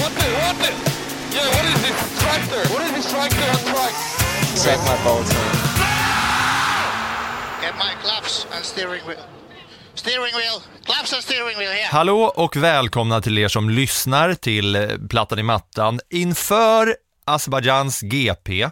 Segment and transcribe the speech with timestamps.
[0.00, 0.70] What the, what the?
[1.36, 2.62] Yeah, what is this tractor?
[2.72, 3.94] What is this tractor on track?
[4.62, 5.24] Suck my man.
[7.62, 9.24] Get my claps and steering wheel.
[9.94, 10.62] Steering wheel.
[10.84, 11.88] Claps and steering wheel here.
[11.90, 18.70] Hallå och välkomna till er som lyssnar till eh, Plattan i mattan inför Azerbajdzjans GP.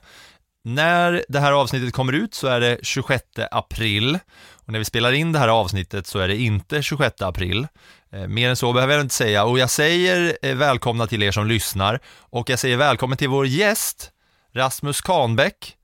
[0.64, 4.18] När det här avsnittet kommer ut så är det 26 april
[4.66, 7.66] och när vi spelar in det här avsnittet så är det inte 26 april.
[8.12, 11.30] Eh, mer än så behöver jag inte säga och jag säger eh, välkomna till er
[11.30, 14.10] som lyssnar och jag säger välkommen till vår gäst
[14.54, 15.76] Rasmus Kahnbäck.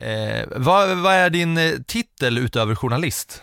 [0.00, 3.42] Eh, vad, vad är din eh, titel utöver journalist?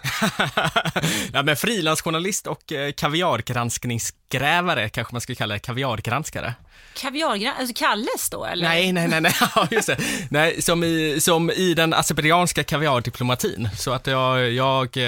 [1.33, 6.53] ja, men frilansjournalist och eh, kaviargranskningsgrävare kanske man skulle kalla det, kaviargranskare.
[6.93, 8.67] Kaviargran, alltså Kalles då eller?
[8.67, 9.97] Nej, nej, nej, nej, ja, just det.
[10.29, 13.69] Nej, som i, som i den azerbajdzjanska kaviardiplomatin.
[13.77, 15.03] Så att jag, jag, eh,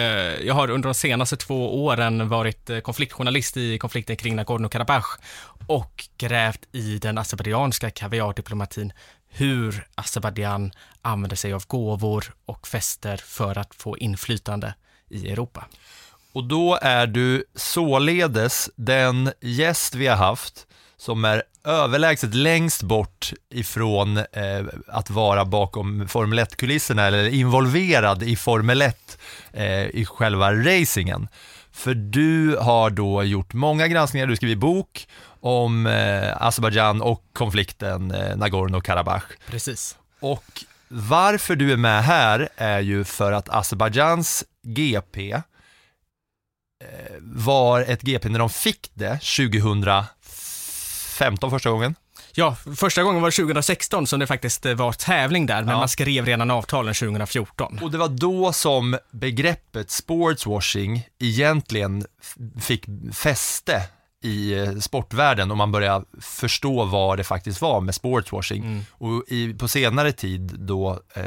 [0.45, 5.17] jag har under de senaste två åren varit konfliktjournalist i konflikten kring Nagorno-Karabach
[5.67, 8.93] och grävt i den azerbajdzjanska kaviardiplomatin
[9.29, 14.73] hur Azerbajdzjan använder sig av gåvor och fester för att få inflytande
[15.09, 15.65] i Europa.
[16.33, 20.67] Och då är du således den gäst vi har haft
[20.97, 28.35] som är överlägset längst bort ifrån eh, att vara bakom Formel 1-kulisserna eller involverad i
[28.35, 29.17] Formel 1
[29.53, 31.27] eh, i själva racingen.
[31.71, 35.07] För du har då gjort många granskningar, du skriver bok
[35.41, 39.23] om eh, Azerbajdzjan och konflikten eh, Nagorno-Karabach.
[39.49, 39.97] Precis.
[40.19, 45.41] Och varför du är med här är ju för att Azerbajdzjans GP eh,
[47.21, 50.07] var ett GP när de fick det 2015
[51.51, 51.95] första gången.
[52.33, 55.77] Ja, första gången var 2016 som det faktiskt eh, var tävling där, men Ja.
[55.79, 57.79] man skrev redan avtalen 2014.
[57.83, 62.05] Och det var då som begreppet sportswashing egentligen
[62.61, 63.81] fick fäste
[64.23, 68.85] i eh, sportvärlden och man började förstå vad det faktiskt var med sportswashing.
[68.91, 71.25] Och i, på senare tid då, eh,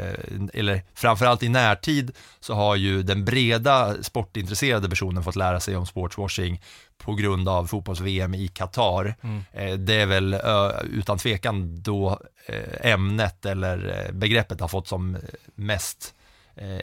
[0.53, 5.85] eller framförallt i närtid, så har ju den breda sportintresserade personen fått lära sig om
[5.85, 6.61] sportswashing
[6.97, 9.15] på grund av fotbolls-VM i Qatar.
[9.53, 14.87] Eh, det är väl ö, utan tvekan då eh, ämnet eller eh, begreppet har fått
[14.87, 15.21] som eh,
[15.55, 16.13] mest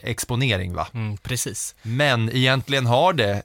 [0.01, 0.87] exponering va.
[0.93, 1.75] Mm, precis.
[1.81, 3.43] Men egentligen har det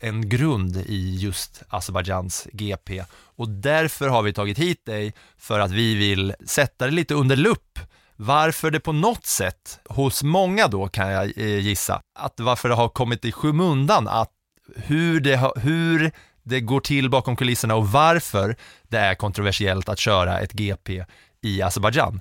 [0.00, 3.04] en grund i just Azerbajdzjans GP
[3.36, 7.36] och därför har vi tagit hit dig för att vi vill sätta det lite under
[7.36, 7.78] lupp
[8.16, 12.74] varför det på något sätt, hos många då kan jag eh, gissa, att varför det
[12.74, 14.30] har kommit i skymundan att
[14.76, 16.12] hur det, har- hur
[16.42, 18.56] det går till bakom kulisserna och varför
[18.88, 21.04] det är kontroversiellt att köra ett GP
[21.42, 22.20] i Azerbajdzjan.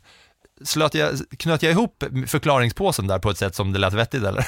[0.64, 4.47] Slöt jag, knöt jag ihop förklaringspåsen där på ett sätt som det lät vettigt eller?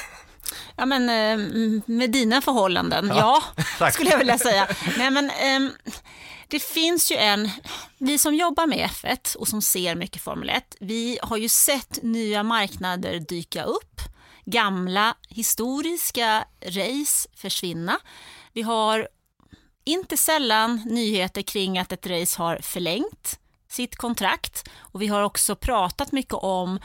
[0.75, 3.43] Ja, men eh, med dina förhållanden, ja,
[3.79, 3.93] tack.
[3.93, 4.67] skulle jag vilja säga.
[4.97, 5.71] Nej, men ehm,
[6.47, 7.49] det finns ju en,
[7.97, 12.03] vi som jobbar med F1 och som ser mycket Formel 1, vi har ju sett
[12.03, 14.01] nya marknader dyka upp,
[14.45, 17.99] gamla historiska race försvinna.
[18.53, 19.07] Vi har
[19.83, 25.55] inte sällan nyheter kring att ett race har förlängt sitt kontrakt och vi har också
[25.55, 26.79] pratat mycket om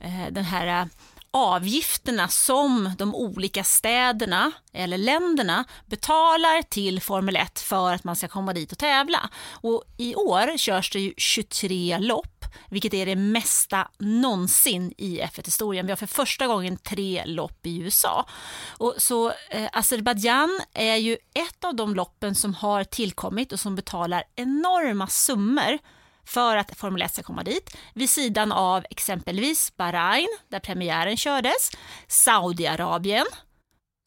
[0.00, 0.88] eh, den här
[1.30, 8.28] avgifterna som de olika städerna eller länderna betalar till Formel 1 för att man ska
[8.28, 9.30] komma dit och tävla.
[9.50, 15.86] Och I år körs det ju 23 lopp, vilket är det mesta någonsin i F1-historien.
[15.86, 18.26] Vi har för första gången tre lopp i USA.
[18.68, 23.74] Och så eh, Azerbajdzjan är ju ett av de loppen som har tillkommit och som
[23.74, 25.78] betalar enorma summor
[26.28, 31.70] för att Formel 1 ska komma dit, vid sidan av exempelvis Bahrain, där premiären kördes,
[32.06, 33.26] Saudiarabien,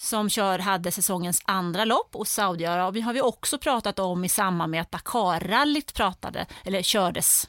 [0.02, 2.16] som kör, hade säsongens andra lopp.
[2.16, 7.48] Och Saudiarabien har vi också pratat om i samband med att Dakar-rallyt pratade, eller kördes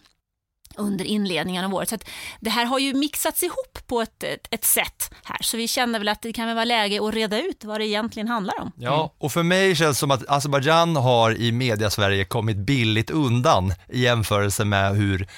[0.77, 1.89] under inledningen av året.
[1.89, 2.09] Så att
[2.41, 5.99] det här har ju mixats ihop på ett, ett, ett sätt här, så vi känner
[5.99, 8.73] väl att det kan väl vara läge att reda ut vad det egentligen handlar om.
[8.77, 13.73] Ja, och för mig känns det som att Azerbajdzjan har i media-Sverige kommit billigt undan
[13.89, 15.29] i jämförelse med hur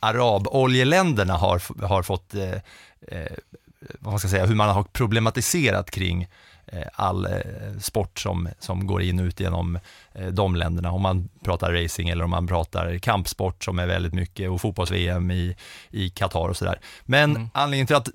[0.00, 2.52] araboljeländerna har, har fått, eh,
[3.08, 3.32] eh,
[4.00, 6.28] vad man ska säga, hur man har problematiserat kring
[6.92, 7.32] all eh,
[7.80, 9.78] sport som, som går in och ut genom
[10.12, 10.92] eh, de länderna.
[10.92, 15.30] Om man pratar racing eller om man pratar kampsport som är väldigt mycket och fotbolls-VM
[15.30, 15.56] i,
[15.90, 16.80] i Qatar och sådär.
[17.04, 18.08] Men anledningen till att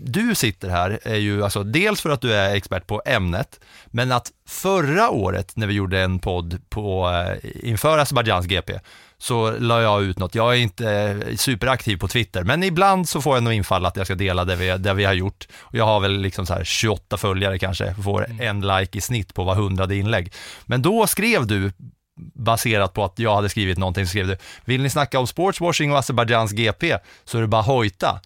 [0.00, 4.12] du sitter här är ju alltså dels för att du är expert på ämnet, men
[4.12, 8.78] att förra året när vi gjorde en podd på, eh, inför Azerbajdzjans GP,
[9.22, 10.34] så la jag ut något.
[10.34, 13.96] Jag är inte eh, superaktiv på Twitter, men ibland så får jag nog infall att
[13.96, 15.48] jag ska dela det vi, det vi har gjort.
[15.60, 19.34] Och jag har väl liksom så här 28 följare kanske, får en like i snitt
[19.34, 20.32] på var hundrade inlägg.
[20.66, 21.72] Men då skrev du,
[22.34, 25.92] baserat på att jag hade skrivit någonting, så skrev du, vill ni snacka om sportswashing
[25.92, 28.20] och Azerbajdzjans GP så är det bara hojta.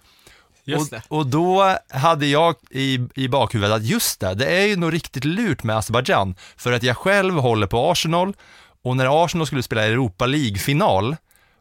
[0.77, 4.93] Och, och då hade jag i, i bakhuvudet att just det, det är ju nog
[4.93, 8.35] riktigt lurt med Azerbajdzjan, för att jag själv håller på Arsenal
[8.87, 11.17] och när Arsenal skulle spela Europa League-final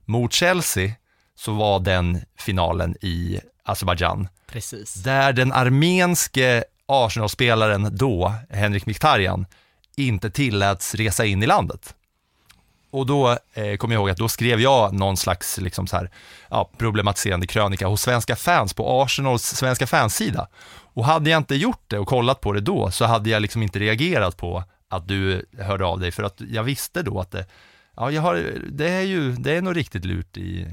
[0.05, 0.91] mot Chelsea
[1.35, 4.93] så var den finalen i Azerbajdzjan, Precis.
[4.93, 9.45] där den armenske Arsenal-spelaren då, Henrik Mkhitaryan,
[9.95, 11.95] inte tilläts resa in i landet.
[12.91, 16.11] Och då eh, kommer jag ihåg att då skrev jag någon slags liksom så här,
[16.49, 20.47] ja, problematiserande krönika hos svenska fans på Arsenals svenska fanssida.
[20.93, 23.63] Och hade jag inte gjort det och kollat på det då så hade jag liksom
[23.63, 24.63] inte reagerat på
[24.95, 26.11] att du hörde av dig.
[26.11, 27.45] För att jag visste då att det,
[27.95, 28.35] ja, jag har,
[28.71, 30.67] det är ju, det är nog riktigt lurt i,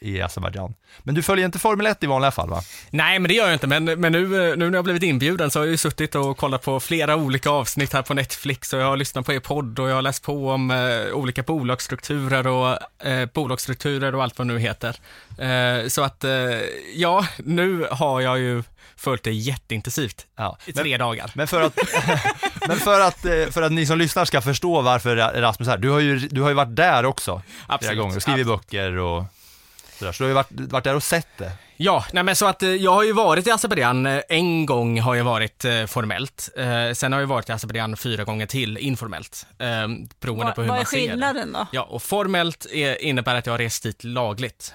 [0.00, 0.74] i Azerbajdzjan.
[1.02, 2.62] Men du följer inte Formel 1 i vanliga fall va?
[2.90, 3.66] Nej, men det gör jag inte.
[3.66, 4.26] Men, men nu,
[4.56, 7.50] nu när jag blivit inbjuden så har jag ju suttit och kollat på flera olika
[7.50, 10.22] avsnitt här på Netflix och jag har lyssnat på er podd och jag har läst
[10.22, 14.96] på om eh, olika bolagsstrukturer och eh, bolagsstrukturer och allt vad nu heter.
[15.38, 16.30] Eh, så att, eh,
[16.94, 18.62] ja, nu har jag ju
[18.96, 20.58] följt det jätteintensivt Ja.
[20.66, 21.30] i tre dagar.
[21.34, 21.78] Men för att,
[22.68, 25.78] men för att, eh, för att ni som lyssnar ska förstå varför Rasmus är här,
[25.78, 27.98] du har ju, du har ju varit där också flera Absolut.
[27.98, 29.24] gånger och skrivit böcker och
[30.00, 31.52] sådär, så du har ju varit, varit där och sett det.
[31.76, 35.00] Ja, nej men så att eh, jag har ju varit i Azerbajdzjan, eh, en gång
[35.00, 36.48] har jag varit eh, formellt.
[36.94, 39.46] Sen har jag varit i Azerbajdzjan fyra gånger till informellt.
[39.58, 39.66] Eh,
[40.20, 41.08] beroende Vad, på hur vad man är ser det.
[41.08, 41.66] skillnaden då?
[41.72, 44.74] Ja, och formellt är, innebär att jag har rest dit lagligt.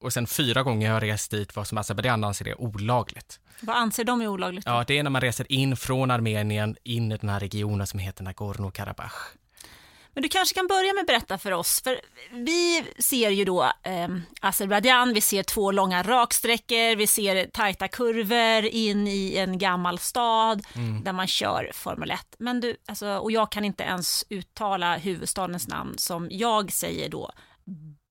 [0.00, 3.38] Och sen fyra gånger har jag rest dit vad som Azerbajdzjan anser är olagligt.
[3.60, 4.66] Vad anser de är olagligt?
[4.66, 4.72] då?
[4.72, 7.98] Ja, det är när man reser in från Armenien in i den här regionen som
[7.98, 9.12] heter Nagorno-Karabach.
[10.14, 12.00] Men du kanske kan börja med att berätta för oss, för
[12.32, 14.08] vi ser ju då eh,
[14.40, 20.62] Azerbajdzjan, vi ser två långa raksträckor, vi ser tajta kurvor in i en gammal stad
[21.04, 22.20] där man kör Formel 1.
[22.38, 27.32] Men du, alltså, och jag kan inte ens uttala huvudstadens namn som jag säger då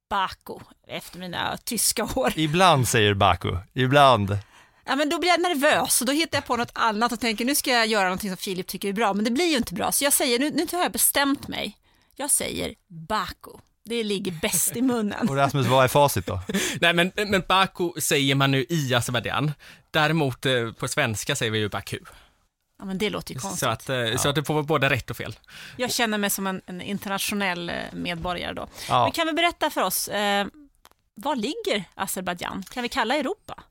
[0.09, 2.33] Baku efter mina tyska år.
[2.35, 4.37] Ibland säger Baku, ibland.
[4.85, 7.45] Ja, men då blir jag nervös och då hittar jag på något annat och tänker
[7.45, 9.73] nu ska jag göra någonting som Filip tycker är bra, men det blir ju inte
[9.73, 9.91] bra.
[9.91, 11.77] Så jag säger, nu, nu har jag bestämt mig.
[12.15, 13.51] Jag säger Baku.
[13.83, 15.29] Det ligger bäst i munnen.
[15.29, 16.41] Och Rasmus, vad är facit då?
[16.81, 19.51] Nej, men, men Baku säger man nu i Azerbajdzjan.
[19.91, 21.99] Däremot eh, på svenska säger vi ju Baku.
[22.79, 23.59] Ja, men det låter ju konstigt.
[23.59, 25.35] Så att, eh, så att det får vara både rätt och fel.
[25.77, 28.67] Jag känner mig som en, en internationell eh, medborgare då.
[28.89, 29.03] Ja.
[29.03, 30.47] Men kan vi berätta för oss, eh,
[31.15, 32.63] var ligger Azerbajdzjan?
[32.73, 33.63] Kan vi kalla Europa?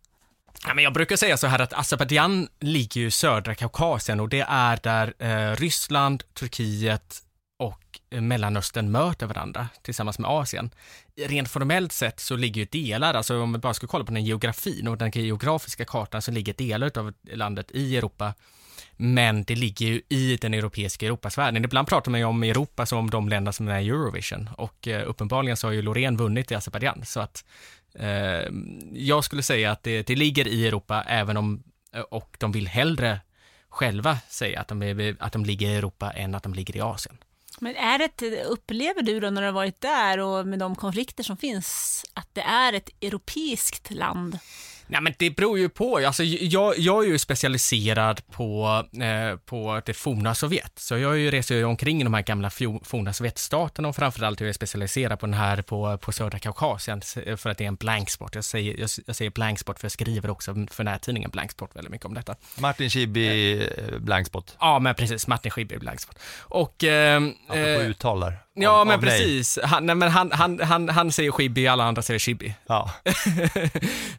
[0.67, 4.29] Ja, men jag brukar säga så här att Azerbajdzjan ligger ju i södra Kaukasien och
[4.29, 7.30] det är där eh, Ryssland, Turkiet eh,
[8.11, 10.71] Mellanöstern möter varandra tillsammans med Asien.
[11.17, 14.25] Rent formellt sett så ligger ju delar, alltså om vi bara ska kolla på den
[14.25, 18.35] geografin och den geografiska kartan så ligger delar av landet i Europa.
[18.97, 21.65] Men det ligger ju i den europeiska Europasfären.
[21.65, 24.89] Ibland pratar man ju om Europa som om de länder som är i Eurovision och
[24.89, 27.45] eh, uppenbarligen så har ju Loreen vunnit i Azerbajdzjan så att
[27.95, 28.51] eh,
[28.93, 31.63] jag skulle säga att det, det ligger i Europa även om,
[31.95, 33.21] eh, och de vill hellre
[33.69, 36.81] själva säga att de, är, att de ligger i Europa än att de ligger i
[36.81, 37.17] Asien.
[37.63, 41.23] Men är det, upplever du då när du har varit där och med de konflikter
[41.23, 44.39] som finns, att det är ett europeiskt land?
[44.91, 49.81] Nej men det beror ju på, alltså jag, jag är ju specialiserad på, eh, på
[49.87, 52.51] det forna Sovjet, så jag ju reser ju omkring i de här gamla
[52.83, 57.01] forna Sovjetstaterna och framförallt är jag specialiserad på den här på, på södra Kaukasien
[57.37, 58.35] för att det är en blank spot.
[58.35, 61.71] Jag säger, jag, jag säger blank spot för jag skriver också för nättidningen blank spot
[61.77, 62.37] väldigt mycket om detta.
[62.59, 64.57] Martin Schibbye, eh, blankspot.
[64.61, 66.19] Ja men precis, Martin Schibbye blank spot.
[66.41, 66.85] Och...
[66.85, 68.39] Eh, Apropå eh, uttal där.
[68.63, 69.09] Ja, Av- men mig.
[69.11, 69.59] precis.
[69.63, 72.55] Han, nej, men han, han, han, han säger Schibbye, alla andra säger Schibbye.
[72.67, 72.91] Ja.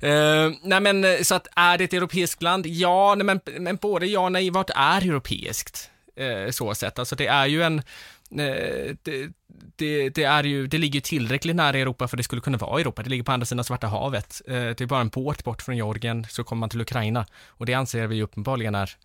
[0.03, 2.67] Eh, nej men eh, så att är det ett europeiskt land?
[2.67, 4.49] Ja, nej, men, men både ja och nej.
[4.49, 5.89] Vart är europeiskt?
[6.15, 6.99] Eh, så sett.
[6.99, 7.81] Alltså det är ju en
[8.29, 9.29] det,
[9.75, 12.79] det, det, är ju, det ligger ju tillräckligt nära Europa för det skulle kunna vara
[12.81, 13.03] Europa.
[13.03, 14.41] Det ligger på andra sidan Svarta havet.
[14.45, 17.25] Det är bara en båt bort från Georgien så kommer man till Ukraina.
[17.47, 18.95] Och det anser vi uppenbarligen är,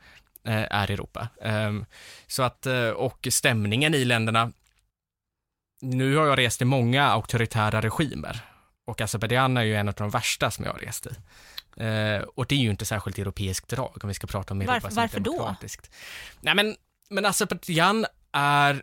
[0.45, 1.29] är Europa.
[2.27, 2.67] Så att,
[2.97, 4.53] och stämningen i länderna.
[5.81, 8.41] Nu har jag rest i många auktoritära regimer.
[8.87, 11.11] Och Azerbajdzjan är ju en av de värsta som jag har rest i.
[11.85, 14.73] Eh, och det är ju inte särskilt europeiskt drag om vi ska prata om Europa
[14.73, 15.33] Varför- som varför då?
[15.33, 15.91] demokratiskt.
[16.41, 16.77] Nej men,
[17.11, 18.83] men Azerbajdzjan är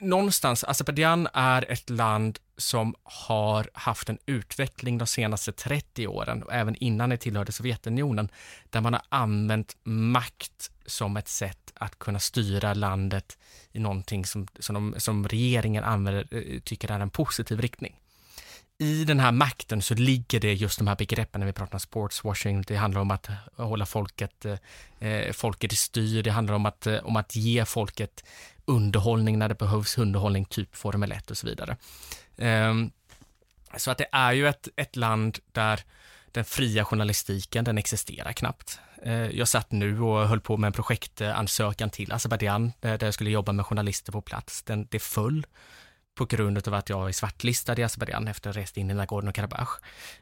[0.00, 6.42] någonstans, alltså Azerbajdzjan är ett land som har haft en utveckling de senaste 30 åren
[6.42, 8.28] och även innan det tillhörde Sovjetunionen
[8.70, 13.38] där man har använt makt som ett sätt att kunna styra landet
[13.72, 17.96] i någonting som, som, de, som regeringen använder, eh, tycker är en positiv riktning.
[18.78, 21.80] I den här makten så ligger det just de här begreppen när vi pratar om
[21.80, 22.62] sportswashing.
[22.62, 26.22] Det handlar om att hålla folket, eh, eh, folket i styr.
[26.22, 28.24] Det handlar om att, eh, om att ge folket
[28.64, 31.76] underhållning när det behövs underhållning, typ Formel 1 och så vidare.
[32.36, 32.74] Eh,
[33.76, 35.80] så att det är ju ett, ett land där
[36.32, 38.78] den fria journalistiken, den existerar knappt.
[39.02, 43.06] Eh, Jag satt nu och höll på med en projektansökan till Azerbajdzjan där eh, där
[43.06, 44.62] jag skulle jobba med journalister på plats.
[44.62, 45.46] Den, det föll
[46.14, 48.94] på grund av att jag är svartlistad i Azerbajdzjan efter att ha rest in i
[48.94, 49.68] Nagorno-Karabach.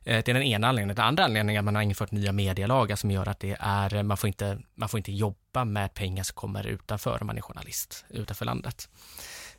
[0.05, 0.97] Eh, det är den ena anledningen.
[0.97, 4.03] Den andra anledningen är att man har infört nya medielagar som gör att det är,
[4.03, 7.41] man får inte, man får inte jobba med pengar som kommer utanför om man är
[7.43, 8.89] journalist, utanför landet.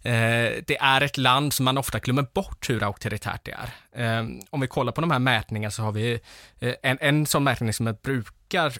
[0.01, 4.19] Eh, det är ett land som man ofta glömmer bort hur auktoritärt det är.
[4.19, 6.19] Eh, om vi kollar på de här mätningarna så har vi
[6.81, 8.73] en, en sån mätning som jag brukar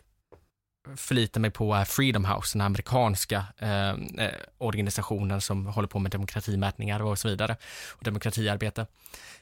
[0.95, 6.11] förlitar mig på är Freedom House, den amerikanska eh, eh, organisationen som håller på med
[6.11, 7.55] demokratimätningar och så vidare,
[7.91, 8.87] och demokratiarbete.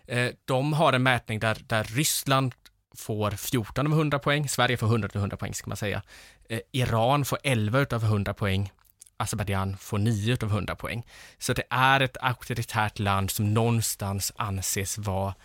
[0.07, 2.53] Eh, de har en mätning där, där Ryssland
[2.95, 6.01] får 14 av 100 poäng, Sverige får 100 av 100 poäng ska man säga.
[6.49, 8.71] Eh, Iran får 11 av 100 poäng,
[9.17, 11.05] Azerbajdzjan får 9 av 100 poäng.
[11.37, 15.35] Så det är ett auktoritärt land som någonstans anses vara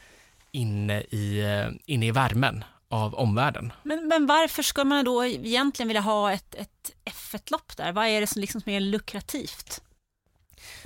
[0.53, 3.73] inne i, eh, inne i värmen av omvärlden.
[3.83, 7.93] Men, men varför ska man då egentligen vilja ha ett, ett F1-lopp där?
[7.93, 9.81] Vad är det som, liksom som är lukrativt?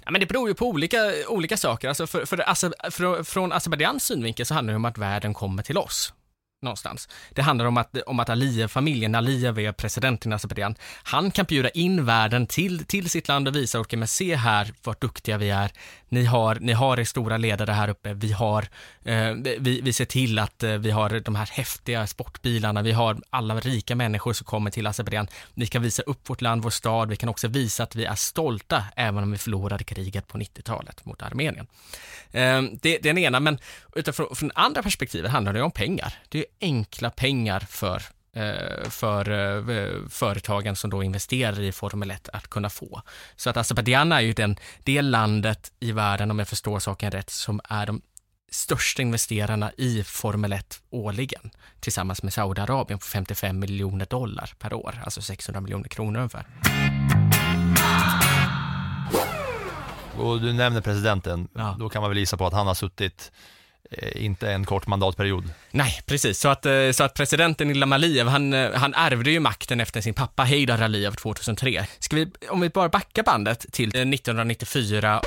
[0.05, 1.89] Ja, men det beror ju på olika, olika saker.
[1.89, 5.63] Alltså för, för, Aze- för, från Azerbajdzjans synvinkel så handlar det om att världen kommer
[5.63, 6.13] till oss.
[6.63, 7.09] Någonstans.
[7.35, 11.71] Det handlar om att, om att Aliyev-familjen, Aliyev är presidenten i Azerbajdzjan, han kan bjuda
[11.71, 15.51] in världen till, till sitt land och visa, okej men se här vad duktiga vi
[15.51, 15.71] är.
[16.09, 18.69] Ni har, ni har er stora ledare här uppe, vi har,
[19.05, 23.21] eh, vi, vi ser till att eh, vi har de här häftiga sportbilarna, vi har
[23.31, 25.29] alla rika människor som kommer till Azerbajdzjan.
[25.55, 28.15] Vi kan visa upp vårt land, vår stad, vi kan också visa att vi är
[28.15, 31.67] stolta även om vi förlorade kriget på 90-talet mot Armenien.
[32.31, 33.59] Eh, det, det är den ena, men
[33.95, 36.15] utifrån från andra perspektivet handlar det om pengar.
[36.29, 38.03] Det är enkla pengar för
[38.33, 43.03] eh, för eh, företagen som då investerar i Formel 1 att kunna få.
[43.37, 47.31] Så att Azerbajdzjan är ju den, det landet i världen, om jag förstår saken rätt,
[47.31, 48.03] som är de
[48.53, 51.51] största investerarna i Formel 1 årligen
[51.81, 56.47] tillsammans med Saudiarabien på 55 miljoner dollar per år, alltså 600 miljoner kronor ungefär.
[60.19, 61.77] Och du nämner presidenten, Ja.
[61.79, 63.33] då kan man väl gissa på att han har suttit,
[63.91, 65.53] Eh, inte en kort mandatperiod.
[65.71, 66.41] Nej, precis.
[66.41, 70.01] Så att, eh, så att presidenten Ilham Aliyev, han, eh, han ärvde ju makten efter
[70.01, 71.87] sin pappa Heydar Aliyev 2003.
[71.99, 75.23] Ska vi, om vi bara backar bandet till 1994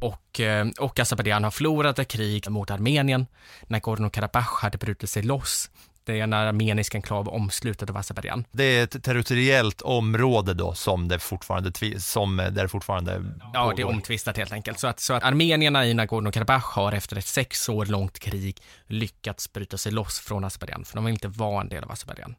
[0.00, 0.40] och,
[0.78, 3.26] och Azerbajdzjan har förlorat ett krig mot Armenien.
[3.66, 5.70] Nagorno-Karabach hade brutit sig loss.
[6.06, 8.44] Det är en armenisk enklav omslutad av Azerbajdzjan.
[8.52, 13.82] Det är ett territoriellt område då som det fortfarande, som där det fortfarande Ja, det
[13.82, 13.84] är pågår.
[13.84, 14.78] omtvistat helt enkelt.
[14.78, 19.52] Så att, så att armenierna i Nagorno-Karabach har efter ett sex år långt krig lyckats
[19.52, 22.34] bryta sig loss från Azerbajdzjan, för de vill inte vara en del av Azerbajdzjan.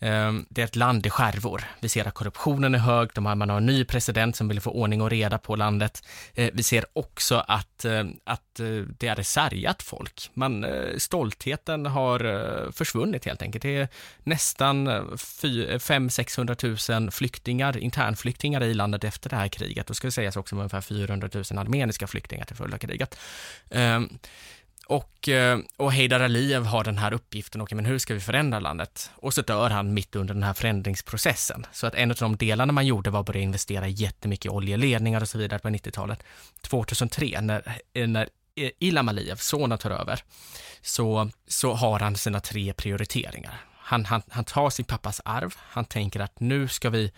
[0.00, 1.64] Ehm, det är ett land i skärvor.
[1.80, 4.60] Vi ser att korruptionen är hög, de har, man har en ny president som vill
[4.60, 6.02] få ordning och reda på landet.
[6.34, 8.66] Eh, vi ser också att, eh, att eh,
[8.98, 10.30] det är sargat folk.
[10.34, 10.66] Man,
[10.98, 13.62] stoltheten har försvunnit helt enkelt.
[13.62, 13.88] Det är
[14.22, 19.86] nästan 500-600 000 flyktingar, internflyktingar i landet efter det här kriget.
[19.86, 23.18] Då ska det sägas också med ungefär 400 000 armeniska flyktingar till följd av kriget.
[23.70, 24.18] Ehm,
[24.88, 28.60] och, eh, och Heydar Aliyev har den här uppgiften, okej men hur ska vi förändra
[28.60, 29.10] landet?
[29.14, 31.66] Och så dör han mitt under den här förändringsprocessen.
[31.72, 35.20] Så att en av de delarna man gjorde var att börja investera jättemycket i oljeledningar
[35.20, 36.22] och så vidare på 90-talet.
[36.60, 40.20] 2003, när, eh, när eh, Ilham Aliyev, sonen, tar över,
[40.82, 43.60] så, så har han sina tre prioriteringar.
[43.78, 47.12] Han, han, han tar sin pappas arv, han tänker att nu ska vi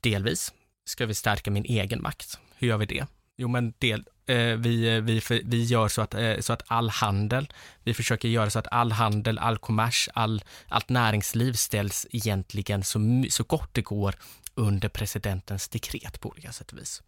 [0.00, 0.52] delvis,
[0.84, 2.38] ska vi stärka min egen makt.
[2.56, 3.06] Hur gör vi det?
[3.36, 6.90] Jo, men del, Eh, vi, eh, vi, vi gör så att, eh, så att all
[6.90, 7.48] handel,
[7.84, 13.24] vi försöker göra så att all handel, all kommers, all, allt näringsliv ställs egentligen så,
[13.30, 14.14] så gott det går
[14.54, 17.02] under presidentens dekret på olika sätt och vis.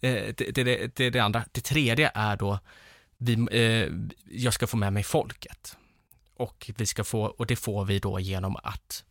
[0.00, 1.44] Det, det, det, det är det andra.
[1.52, 2.58] Det tredje är då,
[3.16, 3.46] vi,
[4.30, 5.76] jag ska få med mig folket.
[6.36, 9.04] Och, vi ska få, och det får vi då genom att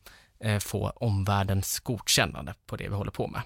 [0.60, 3.42] få omvärldens godkännande på det vi håller på med.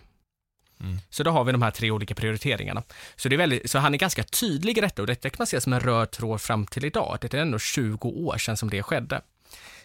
[0.79, 0.97] Mm.
[1.09, 2.83] Så då har vi de här tre olika prioriteringarna.
[3.15, 5.47] Så, det är väldigt, så han är ganska tydlig i detta och detta kan man
[5.47, 7.17] se som en röd tråd fram till idag.
[7.21, 9.21] Det är ändå 20 år sedan som det skedde.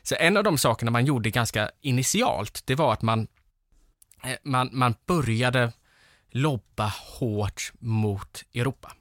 [0.02, 3.26] Så en av de sakerna man gjorde ganska initialt, det var att man,
[4.25, 5.73] eh, man, man började
[6.30, 8.92] lobba hårt mot Europa.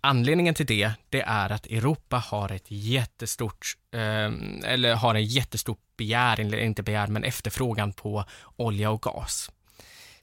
[0.00, 4.32] Anledningen till det, det är att Europa har ett jättestort, eh,
[4.64, 8.24] eller har en jättestort begär, eller inte begär, men efterfrågan på
[8.56, 9.50] olja och gas.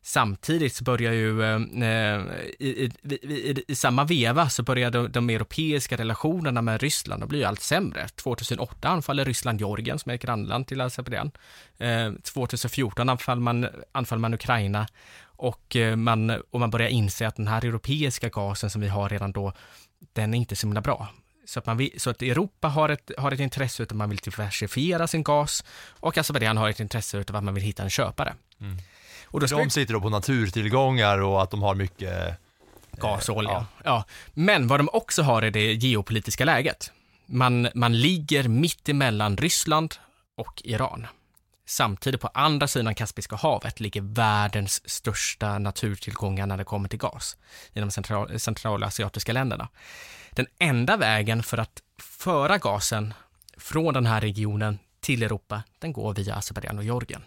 [0.06, 2.22] Samtidigt så börjar ju, eh, eh
[2.60, 7.30] i, i, i, i, samma veva så börjar de, de, europeiska relationerna med Ryssland att
[7.30, 8.08] bli allt sämre.
[8.08, 11.32] 2008 anfaller Ryssland Georgien som är ett grannland till Azerbajdzjan.
[11.78, 14.88] Eh, 2014 anfaller man, anfaller man Ukraina
[15.24, 19.10] och eh, man, och man börjar inse att den här europeiska gasen som vi har
[19.10, 19.54] redan då,
[20.14, 21.08] den är inte så himla bra.
[21.46, 24.10] Så att, man vill, så att Europa har ett, har ett intresse av att man
[24.10, 25.64] vill diversifiera sin gas
[26.00, 28.34] och Azerbajdzjan har ett intresse av att man vill hitta en köpare.
[28.62, 28.78] Mm.
[29.34, 32.38] Och då De sitter då på naturtillgångar och att de har mycket
[32.92, 33.52] gas och olja.
[33.52, 33.66] Ja.
[33.84, 34.06] ja.
[34.34, 36.92] Men vad de också har är det geopolitiska läget.
[37.26, 39.96] Man, man ligger mitt emellan Ryssland
[40.38, 41.08] och Iran.
[41.66, 47.38] Samtidigt på andra sidan Kaspiska havet ligger världens största naturtillgångar när det kommer till gas
[47.74, 49.68] i de central, centrala asiatiska länderna.
[50.32, 53.14] Den enda vägen för att föra gasen
[53.58, 57.24] från den här regionen till Europa, den går via Azerbajdzjan och Georgien.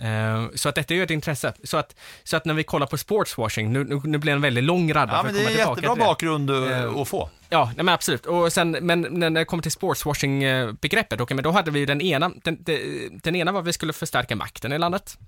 [0.00, 1.52] Eh, så att detta är ju ett intresse.
[1.64, 4.42] Så att, så att när vi kollar på sportswashing, nu, nu, nu blir det en
[4.42, 6.06] väldigt lång radda Ja, för att det komma är tillbaka jättebra till det.
[6.06, 7.30] bakgrund Eh, att få.
[7.48, 8.26] Ja, nej, men absolut.
[8.26, 12.30] Och sen, men när det kommer till sportswashing-begreppet, okay, men då hade vi den ena,
[12.44, 12.78] den, den,
[13.22, 15.18] den ena var att vi skulle förstärka makten i landet.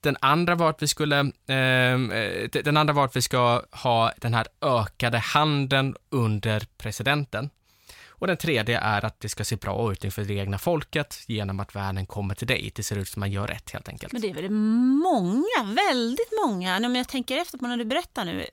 [0.00, 1.98] Den andra var att vi skulle, eh,
[2.64, 7.50] den andra var att vi ska ha den här ökade handeln under presidenten.
[8.24, 11.60] Och den tredje är att det ska se bra ut inför det egna folket genom
[11.60, 12.72] att världen kommer till dig.
[12.74, 14.12] Det ser ut som man gör rätt helt enkelt.
[14.12, 18.24] Men det är väl många, väldigt många, om jag tänker efter på när du berättar
[18.24, 18.46] nu,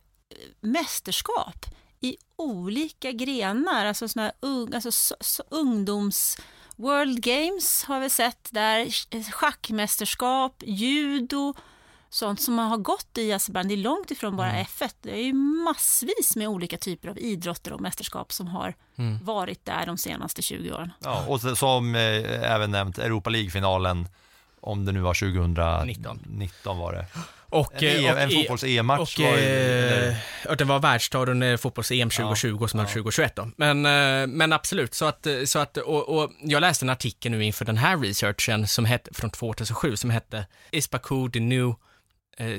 [0.61, 1.65] mästerskap
[1.99, 6.37] i olika grenar, alltså såna här ung, alltså så, så, ungdoms...
[6.75, 8.89] World Games har vi sett där,
[9.31, 11.53] schackmästerskap, judo,
[12.13, 13.67] sånt som har gått i Azerbajdzjan.
[13.67, 14.89] Det är långt ifrån bara F1.
[15.01, 18.73] Det är ju massvis med olika typer av idrotter och mästerskap som har
[19.23, 20.91] varit där de senaste 20 åren.
[20.99, 24.07] Ja, och som eh, även nämnt, Europa League-finalen,
[24.61, 27.05] om det nu var 2019 19 var det.
[27.49, 30.07] Och, En, eh, EM, och en i- fotbolls-EM-match Och, var ju...
[30.09, 30.15] eh,
[30.49, 33.51] och det var världsstad under fotbolls-EM 2020 som är 2021 då.
[33.57, 37.43] Men, eh, men absolut, så att, så att och, och jag läste en artikel nu
[37.43, 41.75] inför den här researchen som hette, från 2007 som hette Is Baku the new eh,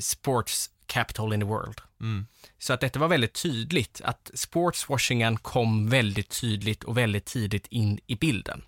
[0.00, 1.80] sports capital in the world?
[2.00, 2.26] Mm.
[2.58, 8.00] Så att detta var väldigt tydligt, att sportswashingen kom väldigt tydligt och väldigt tidigt in
[8.06, 8.62] i bilden.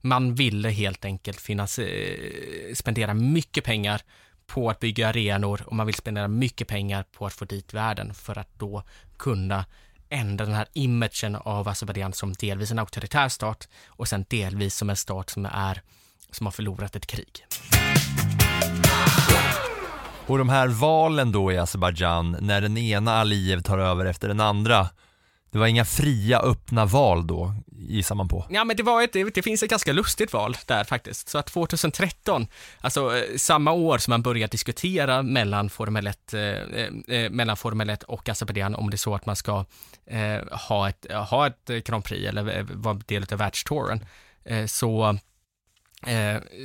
[0.00, 4.02] Man ville helt enkelt finnas, eh, spendera mycket pengar
[4.46, 8.14] på att bygga arenor och man vill spendera mycket pengar på att få dit världen
[8.14, 8.82] för att då
[9.16, 9.64] kunna
[10.08, 14.90] ändra den här imagen av Azerbajdzjan som delvis en auktoritär stat och sen delvis som
[14.90, 15.82] en stat som är
[16.30, 17.46] som har förlorat ett krig.
[20.28, 24.40] Och de här valen då i Azerbajdzjan, när den ena Aliyev tar över efter den
[24.40, 24.88] andra,
[25.50, 28.46] det var inga fria öppna val då, gissar man på.
[28.50, 31.28] Ja, men det var ett, det, finns ett ganska lustigt val där faktiskt.
[31.28, 32.46] Så att 2013,
[32.80, 37.56] alltså eh, samma år som man börjar diskutera mellan Formel 1, eh, eh, eh, mellan
[37.56, 39.64] Formel 1 och Azerbajdzjan om det är så att man ska
[40.06, 44.04] eh, ha, ett, ha ett Grand Prix eller vara del av världstouren,
[44.44, 45.18] eh, så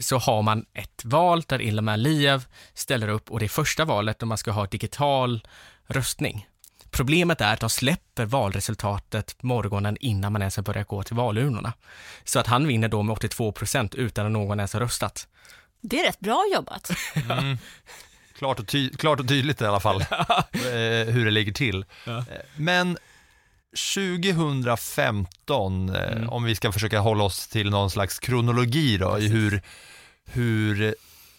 [0.02, 4.20] så har man ett val där Ilham Aliyev ställer upp och det är första valet
[4.20, 5.48] då man ska ha digital
[5.88, 6.48] röstning.
[6.92, 11.74] Problemet är att de släpper valresultatet morgonen innan man ens har börjat gå till valurnorna.
[12.24, 15.28] Så att han vinner då med 82 procent utan att någon ens har röstat.
[15.82, 16.92] Det är rätt bra jobbat.
[18.38, 21.86] Klart och, klart och tydligt i alla fall, eh, hur det ligger till.
[22.08, 22.24] Eh,
[22.56, 22.98] Men
[23.76, 29.62] 2015, eh, om vi ska försöka hålla oss till någon slags kronologi då, i hur,
[30.26, 30.96] hur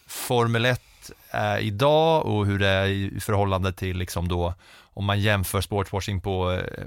[0.06, 0.80] Formel 1
[1.30, 4.54] är idag och hur det är i förhållande till liksom då,
[4.94, 6.84] om man jämför sportswashing på, eh,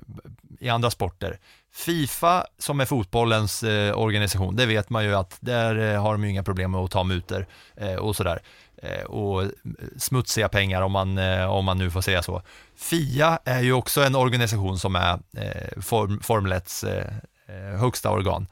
[0.59, 1.39] i andra sporter.
[1.73, 6.23] Fifa, som är fotbollens eh, organisation, det vet man ju att där eh, har de
[6.23, 7.45] ju inga problem med att ta mutor
[7.77, 8.41] eh, och sådär.
[8.77, 9.49] Eh, och eh,
[9.97, 12.41] smutsiga pengar om man, eh, om man nu får säga så.
[12.75, 17.13] FIA är ju också en organisation som är eh, form, Formel 1s eh,
[17.55, 18.47] eh, högsta organ.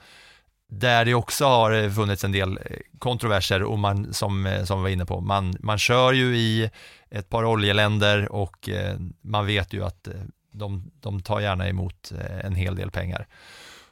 [0.79, 4.79] Där det också har eh, funnits en del eh, kontroverser och man, som, eh, som
[4.79, 6.69] vi var inne på, man, man kör ju i
[7.09, 8.69] ett par oljeländer och
[9.21, 10.07] man vet ju att
[10.51, 12.11] de, de tar gärna emot
[12.43, 13.27] en hel del pengar.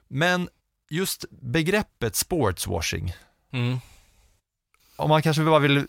[0.07, 0.49] Men
[0.89, 3.13] just begreppet sportswashing,
[3.53, 3.79] Mm.
[4.95, 5.85] om man kanske bara vill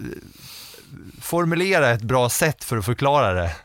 [1.21, 3.57] formulera ett bra sätt för att förklara det.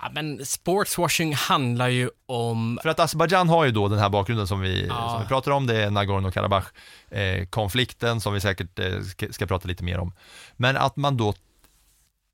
[0.00, 2.78] Ja, men sportswashing handlar ju om...
[2.82, 5.10] För att Azerbajdzjan har ju då den här bakgrunden som vi, Ja.
[5.10, 9.84] som vi pratar om, det är Nagorno-Karabach-konflikten som vi säkert eh, ska, ska prata lite
[9.84, 10.12] mer om.
[10.56, 11.34] Men att man då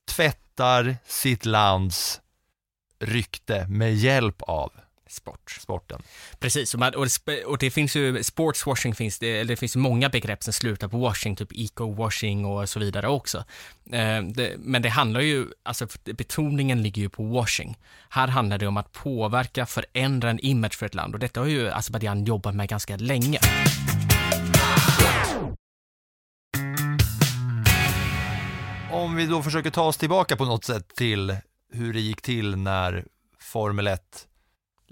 [0.08, 2.20] tvättar sitt lands
[3.00, 4.72] rykte med hjälp av
[5.06, 5.50] Sport.
[5.50, 6.02] sporten.
[6.38, 9.76] Precis, och, man, och, det och det finns ju, sportswashing finns det, eller det finns
[9.76, 13.44] många begrepp som slutar på washing, typ eco-washing och så vidare också.
[13.90, 17.78] Eh, det, men det handlar ju, alltså betoningen ligger ju på washing.
[18.08, 21.46] Här handlar det om att påverka, förändra en image för ett land och detta har
[21.46, 23.38] ju Azerbajdzjan jobbat med ganska länge.
[28.90, 31.36] Om vi då försöker ta oss tillbaka på något sätt till
[31.72, 33.04] hur det gick till när
[33.38, 34.00] Formel 1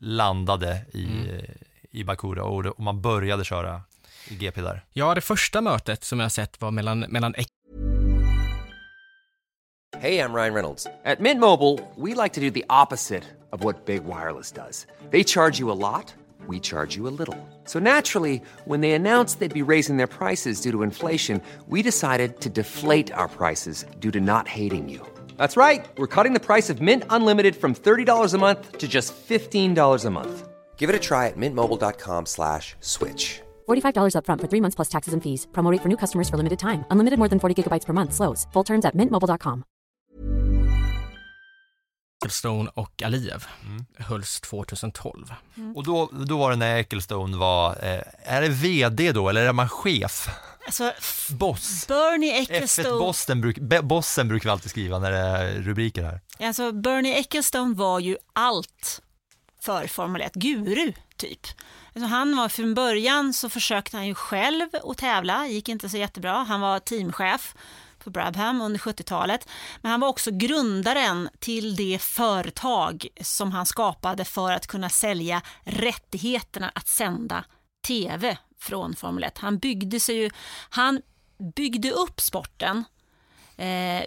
[0.02, 1.44] landade i, Mm.
[1.90, 3.82] i Baku då, och, och man började köra
[4.28, 4.84] i GP där.
[4.92, 7.34] Ja, det första mötet som jag sett var mellan, mellan
[10.00, 10.86] Hey, I'm Ryan Reynolds.
[11.04, 14.86] At Mint Mobile, we like to do the opposite of what Big Wireless does.
[15.10, 16.14] They charge you a lot,
[16.48, 17.36] we charge you a little.
[17.66, 22.40] So naturally, when they announced they'd be raising their prices due to inflation, we decided
[22.40, 25.06] to deflate our prices due to not hating you.
[25.36, 25.84] That's right.
[25.96, 30.10] We're cutting the price of Mint Unlimited from $30 a month to just $15 a
[30.10, 30.48] month.
[30.76, 33.40] Give it a try at mintmobile.com slash switch.
[33.68, 35.46] $45 upfront for three months plus taxes and fees.
[35.52, 36.84] Promo rate for new customers for limited time.
[36.90, 38.12] Unlimited more than 40 gigabytes per month.
[38.14, 38.46] Slows.
[38.52, 39.64] Full terms at mintmobile.com.
[42.22, 43.46] Ecclestone och Aliyev
[43.98, 45.32] hölls 2012.
[45.74, 49.52] Och då, då var det när Ecclestone var, eh, är det VD då eller är
[49.52, 50.28] man chef?
[50.66, 50.92] Alltså,
[51.28, 51.86] Boss?
[51.86, 56.20] Bernie Ecclestone, F1-bossen bruk, bossen brukar vi alltid skriva när det är rubriker här.
[56.40, 59.02] alltså Bernie Ecclestone var ju allt
[59.60, 61.46] för Formel 1, guru typ.
[61.94, 65.96] Alltså han var från början så försökte han ju själv att tävla, gick inte så
[65.96, 66.32] jättebra.
[66.32, 67.54] Han var teamchef
[68.04, 69.48] på Brabham under 70-talet.
[69.80, 75.42] Men han var också grundaren till det företag som han skapade för att kunna sälja
[75.64, 77.44] rättigheterna att sända
[77.86, 79.38] tv från Formel 1.
[79.38, 80.30] Han byggde sig ju,
[80.70, 81.02] han
[81.54, 82.84] byggde upp sporten
[83.56, 84.02] eh,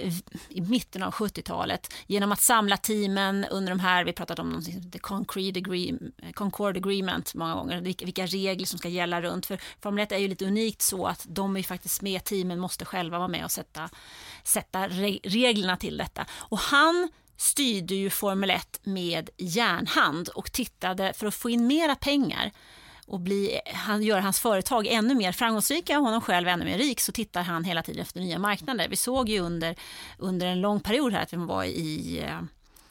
[0.49, 4.99] i mitten av 70-talet genom att samla teamen under de här, vi pratat om the
[4.99, 9.45] Concrete Agreement, Concord Agreement många gånger, vilka, regler som ska gälla runt.
[9.45, 12.85] För Formel 1 är ju lite unikt så att de är faktiskt med, teamen måste
[12.85, 13.89] själva vara med och sätta,
[14.43, 16.25] sätta reglerna till detta.
[16.31, 21.95] Och han styrde ju Formel 1 med järnhand och tittade för att få in mera
[21.95, 22.51] pengar
[23.07, 26.99] och bli, han gör hans företag ännu mer framgångsrika och honom själv ännu mer rik
[26.99, 28.87] så tittar han hela tiden efter nya marknader.
[28.89, 29.75] Vi såg ju under,
[30.17, 32.41] under en lång period här att man var i eh,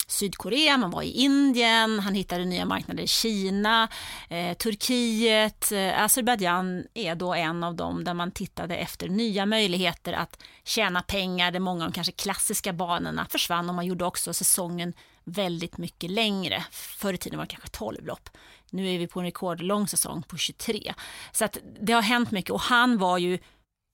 [0.07, 3.89] Sydkorea, man var i Indien, han hittade nya marknader i Kina,
[4.29, 10.13] eh, Turkiet, eh, Azerbajdzjan är då en av dem där man tittade efter nya möjligheter
[10.13, 14.35] att tjäna pengar där många av de kanske klassiska banorna försvann och man gjorde också
[14.35, 14.93] säsongen
[15.25, 16.65] väldigt mycket längre.
[16.71, 18.29] Förr i tiden var det kanske 12 lopp.
[18.71, 20.95] Nu är vi på en rekordlång säsong på 23.
[21.33, 23.39] Så att det har hänt mycket och han var ju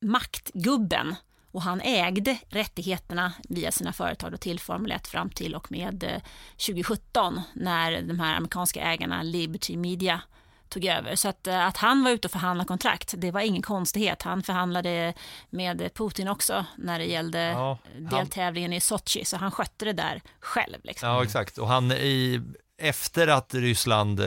[0.04, 1.14] maktgubben
[1.52, 6.04] och han ägde rättigheterna via sina företag och till Formel 1 fram till och med
[6.04, 6.22] eh,
[6.66, 10.20] 2017 när de här amerikanska ägarna Liberty Media
[10.70, 11.14] tog över.
[11.16, 14.22] Så att, eh, att han var ute och förhandlade kontrakt, det var ingen konstighet.
[14.22, 15.14] Han förhandlade
[15.50, 19.92] med Putin också när det gällde Ja, han- deltävlingen i Sochi, så han skötte det
[19.92, 20.76] där själv.
[20.82, 21.08] Liksom.
[21.08, 21.58] Ja, exakt.
[21.58, 22.40] Och han i,
[22.80, 24.26] efter att Ryssland eh,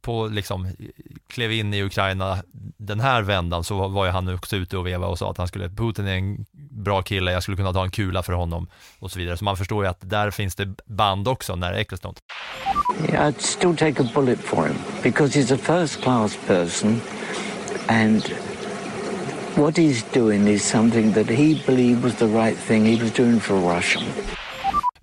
[0.00, 0.68] på, liksom,
[1.26, 2.38] klev in i Ukraina
[2.76, 5.48] den här vändan så var, ju han också ute och veva och sa att han
[5.48, 9.10] skulle, Putin är en bra kille, jag skulle kunna ta en kula för honom och
[9.10, 9.36] så vidare.
[9.36, 12.14] Så man förstår ju att där finns det band också när Ecclestone.
[13.08, 17.00] Yeah, I'd still take a bullet for him because he's a first class person
[17.86, 18.22] and
[19.54, 23.40] what he's doing is something that he believed was the right thing he was doing
[23.40, 24.00] for Russia.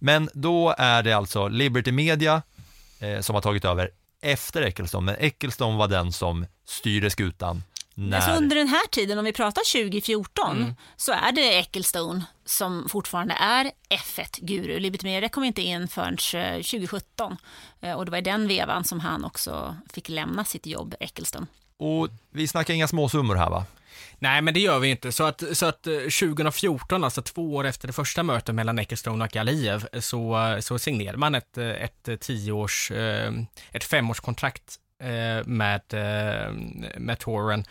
[0.03, 2.41] Men då är det alltså Liberty Media
[2.99, 3.89] eh, som har tagit över
[4.21, 8.17] efter Ecclestone, men Ecclestone var den som styrde skutan när...
[8.17, 13.33] Alltså under den här tiden, om vi pratar 2014, så är det Ecclestone som fortfarande
[13.33, 14.79] är F1-guru.
[14.79, 17.37] Liberty Media kom inte in förrän eh, 2017
[17.81, 21.45] Eh, och det var i den vevan som han också fick lämna sitt jobb, Ecclestone.
[21.77, 23.65] Och vi snackar inga småsummor här va?
[24.19, 25.11] Nej, men det gör vi inte.
[25.11, 29.25] Så att, så att eh, 2014, alltså två år efter det första mötet mellan Eckerstone
[29.25, 32.91] och Aliyev, så, så signerade man ett, eh, ett eh, tioårs,
[33.71, 34.77] ett femårskontrakt
[35.45, 35.81] med,
[36.97, 37.63] med Toren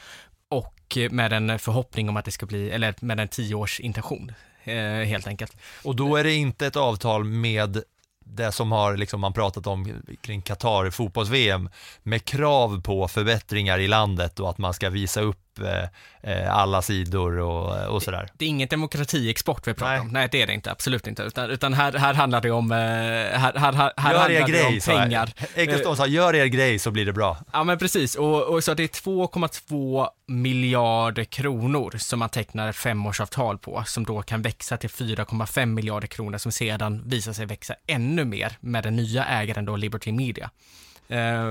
[0.49, 4.33] och med en förhoppning om att det ska bli, eller med en tioårs intention,
[4.65, 5.57] helt enkelt.
[5.85, 7.83] Och då är det inte ett avtal med
[8.25, 11.71] det som har liksom man pratat om kring Qatar fotbolls-VM
[12.03, 15.85] med krav på förbättringar i landet och att man ska visa upp eh,
[16.23, 18.29] eh, alla sidor och, och sådär.
[18.33, 20.01] Det är ingen demokratiexport vi pratar Nej.
[20.01, 20.09] om.
[20.09, 21.23] Nej, det är det inte, absolut inte.
[21.23, 25.33] Utan, utan här, här handlar det om, eh, här, här, här handlar grej, om pengar.
[25.55, 27.37] Eggestone sa, gör er grej så blir det bra.
[27.53, 28.15] Ja, men precis.
[28.15, 34.05] Och, och så det är 2,2 miljarder kronor som man tecknar ett femårsavtal på, som
[34.05, 38.83] då kan växa till 4,5 miljarder kronor som sedan visar sig växa ännu mer med
[38.83, 40.51] den nya ägaren då, Liberty Media.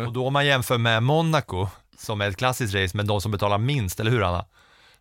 [0.07, 1.67] Och då om man jämför med Monaco,
[1.99, 4.45] som är ett klassiskt race, men de som betalar minst, eller hur Anna?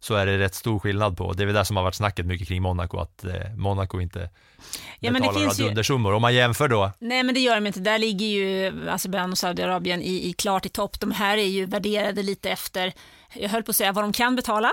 [0.01, 2.27] Så är det rätt stor skillnad på, det är väl det som har varit snacket
[2.27, 4.31] mycket kring Monaco, att eh, Monaco inte
[5.01, 6.13] ja, betalar några dundersummor.
[6.13, 6.93] Om man jämför då?
[6.99, 10.67] Nej men det gör de inte, där ligger ju Azerbajdzjan och Saudiarabien i, i klart
[10.67, 11.01] i topp.
[11.01, 12.93] De här är ju värderade lite efter,
[13.35, 14.73] jag höll på att säga vad de kan betala,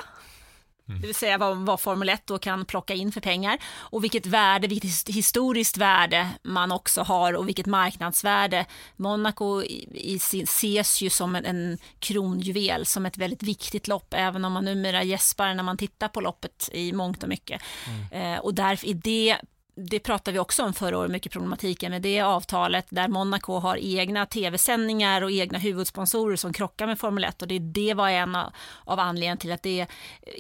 [0.90, 1.02] Mm.
[1.02, 4.26] Det vill säga vad, vad Formel 1 då kan plocka in för pengar och vilket
[4.26, 8.66] värde, vilket historiskt värde man också har och vilket marknadsvärde.
[8.96, 14.46] Monaco i, i, ses ju som en, en kronjuvel, som ett väldigt viktigt lopp, även
[14.46, 17.62] om man numera gäspar när man tittar på loppet i mångt och mycket.
[17.88, 18.34] Mm.
[18.34, 19.38] Eh, och därför är det
[19.76, 23.78] det pratade vi också om förra året, mycket problematiken med det avtalet där Monaco har
[23.78, 28.36] egna tv-sändningar och egna huvudsponsorer som krockar med Formel 1 och det, det var en
[28.36, 29.88] av, av anledningarna till att det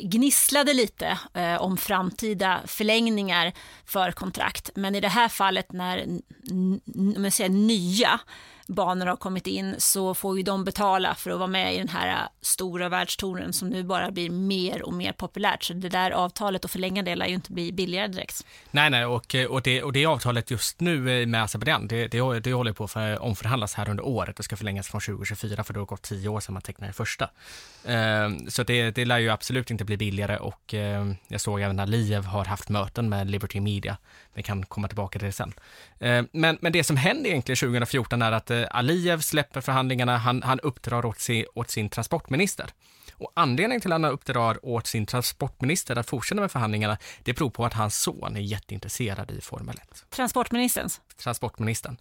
[0.04, 3.54] gnisslade lite eh, om framtida förlängningar
[3.86, 4.70] för kontrakt.
[4.76, 6.06] Men i det här fallet när,
[7.16, 8.20] om jag säger nya
[8.68, 11.88] banor har kommit in så får ju de betala för att vara med i den
[11.88, 15.64] här äh, stora världstouren som nu bara blir mer och mer populärt.
[15.64, 18.46] Så det där avtalet och förlänga det lär ju inte bli billigare direkt.
[18.72, 22.08] Nej, nej, och, eh, och, det, och det avtalet just nu eh, med Azerbajdzjan, det,
[22.08, 25.74] det, det håller på att omförhandlas här under året och ska förlängas från 2024 för
[25.74, 27.30] det har gått tio år sedan man tecknade det första.
[27.86, 31.80] Ehm, så det, det lär ju absolut inte bli billigare och ehm, jag såg även
[31.80, 33.98] att Liev har haft möten med Liberty Media.
[34.36, 35.54] Vi kan komma tillbaka till det sen.
[36.00, 40.44] Eh, men, men det som händer egentligen 2014 är att eh, Aliyev släpper förhandlingarna, han,
[40.44, 42.70] han uppdrar åt sin, åt sin transportminister.
[43.14, 47.50] Och anledningen till att han uppdrar åt sin transportminister att fortsätta med förhandlingarna, det beror
[47.50, 50.06] på att hans son är jätteintresserad i Formel 1.
[50.10, 51.02] Transportministerns?
[51.24, 51.98] Transportministern.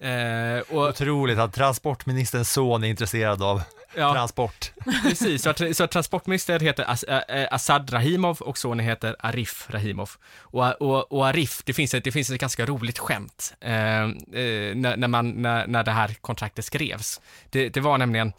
[0.00, 0.56] Mm.
[0.58, 0.88] Eh, och...
[0.88, 3.62] Otroligt att transportministerns son är intresserad av
[3.96, 4.12] ja.
[4.12, 4.72] transport.
[5.02, 9.66] Precis, så, att, så att transportminister heter As, äh, Assad Rahimov och sonen heter Arif
[9.70, 10.10] Rahimov.
[10.38, 14.96] Och, och, och Arif, det finns, ett, det finns ett ganska roligt skämt eh, när,
[14.96, 17.20] när, man, när, när det här kontraktet skrevs.
[17.50, 18.32] Det, det var nämligen,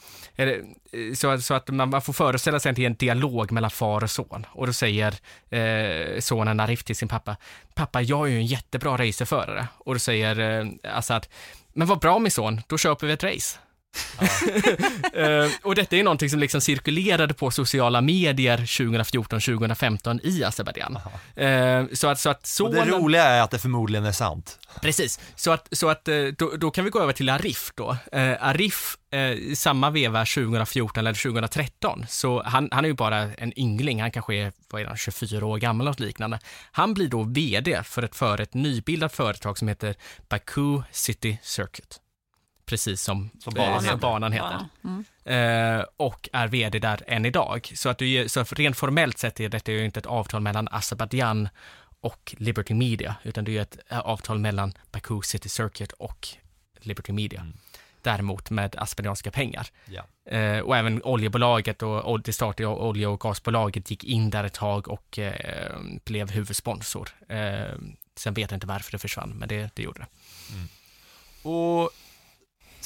[1.15, 4.45] så, så att man, man får föreställa sig en dialog mellan far och son.
[4.51, 5.15] Och då säger
[5.49, 7.37] eh, sonen Arif till sin pappa,
[7.73, 9.67] pappa jag är ju en jättebra racerförare.
[9.77, 10.67] Och då säger ser eh,
[11.09, 11.29] att,
[11.73, 13.59] men vad bra min son, då köper vi ett race
[15.17, 20.97] uh, och detta är någonting som liksom cirkulerade på sociala medier 2014-2015 i Azerbajdzjan.
[21.41, 22.59] Uh, så att, så att.
[22.61, 24.59] Och det roliga är att det förmodligen är sant.
[24.81, 27.89] Precis, så att, så att eh, då, då kan vi gå över till Arif då.
[27.89, 33.59] Uh, Arif, uh, samma veva 2014 eller 2013, så han, han är ju bara en
[33.59, 36.39] yngling, han kanske är, vad är han, 24 år gammal och liknande.
[36.71, 39.95] Han blir då VD för ett, för ett nybildat företag som heter
[40.29, 41.99] Baku City Circuit
[42.67, 44.65] precis som, som banan, eh, banan heter.
[44.83, 45.05] Mm.
[45.25, 47.71] Eh, och är vd där än idag.
[47.75, 51.49] Så, att du, så rent formellt sett är detta ju inte ett avtal mellan Azerbajdzjan
[52.01, 56.27] och Liberty Media, utan det är ett eh, avtal mellan Baku City Circuit och
[56.79, 57.39] Liberty Media.
[57.41, 57.53] Mm.
[58.01, 59.67] Däremot med azerbajdzjanska pengar.
[59.85, 60.31] Ja.
[60.31, 64.87] Eh, och även oljebolaget och det statliga olje och gasbolaget gick in där ett tag
[64.87, 67.09] och eh, blev huvudsponsor.
[67.29, 67.75] Eh,
[68.15, 70.07] sen vet jag inte varför det försvann, men det, det gjorde det.
[70.53, 70.67] Mm.
[71.41, 71.91] Och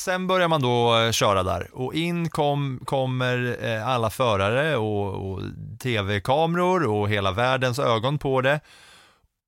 [0.01, 5.31] Sen börjar man då eh, köra där och in kom, kommer eh, alla förare och,
[5.31, 5.41] och
[5.79, 8.59] tv-kameror och hela världens ögon på det.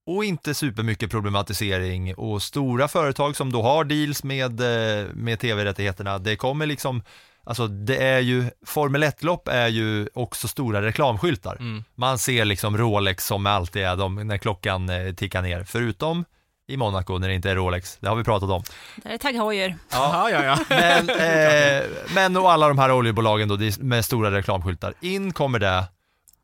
[0.06, 6.18] Och inte supermycket problematisering och stora företag som då har deals med, eh, med tv-rättigheterna,
[6.18, 7.04] det kommer liksom
[7.46, 11.56] Alltså det är ju, Formel 1-lopp är ju också stora reklamskyltar.
[11.60, 11.84] Mm.
[11.96, 16.26] Man ser liksom Rolex som alltid är de, när klockan tickar ner, förutom
[16.68, 17.98] i Monaco när det inte är Rolex.
[18.00, 18.64] Det har vi pratat om.
[18.96, 19.78] Det är Tag Heuer.
[19.92, 20.60] Ja, ja, ja.
[20.70, 21.10] Men,
[21.84, 24.94] eh, men och alla de här oljebolagen då med stora reklamskyltar.
[25.02, 25.84] In kommer det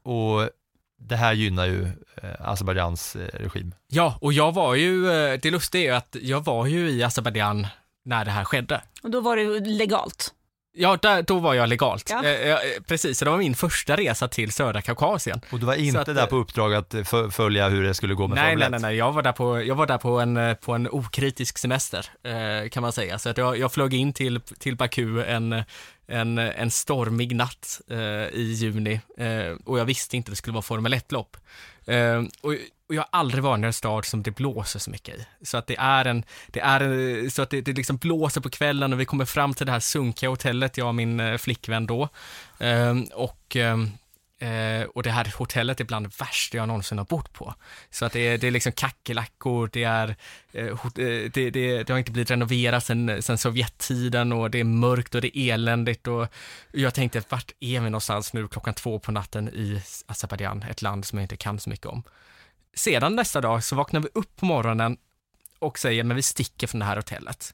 [0.04, 0.50] och
[1.00, 1.84] det här gynnar ju
[2.24, 3.74] eh, Azerbajdzjans eh, regim.
[3.88, 7.04] Ja, och jag var ju, eh, det lustiga är ju att jag var ju i
[7.04, 7.68] Azerbajdzjan
[8.06, 8.82] när det här skedde.
[9.04, 10.34] Och då var det legalt?
[10.82, 12.10] Ja, där, då var jag legalt.
[12.10, 12.26] Ja.
[12.26, 15.42] Eh, eh, precis, så det var min första resa till södra Kaukasien.
[15.52, 16.96] Och du var inte att, där på uppdrag att
[17.32, 18.72] följa hur det skulle gå med nej, Formel 1?
[18.72, 20.90] Nej, nej, nej, jag var där på, jag var där på, en, eh, på en
[20.90, 23.20] okritisk semester, eh, kan man säga.
[23.20, 25.64] Så att jag, jag flög in till, till Baku en,
[26.08, 27.98] en, en stormig natt eh,
[28.34, 31.38] i juni eh, och jag visste inte att det skulle vara Formel 1-lopp.
[32.42, 32.54] och
[32.90, 35.26] och jag har aldrig varit i en stad som det blåser så mycket i.
[35.42, 38.94] Så att det är en, det är så att det, det liksom blåser på kvällen
[38.94, 42.10] och vi kommer fram till det här sunkiga hotellet, jag och min eh, flickvän då.
[42.60, 43.92] Ehm, och ehm,
[44.40, 47.54] eh, och det här hotellet är bland det värsta jag någonsin har bott på.
[47.92, 50.16] Så att det är, det är liksom kackerlackor, det är,
[50.52, 54.64] eh, eh, det, det, det har inte blivit renoverat sen, sen Sovjettiden och det är
[54.64, 56.28] mörkt och det är eländigt och
[56.72, 61.06] jag tänkte, vart är vi någonstans nu klockan två på natten i Azerbajdzjan, ett land
[61.06, 62.04] som jag inte kan så mycket om.
[62.80, 64.98] Sedan nästa dag så vaknar vi upp på morgonen
[65.60, 67.54] och säger, men vi sticker från det här hotellet.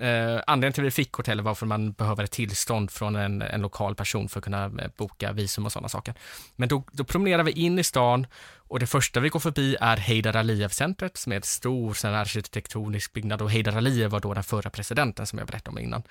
[0.00, 3.16] Eh, anledningen till att vi fick hotellet var för att man behöver ett tillstånd från
[3.16, 6.14] en, en lokal person för att kunna eh, boka visum och sådana saker.
[6.56, 9.96] Men då, då promenerar vi in i stan och det första vi går förbi är
[9.96, 14.44] Heydar Aliyev-centret som är ett stor sån arkitektonisk byggnad och Heydar Aliyev var då den
[14.44, 16.02] förra presidenten som jag berättade om innan.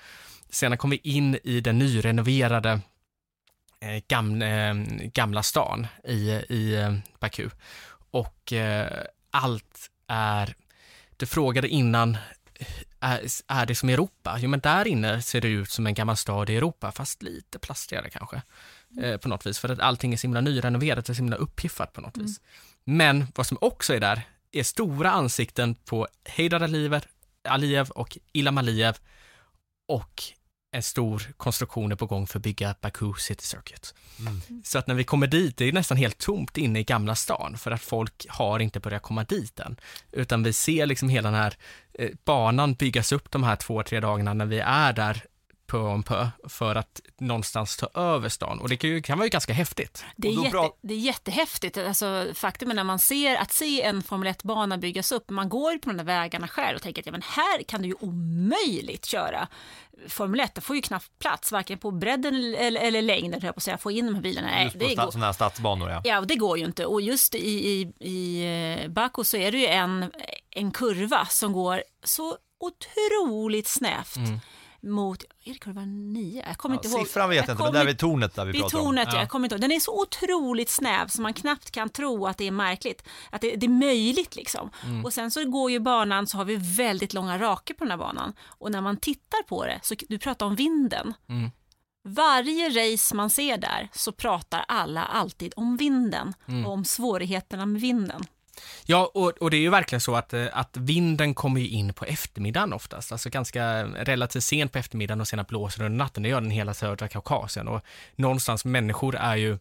[0.50, 2.80] Sedan kom vi in i den nyrenoverade
[3.80, 4.74] eh, gamla, eh,
[5.12, 7.48] gamla stan i, i eh, Baku
[8.16, 10.54] och eh, allt är
[11.16, 12.16] du frågade innan
[13.00, 14.38] är, är det som Europa?
[14.40, 17.58] Jo, men där inne ser det ut som en gammal stad i Europa, fast lite
[17.58, 18.42] plastigare kanske.
[19.02, 21.92] Eh, på något vis, för att allting är så himla nyrenoverat och så himla upphiffat
[21.92, 22.26] på något mm.
[22.26, 22.40] vis.
[22.84, 27.04] Men vad som också är där är stora ansikten på Heidar Aliyev,
[27.48, 28.96] Aliyev och Ilham Aliyev
[29.88, 30.22] och
[30.72, 33.94] en stor konstruktion är på gång för att bygga Baku City Circuit.
[34.20, 34.40] Mm.
[34.64, 37.58] Så att när vi kommer dit, det är nästan helt tomt inne i Gamla stan
[37.58, 39.76] för att folk har inte börjat komma dit än.
[40.12, 41.54] Utan vi ser liksom hela den här
[41.94, 45.24] eh, banan byggas upp de här två, tre dagarna när vi är där
[45.66, 49.26] pö om pö för att någonstans ta över stan och det kan, ju, kan vara
[49.26, 50.04] ju ganska häftigt.
[50.16, 51.78] Det är, jätte, det är jättehäftigt.
[51.78, 55.78] Alltså, faktum är när man ser att se en Formel 1-bana byggas upp, man går
[55.78, 59.04] på de där vägarna själv och tänker att ja, men här kan du ju omöjligt
[59.04, 59.48] köra
[60.08, 60.54] Formel 1.
[60.54, 63.78] Det får ju knappt plats, varken på bredden eller, eller längden, jag på att säga,
[63.78, 64.48] få in de här bilarna.
[64.48, 66.00] Nej, just på det sådana här stadsbanor ja.
[66.04, 66.86] Ja, det går ju inte.
[66.86, 68.44] Och just i, i, i
[68.82, 70.12] eh, Baku så är det ju en,
[70.50, 74.16] en kurva som går så otroligt snävt.
[74.16, 74.40] Mm
[74.80, 76.44] mot, är det kurva 9?
[76.46, 77.06] Jag kommer ja, inte ihåg.
[77.06, 79.14] Siffran vet jag inte, men där vid tornet där vi vid pratar tornet, om.
[79.14, 79.20] Ja.
[79.20, 79.60] Jag kommer inte ihåg.
[79.60, 83.40] Den är så otroligt snäv så man knappt kan tro att det är märkligt, att
[83.40, 84.70] det, det är möjligt liksom.
[84.84, 85.04] Mm.
[85.04, 87.98] Och sen så går ju banan, så har vi väldigt långa raker på den här
[87.98, 88.32] banan.
[88.46, 91.14] Och när man tittar på det, så du pratar om vinden.
[91.28, 91.50] Mm.
[92.08, 96.66] Varje race man ser där så pratar alla alltid om vinden mm.
[96.66, 98.24] och om svårigheterna med vinden.
[98.84, 101.92] Ja, och, och, det är ju verkligen så att, eh, att vinden kommer ju in
[101.92, 106.22] på eftermiddagen oftast, alltså ganska relativt sent på eftermiddagen och sen blåser under natten.
[106.22, 107.84] Det gör den hela södra Kaukasien och
[108.16, 109.58] någonstans människor är ju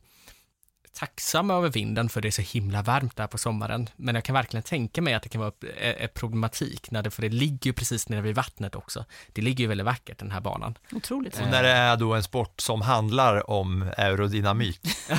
[0.95, 3.89] tacksamma över vinden för det är så himla varmt där på sommaren.
[3.95, 7.21] Men jag kan verkligen tänka mig att det kan vara ett problematik, när det, för
[7.21, 9.05] det ligger ju precis nere vid vattnet också.
[9.33, 10.77] Det ligger ju väldigt vackert den här banan.
[10.91, 11.41] Otroligt.
[11.41, 14.79] Och när det är då en sport som handlar om aerodynamik.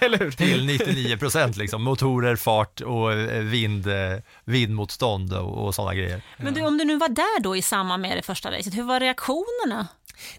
[0.00, 0.30] Eller hur?
[0.30, 6.22] Till 99 procent liksom, motorer, fart och eh, vind, eh, vindmotstånd och, och sådana grejer.
[6.36, 8.82] Men du, om du nu var där då i samband med det första racet, hur
[8.82, 9.88] var reaktionerna?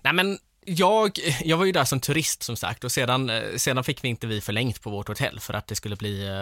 [0.02, 3.84] Nej men jag, jag var ju där som turist som sagt och sedan, eh, sedan
[3.84, 6.34] fick vi inte vi förlängt på vårt hotell för att det skulle bli, eh,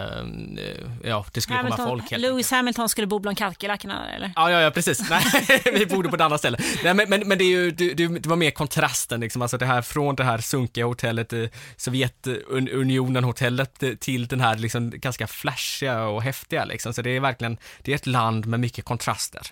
[1.10, 2.10] ja, det skulle Hamilton, komma folk.
[2.10, 4.32] Helt Lewis Hamilton skulle bo bland kalkelackorna eller?
[4.36, 5.10] Ja, ja, ja, precis.
[5.10, 5.22] Nej,
[5.64, 6.58] vi bodde på ett annat ställe.
[6.84, 9.66] Nej, men, men, men det, är ju, det, det, var mer kontrasten liksom, alltså det
[9.66, 11.44] här från det här sunkiga hotellet, eh,
[11.76, 16.94] Sovjetunionen-hotellet till den här liksom ganska flashiga och häftiga liksom.
[16.94, 19.42] Så det är verkligen, det är ett land med mycket kontraster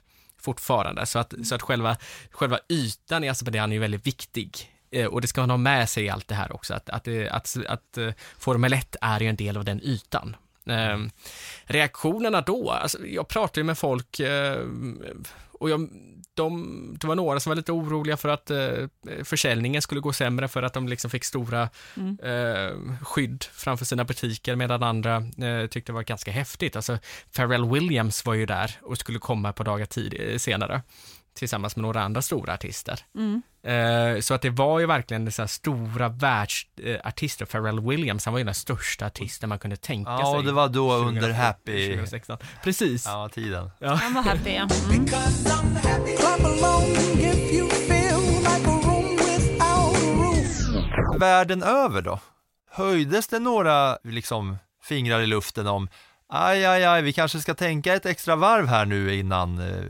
[0.46, 1.06] fortfarande.
[1.06, 1.96] Så att, så att själva,
[2.30, 4.50] själva ytan i Azerbajdzjan är ju väldigt viktig.
[4.90, 7.09] Eh, och det ska man ha med sig i allt det här också, att, att,
[7.09, 10.37] eh, att, att, eh, Formel 1 är ju en del av den ytan.
[10.66, 10.98] Eh,
[11.64, 14.59] reaktionerna då, alltså jag pratar ju med folk eh,
[15.61, 15.88] och jag,
[16.35, 18.88] de, det var några som var lite oroliga för att eh,
[19.25, 22.19] försäljningen skulle gå sämre för att de liksom fick stora mm.
[22.23, 26.77] eh, skydd framför sina butiker medan andra eh, tyckte det var ganska häftigt.
[26.77, 26.99] Alltså
[27.37, 30.83] Pharrell Williams var ju där och skulle komma par dagar tid, senare
[31.37, 33.01] tillsammans med några andra stora artister.
[33.14, 33.42] Mm.
[33.62, 37.44] Eh, så att det var ju verkligen dessa stora världsartister.
[37.44, 40.35] Eh, Pharrell Williams, han var ju den största artisten man kunde tänka ja, sig.
[40.35, 41.87] Ja, det var då under Happy.
[41.87, 42.38] 2016.
[42.62, 43.07] Precis.
[43.07, 43.70] Ja, tiden.
[43.79, 43.94] Ja.
[43.94, 44.68] Han var happy, ja.
[44.90, 45.07] Mm.
[51.20, 52.20] Världen över då?
[52.70, 55.88] Höjdes det några liksom fingrar i luften om
[56.28, 59.84] aj, aj, aj, vi kanske ska tänka ett extra varv här nu innan eh,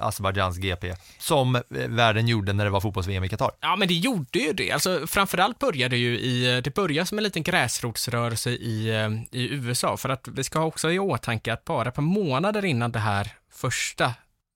[0.00, 3.50] Azerbajdzjans GP, som eh, världen gjorde när det var fotbolls-VM i Qatar.
[3.60, 4.72] Ja, men det gjorde ju det.
[4.72, 9.48] Alltså, framförallt började ju i, eh, det började som en liten gräsrotsrörelse i, eh, i
[9.54, 12.98] USA, för att vi ska ha också i åtanke att bara på månader innan det
[12.98, 14.14] här första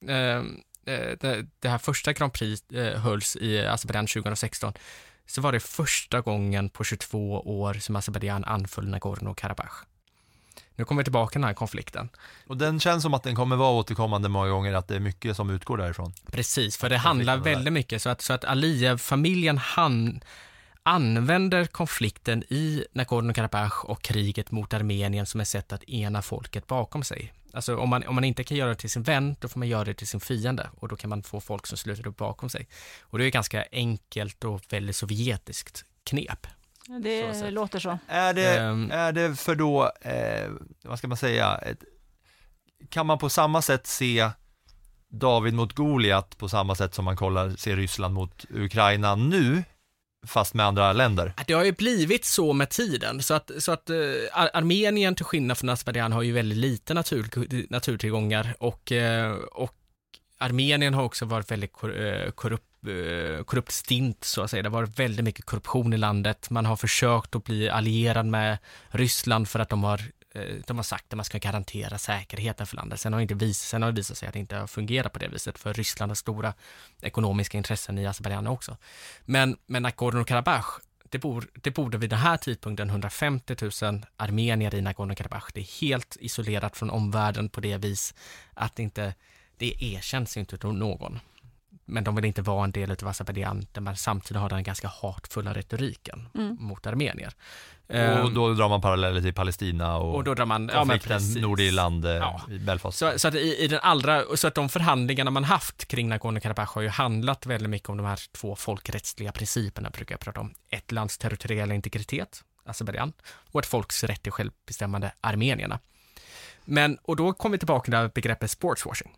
[0.09, 4.73] ehm, eh, det, det här första Grand Prix eh, hölls i Azerbajdzjan 2016,
[5.27, 9.92] så var det första gången på 22 år som Azerbajdzjan anföll Nagorno-Karabach.
[10.77, 12.09] Nu kommer vi tillbaka till den här konflikten.
[12.47, 15.37] Och den känns som att den kommer vara återkommande många gånger, att det är mycket
[15.37, 16.13] som utgår därifrån.
[16.27, 20.21] Precis, för det handlar väldigt mycket, så att, så att Aliyev-familjen han
[20.83, 27.05] använder konflikten i Nagorno-Karabach och kriget mot Armenien som ett sätt att ena folket bakom
[27.05, 27.33] sig.
[27.53, 29.69] Alltså om man, om man inte kan göra det till sin vän, då får man
[29.69, 32.49] göra det till sin fiende och då kan man få folk som sluter upp bakom
[32.49, 32.69] sig.
[33.01, 36.47] Och det är ganska enkelt och väldigt sovjetiskt knep.
[37.03, 37.99] Det Så låter så.
[38.09, 38.91] Är det, Ehm.
[38.91, 40.51] är det för då, eh,
[40.85, 41.79] vad ska man säga, ett,
[42.89, 44.31] kan man på samma sätt se
[45.09, 49.65] David mot Goliat på samma sätt som man kollar, ser Ryssland mot Ukraina nu,
[50.27, 51.33] fast med andra länder?
[51.47, 53.97] Det har ju blivit så med tiden, så att, så att eh,
[54.33, 57.27] Ar- Armenien till skillnad från Azerbajdzjan har ju väldigt lite natur,
[57.73, 59.75] naturtillgångar och, eh, och
[60.39, 64.63] Armenien har också varit väldigt eh, korrupt, Eh, korrupt stint så att säga.
[64.63, 66.51] Det har varit väldigt mycket korruption i landet.
[66.51, 68.59] Man har försökt att bli allierad med
[68.89, 70.01] Ryssland för att de har
[70.35, 73.01] eh, de har sagt att man ska garantera säkerheten för landet.
[73.01, 75.13] Sen har, det inte vis, sen har det visat sig att det inte har fungerat
[75.13, 76.55] på det viset, för Ryssland har stora
[77.03, 78.77] ekonomiska intressen i Azerbajdzjan också.
[79.25, 84.81] Men, men Nagorno-Karabach, det, bor, det borde vid den här tidpunkten 150 000 armenier i
[84.81, 85.51] Nagorno-Karabach.
[85.55, 88.15] Det är helt isolerat från omvärlden på det vis
[88.55, 89.15] att det inte,
[89.57, 91.21] det erkänns inte av någon.
[91.85, 94.89] Men de vill inte vara en del av Azerbajdzjan där man samtidigt har den ganska
[95.03, 96.57] hatfulla retoriken Mm.
[96.61, 97.33] mot armenier.
[97.89, 101.43] Och Ehm, då drar man paralleller till Palestina och, och då drar man, ja konflikten.
[101.43, 102.41] Nordirland, eh, Ja.
[102.51, 102.99] i Belfast.
[102.99, 106.75] Så, så att i, i den allra, så att de förhandlingarna man haft kring Nagorno-Karabach
[106.75, 110.55] har ju handlat väldigt mycket om de här två folkrättsliga principerna, brukar jag prata om.
[110.71, 113.13] Ett lands territoriella integritet, Azerbajdzjan,
[113.51, 115.79] och ett folks rätt till självbestämmande, armenierna.
[116.65, 119.13] Men, och då kommer vi tillbaka till begreppet sportswashing.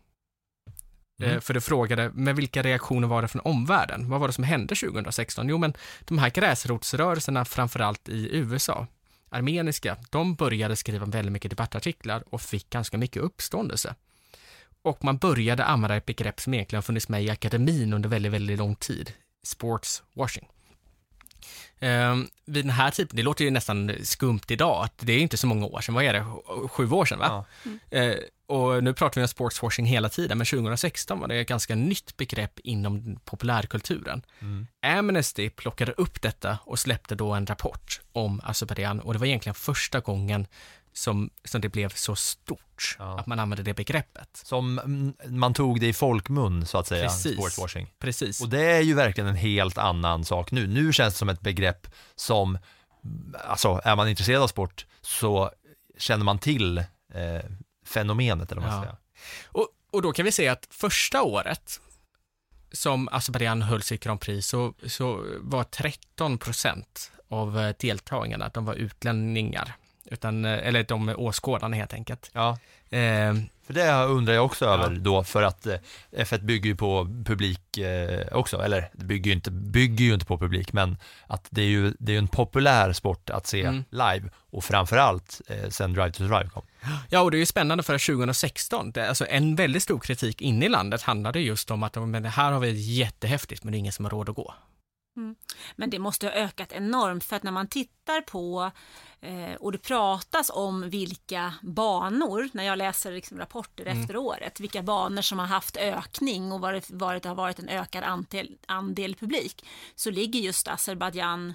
[1.22, 1.34] Mm.
[1.34, 4.08] Eh, För du frågade, med vilka reaktioner var det från omvärlden?
[4.08, 5.48] Vad var det som hände 2016?
[5.48, 8.86] Jo, men de här gräsrotsrörelserna, framförallt i USA,
[9.28, 13.94] armeniska, de började skriva väldigt mycket debattartiklar och fick ganska mycket uppståndelse.
[14.82, 18.58] Och man började använda ett begrepp som egentligen funnits med i akademin under väldigt, väldigt
[18.58, 19.12] lång tid,
[19.44, 20.48] sports washing.
[21.84, 25.36] Ehm, vid den här typen, det låter ju nästan skumt idag, att det är inte
[25.36, 26.24] så många år sedan, vad är det,
[26.68, 27.44] sju år sedan va?
[27.90, 28.14] Eh,
[28.46, 32.16] och nu pratar vi om sportswashing hela tiden, men 2016 var det ett ganska nytt
[32.16, 34.22] begrepp inom populärkulturen.
[34.40, 34.66] Mm.
[34.86, 39.54] Amnesty plockade upp detta och släppte då en rapport om Azerbajdzjan och det var egentligen
[39.54, 40.46] första gången
[40.94, 44.28] som, som det blev så stort, att man använde det begreppet.
[44.44, 44.80] Som
[45.26, 47.34] man tog det i folkmun så att säga, Precis.
[47.34, 47.92] sportswashing.
[47.98, 48.40] Precis.
[48.40, 50.66] Och det är ju verkligen en helt annan sak nu.
[50.66, 52.58] Nu känns det som ett begrepp som,
[53.48, 55.50] alltså är man intresserad av sport så
[55.98, 56.84] känner man till eh,
[57.86, 58.98] fenomenet eller vad man ska Ja.
[59.44, 61.80] Och, och då kan vi se att första året
[62.72, 68.64] som Azerbajdzjan höll sitt Grand Prix så, så var 13 procent av eh, deltagarna, de
[68.64, 69.76] var utlänningar.
[70.14, 72.30] Utan, eh, eller de åskådarna helt enkelt.
[72.32, 72.58] Ja.
[72.90, 73.34] Eh,
[73.66, 75.76] För det undrar jag också över då, för att eh,
[76.12, 80.26] F1 bygger ju på publik eh, också, eller det bygger ju, inte, bygger ju inte
[80.26, 80.96] på publik, men
[81.26, 83.84] att det är ju det är en populär sport att se Mm.
[83.90, 86.62] live och framförallt eh, sen Drive to Survive kom.
[87.10, 90.42] Ja, och det är ju spännande för att 2016, det, alltså en väldigt stor kritik
[90.42, 93.78] inne i landet handlade just om att men här har vi jättehäftigt, men det är
[93.78, 94.54] ingen som har råd att gå.
[95.16, 95.36] Mm.
[95.76, 98.70] Men det måste ha ökat enormt för att när man tittar på
[99.20, 104.00] eh, och det pratas om vilka banor, när jag läser liksom rapporter Mm.
[104.00, 108.04] efter året, vilka banor som har haft ökning och varit, varit, har varit en ökad
[108.04, 111.54] andel, andel publik, så ligger just Azerbajdzjan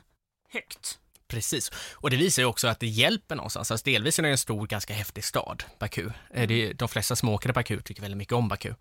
[0.50, 1.00] högt.
[1.28, 3.72] Precis, och det visar ju också att det hjälper någonstans.
[3.72, 6.10] Alltså delvis är det en stor, ganska häftig stad, Baku.
[6.34, 8.74] Eh, Det är, de flesta som åker till Baku tycker väldigt mycket om Baku.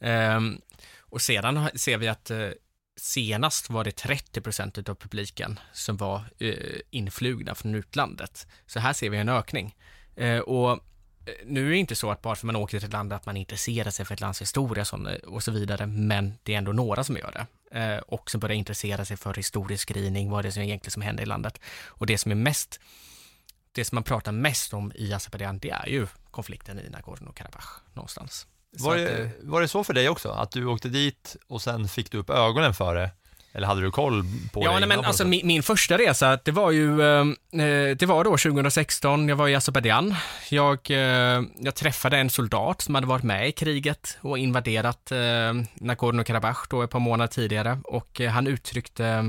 [0.00, 0.60] Ehm,
[1.00, 2.48] och sedan ser vi att eh,
[2.96, 8.46] senast var det 30 procent av publiken som var eh, influgna från utlandet.
[8.66, 9.76] Så här ser vi en ökning.
[10.16, 10.78] Eh, och eh,
[11.44, 13.36] nu är det inte så att bara för man åker till ett land att man
[13.36, 17.04] intresserar sig för ett lands historia eh, och så vidare, men det är ändå några
[17.04, 17.46] som gör det.
[17.78, 21.22] Eh, och som börjar intressera sig för historieskrivning, vad det är som egentligen som händer
[21.22, 21.60] i landet.
[21.86, 22.80] Och det som är mest,
[23.72, 28.46] det som man pratar mest om i Azerbajdzjan, det är ju konflikten i Nagorno-Karabach någonstans.
[28.78, 30.30] Var det, var det så för dig också?
[30.30, 33.10] Att du åkte dit och sen fick du upp ögonen för det?
[33.54, 36.50] Eller hade du koll på Ja, det innan men alltså min, min första resa, det
[36.50, 37.20] var ju, eh,
[37.62, 40.14] eh, det var då 2016, jag var i Azerbajdzjan.
[40.50, 45.16] Jag, eh, jag träffade en soldat som hade varit med i kriget och invaderat eh,
[45.74, 49.22] Nagorno-Karabach då ett par månader tidigare och eh, han uttryckte eh,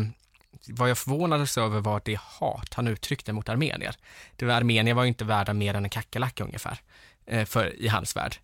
[0.68, 3.96] vad jag förvånades över var det hat han uttryckte mot armenier.
[4.36, 6.78] Det var, armenier var ju inte värda mer än en kackerlacka ungefär,
[7.26, 8.36] eh, för, i hans värld.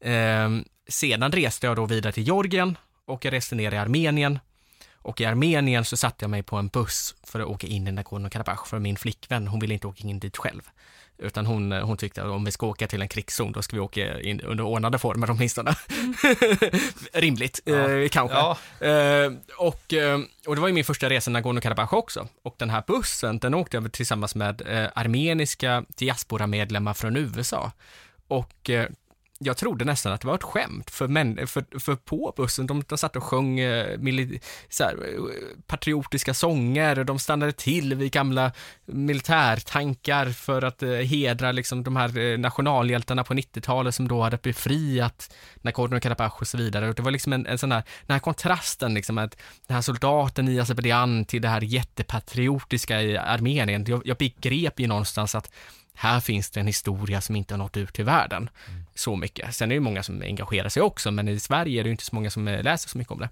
[0.00, 0.48] Eh,
[0.88, 2.76] sedan reste jag då vidare till Georgien
[3.06, 4.38] och jag reste ner i Armenien
[5.02, 7.90] Och i Armenien så satte jag mig på en buss för att åka in i
[7.90, 10.62] Nagorno-Karabach för min flickvän, hon ville inte åka in dit själv.
[11.18, 13.80] Utan hon, hon tyckte att om vi ska åka till en krigszon, då ska vi
[13.80, 15.74] åka in under ordnade former åtminstone.
[17.12, 17.90] Rimligt, Ja.
[17.90, 18.36] eh, kanske.
[18.36, 18.56] Ja.
[18.86, 22.28] Eh, och, eh, och det var ju min första resa i Nagorno-Karabach också.
[22.42, 27.72] Och den här bussen, den åkte jag tillsammans med eh, armeniska diasporamedlemmar från USA.
[28.28, 28.88] Och eh,
[29.38, 32.82] jag trodde nästan att det var ett skämt, för, män, för, för på bussen, de,
[32.88, 37.94] de satt och sjöng eh, mili, så här, eh, patriotiska sånger, och de stannade till
[37.94, 38.52] vid gamla
[38.86, 44.36] militärtankar för att eh, hedra liksom, de här eh, nationalhjältarna på 90-talet som då hade
[44.36, 46.88] befriat Nagorno-Karabach och så vidare.
[46.88, 49.36] Och det var liksom en, en sån här, den här kontrasten, liksom, att
[49.66, 53.84] den här soldaten i Azerbajdzjan till det här jättepatriotiska i Armenien.
[53.88, 55.50] Jag, jag begrep ju någonstans att
[56.00, 58.50] här finns det en historia som inte har nått ut till världen
[58.94, 59.54] så mycket.
[59.54, 62.14] Sen är det många som engagerar sig också, men i Sverige är det inte så
[62.14, 63.28] många som eh, läser så mycket om det.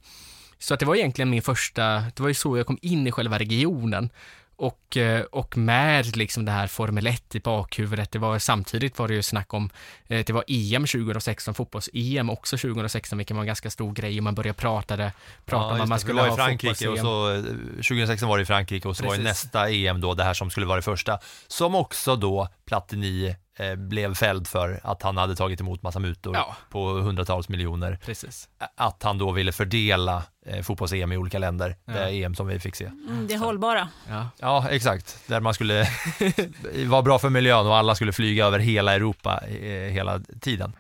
[0.59, 3.12] Så att det var egentligen min första, det var ju så jag kom in i
[3.12, 4.11] själva regionen
[4.59, 9.09] och, eh, och med liksom det här Formel 1 i bakhuvudet, det var samtidigt var
[9.09, 9.71] det ju snack om,
[10.09, 14.25] eh, det var EM 2016, fotbolls-EM också 2016, vilket var en ganska stor grej och
[14.25, 15.13] man började prata, det,
[15.45, 17.43] prata om just att man skulle det var ha i Frankrike och så, eh,
[17.83, 19.45] 2016 var det i Frankrike och så var det Precis.
[19.45, 23.35] nästa EM då, det här som skulle vara det första, som också då Platini eh,
[23.77, 26.57] blev fälld för att han hade tagit emot massa mutor Ja.
[26.71, 27.99] på hundratals miljoner.
[28.05, 28.49] Precis.
[28.77, 31.93] Att han då ville fördela eh, fotbolls-EM i olika länder, Ja.
[31.93, 32.85] det EM som vi fick se.
[32.85, 33.89] Mm, det är hållbara.
[34.09, 34.29] Ja.
[34.39, 35.19] Ja, exakt.
[35.27, 35.87] Där man skulle
[36.87, 40.73] vara bra för miljön och alla skulle flyga över hela Europa eh, hela tiden.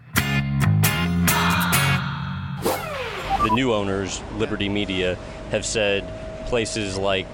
[3.48, 5.16] The new owners, Liberty Media,
[5.50, 6.04] have said
[6.48, 7.28] places like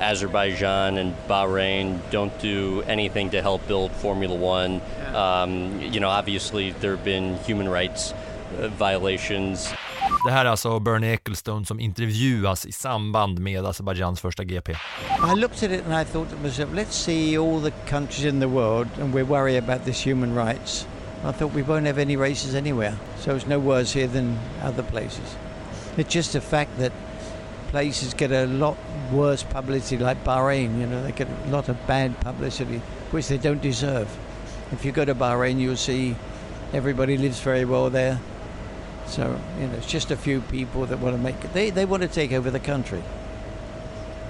[0.00, 4.80] Azerbaijan and Bahrain don't do anything to help build Formula One.
[5.14, 9.74] Um, you know, obviously there have been human rights uh, violations.
[10.24, 14.72] Det här är alltså Bernie Ecclestone som intervjuas i samband med Azerbajdzjans första GP.
[14.72, 18.40] I looked at it and I thought to myself, let's see all the countries in
[18.40, 20.86] the world, and we're worried about this human rights.
[21.24, 24.84] I thought we won't have any races anywhere, so it's no worse here than other
[24.84, 25.36] places.
[25.96, 26.92] It's just the fact that
[27.68, 28.76] places get a lot
[29.12, 30.78] worse publicity, like Bahrain.
[30.80, 34.08] You know, they get a lot of bad publicity, which they don't deserve.
[34.72, 36.16] If you go to Bahrain, you'll see
[36.72, 38.20] everybody lives very well there.
[39.06, 41.40] So you know, it's just a few people that want to make.
[41.52, 43.02] They they want to take over the country.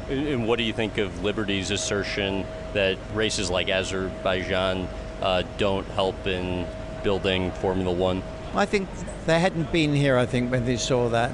[0.08, 4.88] And and what do you think of Liberty's assertion that races like Azerbaijan
[5.20, 6.66] uh, don't help in
[7.02, 8.22] building Formula One?
[8.54, 8.88] I think
[9.26, 11.32] they hadn't been here, I think, when they saw that.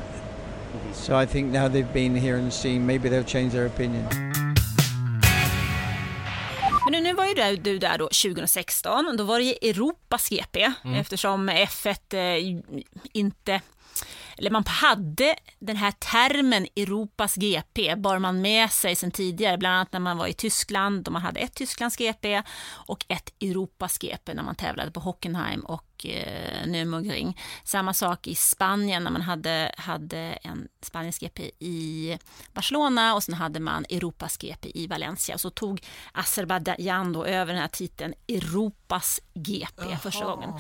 [0.95, 4.05] So I think now they've been here and seen, maybe they'll change their opinion.
[6.90, 11.01] Men nu, var ju du, du där då 2016, då var det Europas GP Mm.
[11.01, 12.61] eftersom F1 eh,
[13.12, 13.61] inte
[14.39, 19.74] eller man hade den här termen Europas GP, bar man med sig sedan tidigare, bland
[19.74, 22.43] annat när man var i Tyskland, då man hade ett Tysklands GP
[22.87, 27.39] och ett Europas GP när man tävlade på Hockenheim och eh, Nürburgring.
[27.64, 32.18] Samma sak i Spanien när man hade, hade en Spaniens GP i
[32.53, 35.35] Barcelona och sen hade man Europas GP i Valencia.
[35.35, 35.80] Och så tog
[36.12, 40.51] Azerbajdzjan då över den här titeln Europas GP första gången.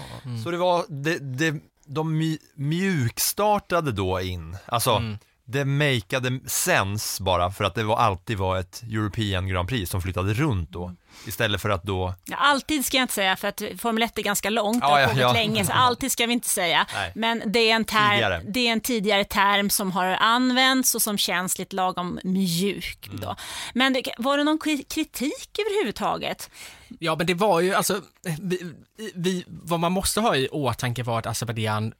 [0.44, 5.18] Så det var, det, det, de mj- mjukstartade då in, alltså Mm.
[5.44, 10.02] det makeade sens bara för att det var, alltid var ett European Grand Prix som
[10.02, 10.94] flyttade runt då.
[11.26, 14.22] Istället för att då, Ja, alltid ska jag inte säga för att Formel 1 är
[14.22, 15.32] ganska långt, det Ja, har ja, pågått ja.
[15.32, 16.86] länge, så alltid ska vi inte säga.
[16.94, 17.12] Nej.
[17.14, 18.42] Men det är, en term, Tidigare.
[18.48, 23.06] det är en tidigare term som har använts och som känns lite lagom mjuk.
[23.06, 23.20] Mm.
[23.20, 23.36] Då.
[23.74, 26.50] Men det, var det någon kri- kritik överhuvudtaget?
[26.98, 28.00] Ja, men det var ju alltså,
[28.40, 28.72] vi,
[29.14, 31.92] vi, vad man måste ha i åtanke var att Azerbajdzjan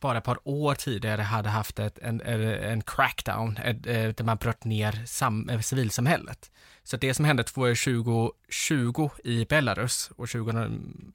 [0.00, 3.82] bara ett par år tidigare hade haft ett, en, en crackdown ett,
[4.16, 6.50] där man bröt ner sam, eh, civilsamhället.
[6.84, 10.70] Så det som hände 2020 i Belarus och 20,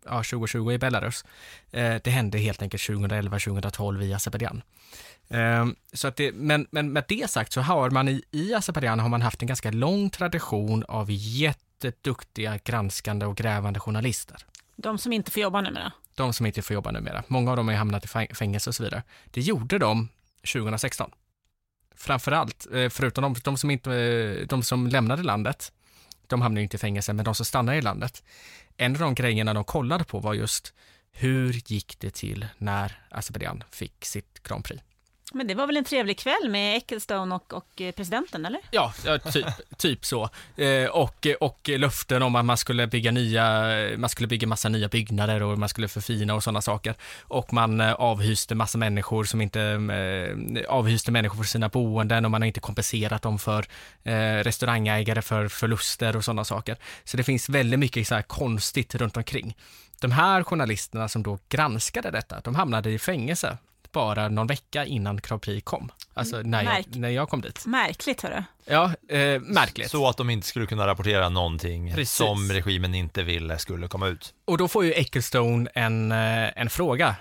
[0.05, 1.25] ja, 2020 i Belarus,
[1.71, 4.61] eh, det hände helt enkelt 2011-2012 i Azerbajdzjan.
[5.29, 8.99] Ehm, Så att det, men, men med det sagt så har man i, i Azerbajdzjan
[8.99, 14.37] har man haft en ganska lång tradition av jätteduktiga granskande och grävande journalister.
[14.75, 15.91] De som inte får jobba numera.
[16.15, 17.23] De som inte får jobba numera.
[17.27, 19.03] Många av dem har hamnat i fäng- fängelse och så vidare.
[19.31, 20.09] Det gjorde de
[20.53, 21.11] 2016.
[21.97, 25.71] Framförallt, eh, förutom de, de, som inte, eh, de som lämnade landet,
[26.27, 28.23] de hamnade inte i fängelse, men de som stannade i landet.
[28.77, 30.73] En av de grejerna de kollade på var just
[31.11, 34.83] hur gick det till när Azerbajdzjan fick sitt Grand Prix?
[35.33, 38.61] Men det var väl en trevlig kväll med Ecclestone och, och eh, presidenten, eller?
[38.71, 38.93] Ja,
[39.33, 39.45] typ,
[39.77, 40.29] typ så.
[40.55, 43.63] Eh, och, och löften om att man skulle bygga nya,
[43.97, 46.95] man skulle bygga massa nya byggnader och man skulle förfina och sådana saker.
[47.21, 52.31] Och man eh, avhyste massa människor som inte, eh, avhyste människor för sina boenden och
[52.31, 53.65] man har inte kompenserat dem för
[54.03, 56.77] eh, restaurangägare för förluster och sådana saker.
[57.03, 59.55] Så det finns väldigt mycket så här konstigt runt omkring.
[60.01, 63.57] De här journalisterna som då granskade detta, de hamnade i fängelse
[63.97, 65.91] bara någon vecka innan Grand Prix kom.
[66.13, 67.65] Alltså när jag, när jag kom dit.
[67.65, 68.43] Märkligt, hörru.
[68.65, 69.91] Ja, eh, märkligt.
[69.91, 72.15] Så att de inte skulle kunna rapportera någonting Precis.
[72.15, 74.33] som regimen inte ville skulle komma ut.
[74.45, 77.15] Och då får ju Ecclestone en, eh, en fråga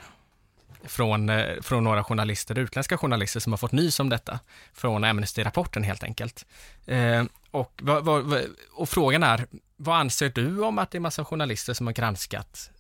[0.85, 4.41] från, eh, från några journalister, utländska journalister som har fått nys om detta,
[4.75, 6.47] från Amnesty-rapporten helt enkelt.
[6.87, 9.47] Eh, och, vad- och frågan är,
[9.77, 12.71] vad anser du om att det är massa journalister som har granskat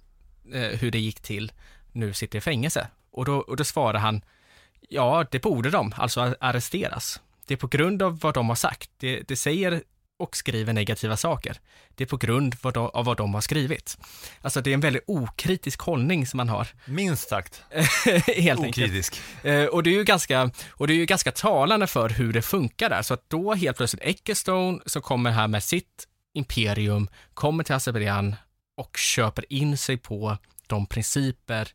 [0.55, 1.53] eh, hur det gick till,
[1.93, 2.87] nu sitter i fängelse?
[3.17, 4.23] Och då, och då svarar han,
[4.89, 7.21] ja, det borde de, alltså ar- arresteras.
[7.47, 8.91] Det är på grund av vad de har sagt.
[8.97, 9.83] Det, det säger
[10.19, 11.61] och skriver negativa saker.
[11.95, 13.99] Det är på grund vad de, av vad de har skrivit.
[14.41, 16.69] Alltså det är en väldigt okritisk hållning som man har.
[16.85, 17.63] Minst sagt.
[18.27, 19.21] Helt Okritisk.
[19.45, 19.65] enkelt.
[19.65, 22.43] Eh, och det är ju ganska, och det är ju ganska talande för hur det
[22.43, 23.03] funkar där.
[23.03, 28.37] Så att då helt plötsligt Ecclestone som kommer här med sitt imperium, kommer till Azerbajdzjan
[28.77, 31.69] och köper in sig på de principer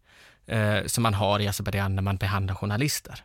[0.52, 3.24] eh, som man har i Azerbajdzjan när man behandlar journalister.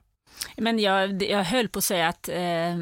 [0.56, 2.76] Men jag, jag höll på att säga att eh,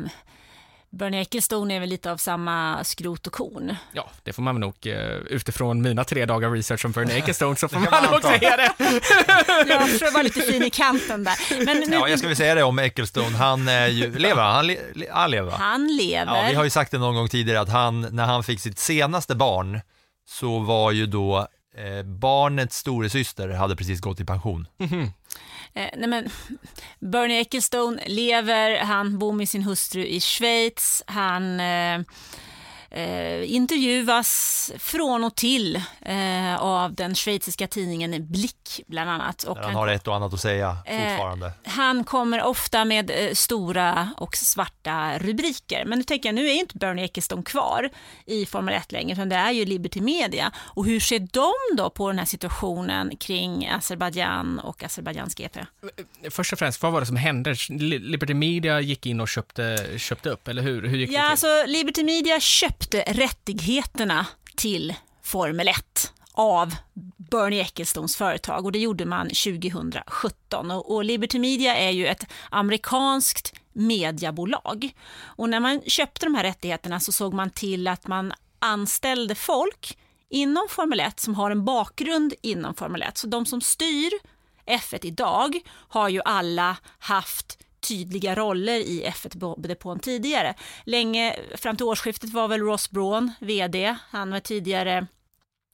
[0.91, 3.77] Bernie Ecclestone är väl lite av samma skrot och korn.
[3.93, 4.95] Ja, det får man nog, eh,
[5.31, 8.57] utifrån mina tre dagar research om Bernie Ecclestone så får kan man man nog säga
[8.57, 8.73] det.
[9.69, 11.65] Jag försöker vara lite fin i kanten där.
[11.65, 14.67] Men nu, Ja, jag ska väl säga det om Ecclestone, han är ju, lever han?
[14.67, 16.37] Le, le- han lever han lever.
[16.37, 18.79] Ja, vi har ju sagt det någon gång tidigare att han, när han fick sitt
[18.79, 19.81] senaste barn,
[20.29, 24.69] så var ju då eh, barnets storasyster hade precis gått i pension.
[25.77, 26.29] Eh, nej men,
[26.99, 32.01] Bernie Ecclestone lever, han bor med sin hustru i Schweiz, han eh,
[32.95, 39.43] eh, intervjuas från och till eh, av den schweiziska tidningen Blick bland annat.
[39.43, 41.53] Och Där han har ett och annat att säga Eh, fortfarande.
[41.65, 45.85] Han kommer ofta med eh, stora och svarta rubriker.
[45.85, 47.91] Men nu tänker jag, nu är ju inte Bernie Ecclestone kvar
[48.27, 50.53] i Formel 1 längre, utan det är ju Liberty Media.
[50.57, 55.61] Och hur ser de då på den här situationen kring Azerbajdzjan och Azerbajdzjans GP?
[56.31, 57.55] Först och främst, vad var det som hände?
[57.69, 60.89] Li- Liberty Media gick in och köpte, köpte upp, eller hur?
[60.89, 61.31] Hur gick det Ja, till?
[61.31, 64.27] alltså Liberty Media köpte rättigheterna
[64.57, 66.75] till Formel 1 av
[67.17, 70.71] Bernie Ecclestones företag och det gjorde man 2017.
[70.71, 74.95] Och, och Liberty Media är ju ett amerikanskt mediebolag.
[75.25, 79.99] Och när man köpte de här rättigheterna så såg man till att man anställde folk
[80.29, 83.19] inom Formel 1 som har en bakgrund inom Formel 1.
[83.19, 84.11] Så de som styr
[84.67, 87.59] F1 idag har ju alla haft
[87.89, 90.55] tydliga roller i F1-depån tidigare.
[90.85, 93.97] Länge, fram till årsskiftet var väl Ross Braun VD.
[94.11, 95.07] Han var tidigare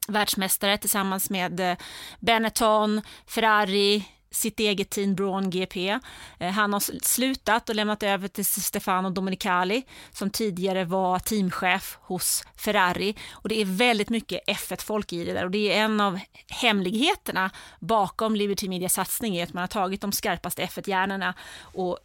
[0.08, 1.76] världsmästare tillsammans med eh,
[2.20, 5.98] Benetton, Ferrari, sitt eget team Braun GP.
[6.38, 12.44] Eh, han har slutat och lämnat över till Stefano Domenicali som tidigare var teamchef hos
[12.56, 13.14] Ferrari.
[13.32, 17.50] Och det är väldigt mycket F1-folk i det där och det är en av hemligheterna
[17.80, 21.98] bakom Liberty Medias satsning är att man har tagit de skarpaste F1-hjärnorna och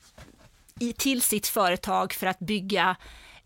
[0.80, 2.96] i, till sitt företag för att bygga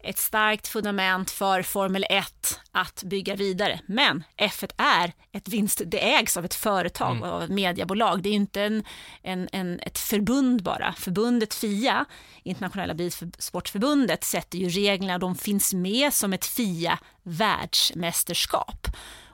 [0.04, 3.80] ett starkt fundament för Formel 1 att bygga vidare.
[3.86, 7.30] Men F1 är ett vinst, det ägs av ett företag, Mm.
[7.30, 8.22] av ett mediebolag.
[8.24, 8.84] Det är inte en,
[9.24, 10.94] en, en, ett förbund bara.
[10.98, 12.06] Förbundet FIA,
[12.44, 18.88] Internationella Bilsportförbundet, sätter ju reglerna och de finns med som ett FIA världsmästerskap.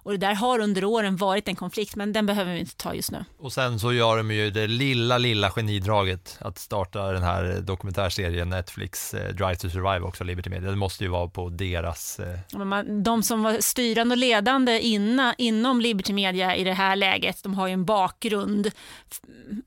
[0.06, 2.94] Och det där har under åren varit en konflikt, men den behöver vi inte ta
[2.94, 3.26] just nu.
[3.38, 8.50] Och sen så gör de ju det lilla, lilla genidraget att starta den här dokumentärserien
[8.50, 10.70] Netflix eh, Drive to Survive också, Liberty Media.
[10.70, 12.20] Det måste ju vara på deras...
[12.20, 16.74] Eh, Men man- De som var styrande och ledande inna, inom Liberty Media i det
[16.74, 18.72] här läget, de har ju en bakgrund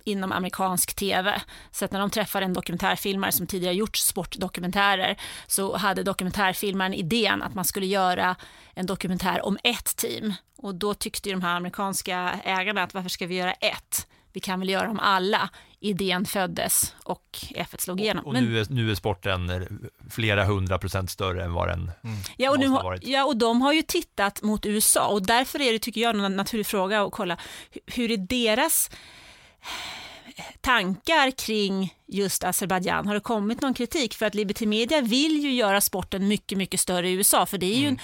[0.04, 1.40] inom amerikansk tv.
[1.70, 5.16] Så att när de träffade en dokumentärfilmare som tidigare gjort sportdokumentärer
[5.46, 8.36] så hade dokumentärfilmaren idén att man skulle göra
[8.74, 10.27] en dokumentär om ett team.
[10.58, 14.06] Och då tyckte de här amerikanska ägarna att varför ska vi göra ett?
[14.32, 15.50] Vi kan väl göra om alla.
[15.80, 18.26] Idén föddes och F1 slog igenom.
[18.26, 19.62] och Men- nu, är, nu är sporten eh,
[20.10, 21.90] flera hundra procent större än vad den
[22.36, 23.06] Ja och, nu, har- varit.
[23.06, 26.36] ja, och de har ju tittat mot USA och därför är det, tycker jag, en
[26.36, 27.34] naturlig fråga att kolla
[27.72, 28.90] hu- hur är deras
[30.60, 33.06] tankar kring just Azerbajdzjan?
[33.06, 34.14] Har det kommit någon kritik?
[34.14, 37.66] För att Liberty Media vill ju göra sporten mycket, mycket större i USA, för det
[37.66, 37.98] är ju en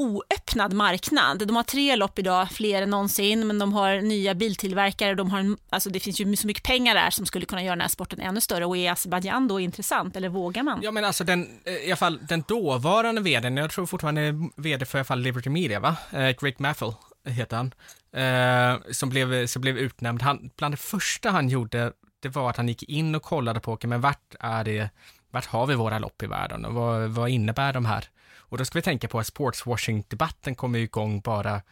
[0.00, 1.46] oöppnad marknad.
[1.46, 5.14] De har tre lopp idag, fler än någonsin, men de har nya biltillverkare.
[5.14, 7.74] De har en, alltså det finns ju så mycket pengar där som skulle kunna göra
[7.74, 8.64] den här sporten ännu större.
[8.64, 10.80] Och är Azerbajdzjan då intressant, eller vågar man?
[10.82, 14.62] Ja, men alltså den, eh, i alla fall den dåvarande vdn, jag tror fortfarande är
[14.62, 15.96] vd för i alla fall Liberty Media, va?
[16.12, 16.92] Eh, Greg Maffel
[17.24, 17.74] heter han,
[18.12, 20.22] eh, som blev, som blev utnämnd.
[20.22, 21.92] Han, bland det första han gjorde,
[22.22, 24.90] det var att han gick in och kollade på, okay, men vart är det,
[25.30, 28.04] vart har vi våra lopp i världen och vad, vad innebär de här?
[28.50, 31.62] Och då ska vi tänka på att sportswashing-debatten kom igång bara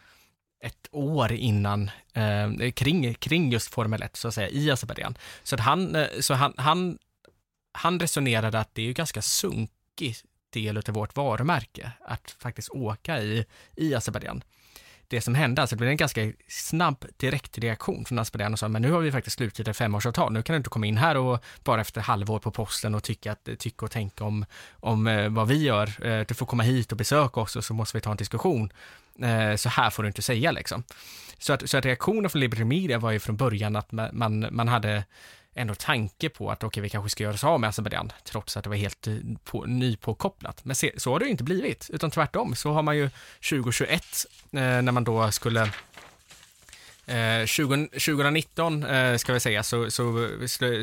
[0.63, 5.17] ett år innan, eh, kring, kring just Formel 1, så att säga, i Azerbajdzjan.
[5.43, 6.97] Så att han, eh, så han, han,
[7.71, 10.15] han resonerade att det är ju ganska sunkig
[10.49, 14.43] del av vårt varumärke att faktiskt åka i, i Azerbajdzjan
[15.09, 18.81] det som hände, alltså det blev en ganska snabb direktreaktion från Aspedén och sa, men
[18.81, 21.43] nu har vi faktiskt slutit ett femårsavtal, nu kan du inte komma in här och
[21.63, 25.47] bara efter halvår på posten och tycka, att, tycka och tänka om, om eh, vad
[25.47, 26.05] vi gör.
[26.05, 28.71] Eh, du får komma hit och besöka oss och så måste vi ta en diskussion.
[29.21, 30.83] Eh, så här får du inte säga liksom.
[31.39, 34.67] Så att, så att reaktionen från Liberty Media var ju från början att man, man
[34.67, 35.03] hade
[35.55, 38.57] ändå tanke på att okej, okay, vi kanske ska göra oss av med Azerbajdzjan, trots
[38.57, 40.65] att det var helt eh, på, nypåkopplat.
[40.65, 43.09] Men se, så har det ju inte blivit, utan tvärtom så har man ju
[43.49, 44.03] 2021,
[44.51, 45.71] eh, när man då skulle
[47.09, 50.29] Eh, 20, 2019 eh, ska vi säga så, så,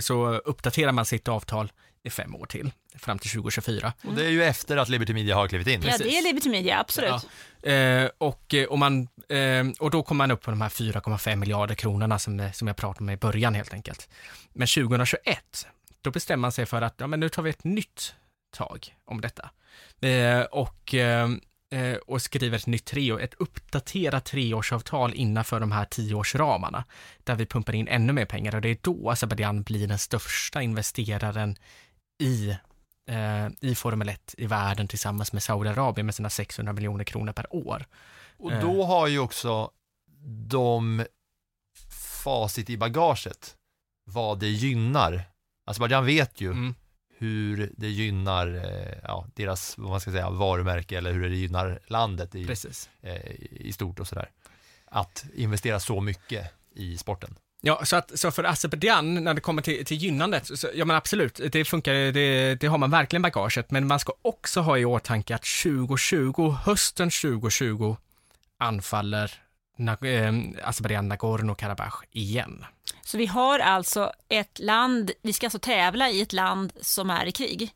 [0.01, 1.73] så uppdaterar man sitt avtal
[2.07, 3.93] i fem år till, fram till 2024.
[4.05, 5.83] Och det är ju efter att Liberty Media har klivit in.
[5.83, 7.27] Ja, det är Liberty Media, absolut.
[7.63, 7.71] Ja.
[7.71, 11.37] Eh, och, eh, och, man, eh, och då kommer man upp på de här 4,5
[11.37, 14.09] miljarder kronorna som, som jag pratade om i början helt enkelt.
[14.53, 15.67] Men 2021,
[16.03, 18.15] då bestämmer man sig för att ja, men nu tar vi ett nytt
[18.51, 19.51] tag om detta.
[20.01, 21.29] Eh, och eh,
[21.71, 26.85] eh, och skriver ett nytt trio, ett uppdaterat treårsavtal innanför de här tioårsramarna,
[27.25, 30.63] där vi pumpar in ännu mer pengar och det är då Azerbajdzjan blir den största
[30.63, 31.57] investeraren
[32.19, 32.51] i,
[33.07, 37.55] eh, i Formel 1 i världen tillsammans med Saudiarabien med sina 600 miljoner kronor per
[37.57, 37.87] år.
[38.39, 38.87] Och då Eh.
[38.87, 39.71] har ju också
[40.49, 41.05] de
[42.25, 43.57] facit i bagaget
[44.05, 45.23] vad det gynnar.
[45.67, 46.75] Azerbajdzjan vet ju Mm.
[47.19, 51.81] hur det gynnar eh, ja, deras, vad man ska säga, varumärke eller hur det gynnar
[51.87, 52.49] landet i,
[53.03, 54.31] eh, i stort och sådär.
[54.85, 57.35] Att investera så mycket i sporten.
[57.61, 60.97] Ja, så, att, så för Azerbajdzjan, när det kommer till, till gynnandet, så, ja men
[60.97, 64.85] absolut, det funkar, det, det har man verkligen bagaget, men man ska också ha i
[64.85, 67.97] åtanke att 2020, hösten 2020,
[68.59, 69.33] anfaller
[69.79, 70.33] eh,
[70.63, 72.65] Azerbajdzjan Nagorno-Karabach igen.
[73.03, 77.27] Så vi har alltså ett land, vi ska alltså tävla i ett land som är
[77.27, 77.71] i krig.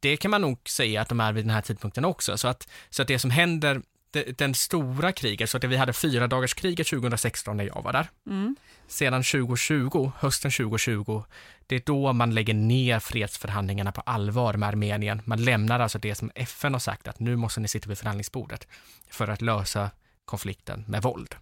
[0.00, 2.68] Det kan man nog säga att de är vid den här tidpunkten också, så att,
[2.90, 6.86] så att det som händer, den stora kriget, så att vi hade fyra dagars kriget
[6.86, 8.10] 2016 när jag var där.
[8.26, 8.56] Mm.
[8.88, 11.22] Sedan 2020, hösten 2020,
[11.66, 15.22] det är då man lägger ner fredsförhandlingarna på allvar med Armenien.
[15.24, 18.68] Man lämnar alltså det som FN har sagt att nu måste ni sitta vid förhandlingsbordet
[19.10, 19.90] för att lösa
[20.24, 21.34] konflikten med våld.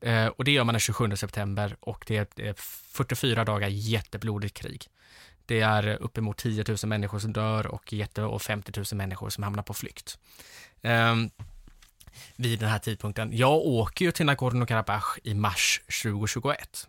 [0.00, 3.68] Eh, och det gör man den 27 september och det är, det är 44 dagar
[3.68, 4.86] jätteblodigt krig.
[5.46, 9.44] Det är uppemot 10 000 människor som dör och, jätte, och 50 000 människor som
[9.44, 10.18] hamnar på flykt.
[10.82, 11.30] Ehm,
[12.36, 13.36] vid den här tidpunkten.
[13.36, 16.88] Jag åker ju till Nagorno-Karabach i mars 2021.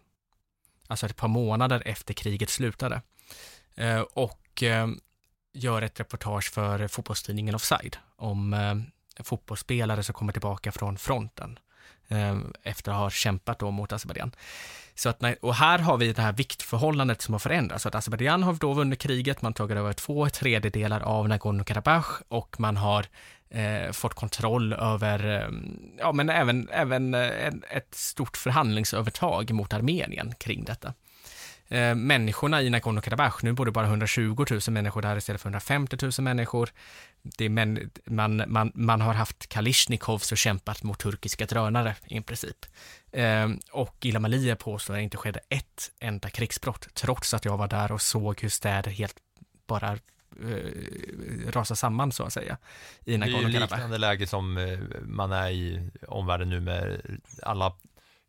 [0.87, 3.01] Alltså ett par månader efter kriget slutade.
[3.75, 4.87] Eh, och eh,
[5.53, 11.59] gör ett reportage för fotbollstidningen Offside om eh, fotbollsspelare som kommer tillbaka från fronten
[12.63, 14.31] efter att ha kämpat då mot Azerbajdzjan.
[14.95, 17.83] Så att när, och här har vi det här viktförhållandet som har förändrats.
[17.83, 22.59] Så att Azerbajdzjan har då vunnit kriget, man tagit över två tredjedelar av Nagorno-Karabach och
[22.59, 23.05] man har
[23.51, 25.49] eh, fått kontroll över, eh,
[25.97, 30.93] ja men även, även eh, ett stort förhandlingsövertag mot Armenien kring detta.
[31.71, 35.97] Eh, människorna i Nagorno-Karabach, nu bor det bara 120 000 människor där istället för 150
[36.01, 36.69] 000 människor.
[37.21, 42.21] Det är män, man, man, man har haft Kalishnikovs och kämpat mot turkiska drönare i
[42.21, 42.65] princip.
[43.11, 47.57] Eh, och Ilham Aliyev påstår att det inte skedde ett enda krigsbrott, trots att jag
[47.57, 49.15] var där och såg hur städer helt
[49.67, 49.97] bara
[50.43, 52.57] eh, rasar samman så att säga
[53.05, 57.01] i Det är ju liknande läge som eh, man är i omvärlden nu med
[57.43, 57.73] alla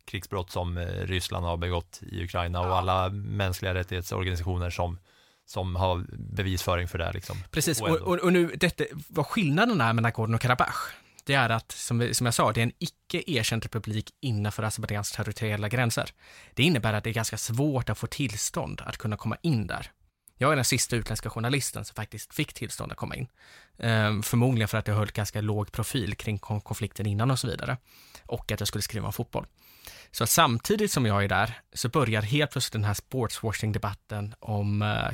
[0.05, 4.99] krigsbrott som eh, Ryssland har begått i Ukraina och alla mänskliga rättighetsorganisationer som,
[5.45, 7.05] som har bevisföring för det.
[7.05, 7.37] här, Liksom.
[7.51, 10.93] Precis, Och och, och, nu, detta, vad skillnaden är med Nagorno-Karabach,
[11.25, 15.11] det är att, som, som jag sa, det är en icke erkänd republik innanför Azerbajdzjans
[15.11, 16.09] territoriella gränser.
[16.53, 19.91] Det innebär att det är ganska svårt att få tillstånd att kunna komma in där.
[20.37, 23.27] Jag är den sista utländska journalisten som faktiskt fick tillstånd att komma in.
[23.77, 27.77] Ehm, förmodligen för att jag höll ganska låg profil kring konflikten innan och så vidare.
[28.25, 29.45] Och att jag skulle skriva om fotboll.
[30.11, 34.81] Så att samtidigt som jag är där så börjar helt plötsligt den här sportswashing-debatten om
[34.81, 35.11] eh,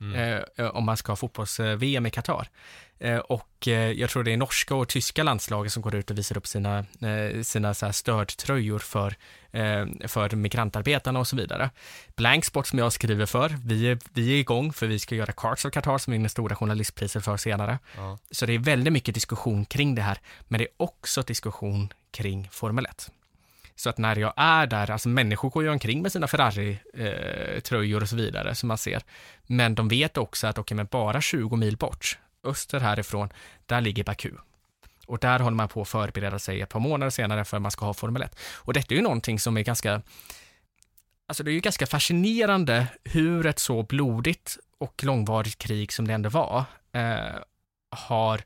[0.00, 0.44] Qatar.
[0.56, 2.48] eh, om man ska ha fotbolls-VM i Qatar.
[2.98, 6.18] Eh, och eh, jag tror det är norska och tyska landslagen som går ut och
[6.18, 9.14] visar upp sina, eh, sina så här stödtröjor för,
[9.50, 11.70] eh, för migrantarbetarna och så vidare.
[12.16, 15.64] Blanksport som jag skriver för, vi är, vi är igång för vi ska göra Cards
[15.64, 17.78] of Qatar som vinner stora journalistpriser för senare.
[17.96, 18.18] Ja.
[18.30, 22.48] Så det är väldigt mycket diskussion kring det här, men det är också diskussion kring
[22.52, 23.10] Formel 1.
[23.80, 28.02] Så att när jag är där, alltså människor går ju omkring med sina Ferrari-tröjor eh,
[28.02, 29.02] och så vidare som man ser.
[29.46, 33.28] Men de vet också att, okej, okay, men bara 20 mil bort, öster härifrån,
[33.66, 34.30] där ligger Baku.
[35.06, 37.70] Och där håller man på att förbereda sig ett par månader senare för att man
[37.70, 38.38] ska ha Formel 1.
[38.54, 40.02] Och detta är ju någonting som är ganska,
[41.26, 46.14] alltså det är ju ganska fascinerande hur ett så blodigt och långvarigt krig som det
[46.14, 47.38] ändå var, eh,
[47.90, 48.40] har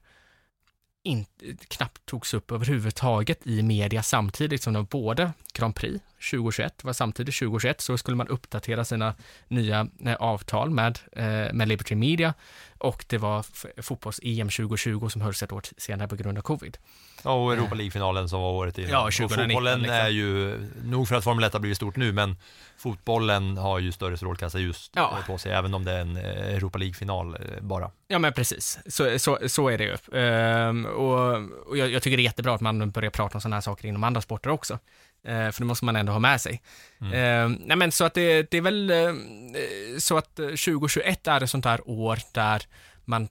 [1.04, 1.26] in,
[1.68, 6.00] knappt togs upp överhuvudtaget i media samtidigt som de både Grand Prix
[6.30, 9.14] 2021 var samtidigt 2021 så skulle man uppdatera sina
[9.48, 12.34] nya eh, avtal med, eh, med Liberty Media
[12.78, 13.42] och det var
[13.82, 16.78] fotbolls-EM 2020 som hölls ett år senare på grund av covid.
[17.24, 18.90] Ja, och Europa League-finalen som var året innan.
[18.90, 19.96] Ja, och 2019, fotbollen liksom.
[19.96, 22.36] är ju, nog för att Formel 1 har blivit stort nu, men
[22.78, 25.18] fotbollen har ju större strålkastare just Ja.
[25.26, 27.90] på sig, även om det är en eh, Europa League-final eh, bara.
[28.08, 28.78] Ja, men precis.
[28.86, 30.20] Så, så, så är det ju.
[30.20, 31.34] Ehm, och
[31.66, 33.88] och jag, jag tycker det är jättebra att man börjar prata om sådana här saker
[33.88, 34.78] inom andra sporter också.
[35.26, 36.62] Ehm, för det måste man ändå ha med sig.
[37.12, 38.96] Ehm, nej, men så att det, det är väl eh,
[39.98, 42.62] så att eh, 2021 är ett sånt här år där
[43.04, 43.28] man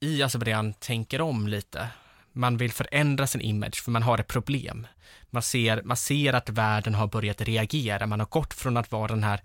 [0.00, 1.88] i Azerbajdzjan tänker om lite.
[2.32, 4.86] Man vill förändra sin image för man har ett problem.
[5.30, 8.06] Man ser, man ser att världen har börjat reagera.
[8.06, 9.40] Man har gått från att vara den här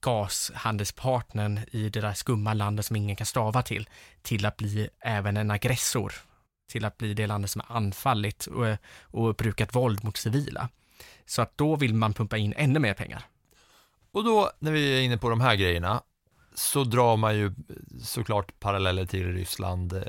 [0.00, 3.88] gashandelspartnern i det där skumma landet som ingen kan stava till,
[4.22, 6.12] till att bli även en aggressor,
[6.72, 10.68] till att bli det landet som har anfallit och, och brukat våld mot civila.
[11.26, 13.24] Så att då vill man pumpa in ännu mer pengar.
[14.12, 16.02] Och då, när vi är inne på de här grejerna,
[16.54, 17.54] så drar man ju
[18.02, 20.02] såklart paralleller till Ryssland eh,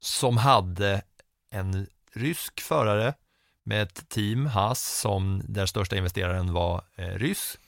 [0.00, 1.02] som hade
[1.52, 3.14] en rysk förare
[3.64, 7.58] med ett team, Haas, som där största investeraren var eh, ryss.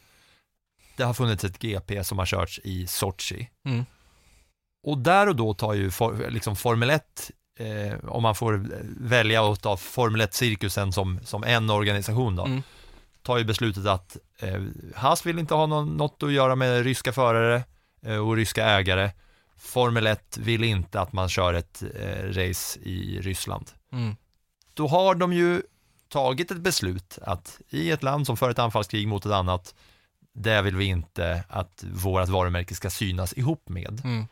[0.97, 3.51] Det har funnits ett GP som har körts i Sochi.
[3.65, 3.85] Mm.
[4.87, 8.67] Och där och då tar ju for, liksom Formel 1, eh, om man får
[9.01, 12.63] välja att ta Formel 1-cirkusen som, som en organisation då, Mm.
[13.23, 14.63] tar ju beslutet att eh,
[14.95, 17.63] Haas vill inte ha någon, något att göra med ryska förare
[18.03, 19.11] eh, och ryska ägare.
[19.57, 23.71] Formel 1 vill inte att man kör ett eh, race i Ryssland.
[23.93, 24.17] Mm.
[24.75, 25.63] Då har de ju
[26.09, 29.75] tagit ett beslut att i ett land som för ett anfallskrig mot ett annat,
[30.33, 34.01] där vill vi inte att vårt varumärke ska synas ihop med.
[34.05, 34.27] Mm.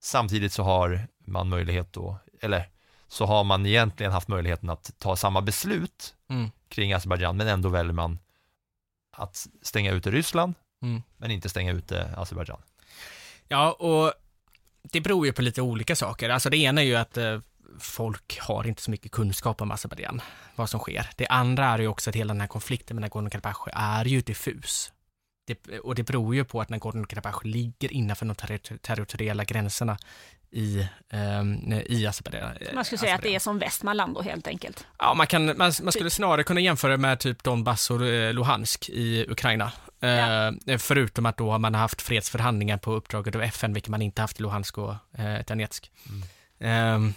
[0.00, 2.68] Samtidigt så har man möjlighet då, eller
[3.08, 6.50] så har man egentligen haft möjligheten att ta samma beslut Mm.
[6.68, 8.18] kring Azerbajdzjan, men ändå väljer man
[9.12, 11.02] att stänga ute Ryssland, Mm.
[11.16, 12.62] men inte stänga ute Azerbajdzjan.
[13.48, 14.12] Ja, och
[14.82, 16.28] det beror ju på lite olika saker.
[16.30, 17.40] Alltså det ena är ju att eh,
[17.80, 20.20] folk har inte så mycket kunskap om Azerbajdzjan,
[20.56, 21.06] vad som sker.
[21.16, 24.92] Det andra är ju också att hela den här konflikten med Nagorno-Karabach är ju diffus.
[25.46, 29.98] Det, och det beror ju på att Nagorno-Karabach ligger innanför de terri- territoriella gränserna
[30.50, 32.74] i, ehm, i Azerbajdzjan.
[32.74, 34.86] Man skulle säga att det är som Västmanland då helt enkelt.
[34.98, 38.88] Ja, man, kan, man, man skulle snarare kunna jämföra med typ Donbass och eh, Luhansk
[38.88, 39.72] i Ukraina.
[40.00, 44.20] Eh, förutom att då har man haft fredsförhandlingar på uppdraget av FN, vilket man inte
[44.22, 45.90] haft i Luhansk och eh, Donetsk.
[46.60, 47.14] Ehm,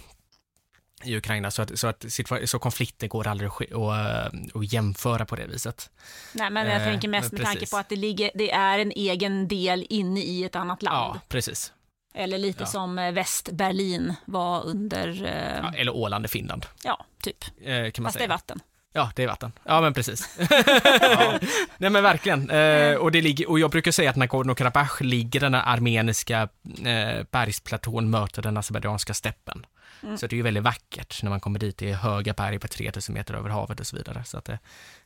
[1.04, 2.04] I Ukraina, så att, så att
[2.44, 5.90] så konflikter går aldrig att, eh, att jämföra på det viset.
[6.32, 7.70] Nej, men jag Eh, tänker mest med tanke precis.
[7.70, 10.96] på att det, ligger, det är en egen del inne i ett annat land.
[11.16, 11.72] Ja, precis.
[12.14, 12.66] Eller lite Ja.
[12.66, 17.44] som Västberlin var under, eh, Ja, eller Åland i Finland, ja, typ.
[17.44, 18.24] eh, kan man Fast det säga.
[18.24, 18.60] är vatten.
[18.92, 19.52] Ja, det är vatten.
[19.64, 20.38] Ja, men precis.
[21.78, 22.50] Nej, men verkligen.
[22.50, 26.42] Eh, och, det ligger, och jag brukar säga att Nagorno-Karabach ligger den här armeniska
[26.84, 29.66] eh, bergsplatån möter den azerbajdzjanska steppen.
[30.02, 30.18] Mm.
[30.18, 31.78] Så det är ju väldigt vackert när man kommer dit.
[31.78, 34.24] Det är höga berg på 3000 meter över havet och så vidare.
[34.24, 34.58] Så att det,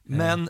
[0.03, 0.49] Men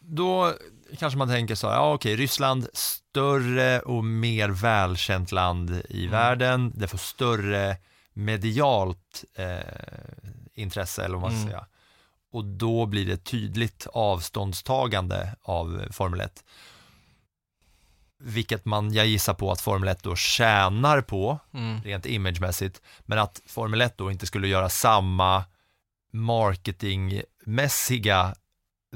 [0.00, 0.54] då
[0.98, 6.72] kanske man tänker så här, ja okej, Ryssland, större och mer välkänt land i världen,
[6.74, 7.76] det får större
[8.12, 9.56] medialt eh,
[10.54, 11.50] intresse, eller vad man ska Mm.
[11.50, 11.66] säga.
[12.32, 16.44] Och då blir det tydligt avståndstagande av Formel 1.
[18.18, 21.82] Vilket man, jag gissar på att Formel 1 då tjänar på, Mm.
[21.82, 25.44] rent imagemässigt, men att Formel 1 då inte skulle göra samma
[26.12, 28.34] marketingmässiga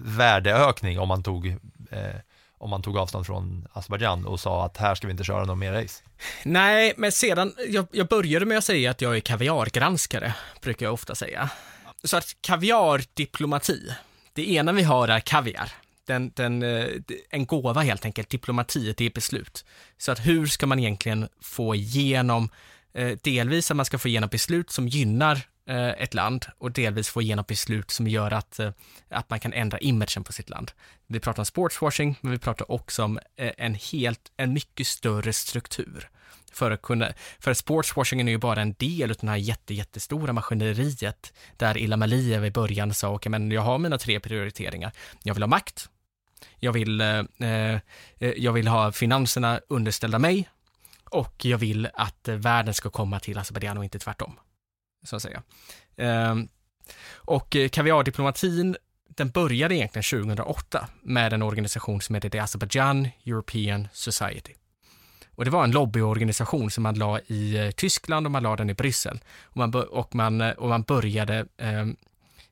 [0.01, 1.47] värdeökning om man tog,
[1.91, 2.15] eh,
[2.59, 5.59] om man tog avstånd från Azerbajdzjan och sa att här ska vi inte köra någon
[5.59, 6.03] mer race.
[6.45, 10.93] Nej, men sedan, jag, jag började med att säga att jag är kaviargranskare, brukar jag
[10.95, 11.51] ofta säga.
[12.05, 13.95] Så att kaviardiplomati,
[14.33, 15.73] det ena vi har är kaviar.
[16.05, 16.89] den, den, eh,
[17.31, 19.65] en gåva helt enkelt, diplomati, det är beslut.
[19.99, 22.49] Så att hur ska man egentligen få igenom,
[22.95, 27.09] eh, delvis att man ska få igenom beslut som gynnar eh, ett land och delvis
[27.09, 28.61] få igenom beslut som gör att,
[29.09, 30.73] att man kan ändra imagen på sitt land.
[31.07, 36.09] Vi pratar om sportswashing, men vi pratar också om en helt, en mycket större struktur
[36.51, 40.33] för att kunna, för sportswashingen är ju bara en del av det här jätte, jättestora
[40.33, 44.93] maskineriet där Ilham Aliyev i början sa, okej okay, men jag har mina tre prioriteringar.
[45.23, 45.89] Jag vill ha makt,
[46.59, 47.81] jag vill, eh, eh
[48.19, 50.49] jag vill ha finanserna underställda mig
[51.05, 54.39] och jag vill att eh, världen ska komma till Azerbajdzjan och inte tvärtom.
[55.05, 55.43] Så att säga.
[55.97, 56.47] Ehm, eh,
[57.15, 58.77] och kaviardiplomatin,
[59.09, 64.53] den började egentligen 2008 med en organisation som heter The Azerbaijan European Society.
[65.41, 68.71] Och det var en lobbyorganisation som man la i eh, Tyskland och man la den
[68.71, 69.21] i Bryssel.
[69.43, 71.87] Och man, och man, eh, och man började eh,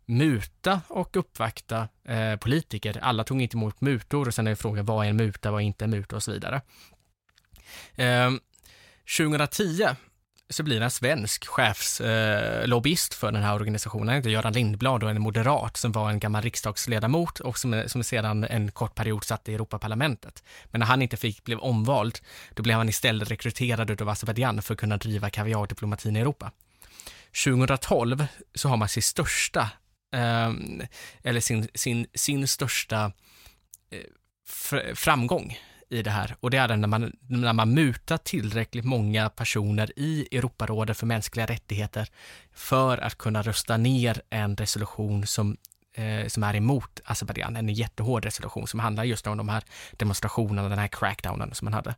[0.06, 2.98] muta och uppvakta eh, politiker.
[3.02, 5.64] Alla tog inte emot mutor och sen är frågan vad är en muta, vad är
[5.64, 6.60] inte en muta och så vidare.
[7.94, 8.30] Eh,
[9.18, 9.88] 2010
[10.50, 15.20] så blir en svensk chefslobbyist eh, för den här organisationen, heter Göran Lindblad och en
[15.20, 19.54] moderat som var en gammal riksdagsledamot och som, som sedan en kort period satt i
[19.54, 20.42] Europaparlamentet.
[20.64, 22.18] Men när han inte fick, blev omvald,
[22.54, 26.52] då blev han istället rekryterad av Azerbajdzjan för att kunna driva kaviardiplomatin i Europa.
[27.44, 29.70] 2012 så har man sin största,
[30.14, 30.52] eh,
[31.22, 33.12] eller sin, sin, sin största
[33.90, 35.58] eh, framgång
[35.90, 40.28] i det här och det är när man, när man mutar tillräckligt många personer i
[40.32, 42.08] Europarådet för mänskliga rättigheter
[42.54, 45.56] för att kunna rösta ner en resolution som
[45.94, 49.62] eh, som är emot Azerbajdzjan, en jättehård resolution som handlar just om de här
[49.92, 51.94] demonstrationerna, den här crackdownen som man hade.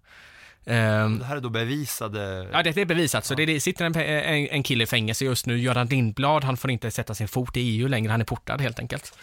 [0.65, 2.49] Um, det här är då bevisade...
[2.53, 3.25] Ja, det är bevisat.
[3.25, 6.57] Så det, det sitter en, en, en kille i fängelse just nu, Göran Lindblad, han
[6.57, 9.19] får inte sätta sin fot i EU längre, han är portad helt enkelt.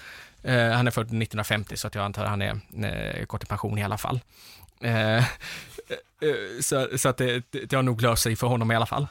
[0.47, 3.45] Eh, han är född 1950 så att jag antar att han är eh, kort i
[3.45, 4.19] pension i alla fall.
[4.81, 5.23] Eh, eh,
[6.61, 9.07] så, så, att det, det har nog löst sig för honom i alla fall.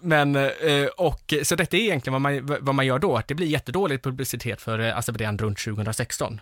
[0.00, 0.50] Men,
[0.96, 4.02] och, så detta är egentligen vad man, vad man gör då, att det blir jättedålig
[4.02, 6.40] publicitet för alltså Azerbajdzjan runt 2016.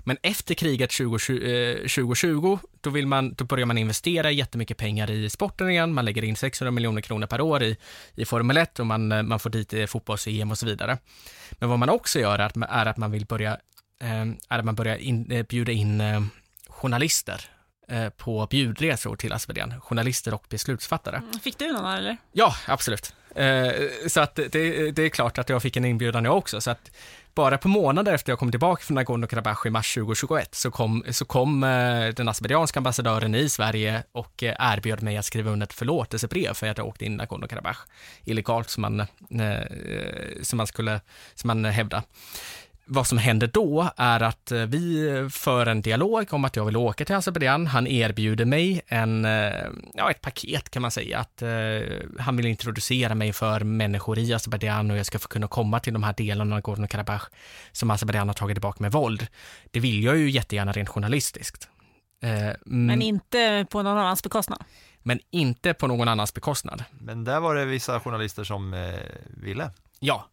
[0.00, 5.30] Men efter kriget 2020, 2020 då, vill man, då börjar man investera jättemycket pengar i
[5.30, 5.94] sporten igen.
[5.94, 7.76] Man lägger in 600 miljoner kronor per år i,
[8.14, 10.98] i Formel 1 och man, man får dit fotbolls-EM och så vidare.
[11.52, 13.58] Men vad man också gör är att, är att man vill börja,
[14.48, 16.02] är att man börjar in, bjuda in
[16.68, 17.44] journalister
[18.16, 21.16] på bjudresor till Azerbajdzjan, journalister och beslutsfattare.
[21.16, 22.16] Mm, fick du någon eller?
[22.32, 23.14] Ja, absolut.
[24.06, 26.90] Så att det, det är klart att jag fick en inbjudan jag också, så att
[27.38, 31.24] bara på månader efter jag kom tillbaka från Nagorno-Karabach i mars 2021 så kom, så
[31.24, 35.72] kom eh, den azerbajdzjanska ambassadören i Sverige och eh, erbjöd mig att skriva under ett
[35.72, 37.76] förlåtelsebrev för att jag åkte in i Nagorno-Karabach
[38.24, 39.06] illegalt som man, eh,
[40.42, 41.00] som man skulle,
[41.34, 42.02] som man hävdar
[42.88, 46.76] vad som händer då är att eh, vi för en dialog om att jag vill
[46.76, 47.66] åka till Azerbajdzjan.
[47.66, 52.46] Han erbjuder mig en, eh, ja, ett paket kan man säga, att uh, han vill
[52.46, 56.14] introducera mig för människor i Azerbajdzjan och jag ska få kunna komma till de här
[56.16, 57.22] delarna av Nagorno-Karabach
[57.72, 59.26] som Azerbajdzjan har tagit tillbaka med våld.
[59.70, 61.68] Det vill jag ju jättegärna rent journalistiskt.
[62.24, 64.64] Uh, Men inte på någon annans bekostnad?
[65.02, 66.84] Men inte på någon annans bekostnad.
[66.90, 68.94] Men där var det vissa journalister som eh,
[69.26, 69.70] ville.
[70.00, 70.28] Ja,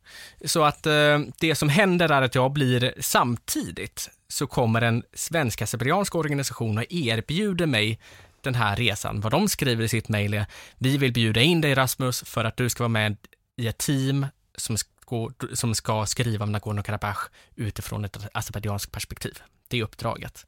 [0.46, 5.68] så att eh, det som händer är att jag blir samtidigt så kommer en svensk
[5.68, 8.00] cyprianska organisation och erbjuder mig
[8.42, 9.22] den här resan.
[9.22, 10.46] Vad de skriver i sitt mejl är,
[10.78, 13.18] vi vill bjuda in dig Rasmus för att du ska vara med
[13.58, 19.42] i ett team som ska, som ska skriva om Nagorno-Karabach utifrån ett azerbajdzjanskt perspektiv.
[19.68, 20.46] Det är uppdraget.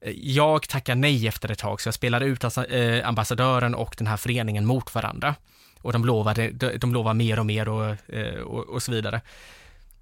[0.00, 4.06] Eh, jag tackar nej efter ett tag, så jag spelar ut eh, ambassadören och den
[4.06, 5.34] här föreningen mot varandra
[5.82, 9.20] och de lovade, de, de lovar mer och mer och, eh, och, och så vidare.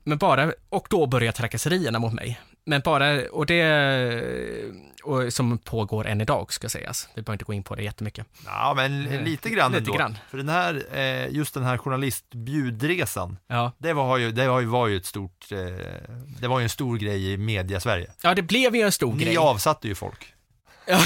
[0.05, 2.41] Men bara, och då börjar trakasserierna mot mig.
[2.65, 3.65] Men bara, och det,
[5.03, 7.09] och som pågår än idag ska sägas.
[7.15, 8.27] Vi behöver inte gå in på det jättemycket.
[8.45, 9.93] Ja, men eh, lite grann lite ändå.
[9.93, 10.19] Grann.
[10.31, 13.73] För den här, eh, just den här journalistbjudresan, ja.
[13.79, 15.49] det, var ju, det var ju ett stort,
[16.41, 18.11] det var ju en stor grej i media-Sverige.
[18.23, 19.33] Ja, det blev ju en stor Ni grej.
[19.33, 20.35] Ni avsatte ju folk.
[20.89, 21.01] Ja.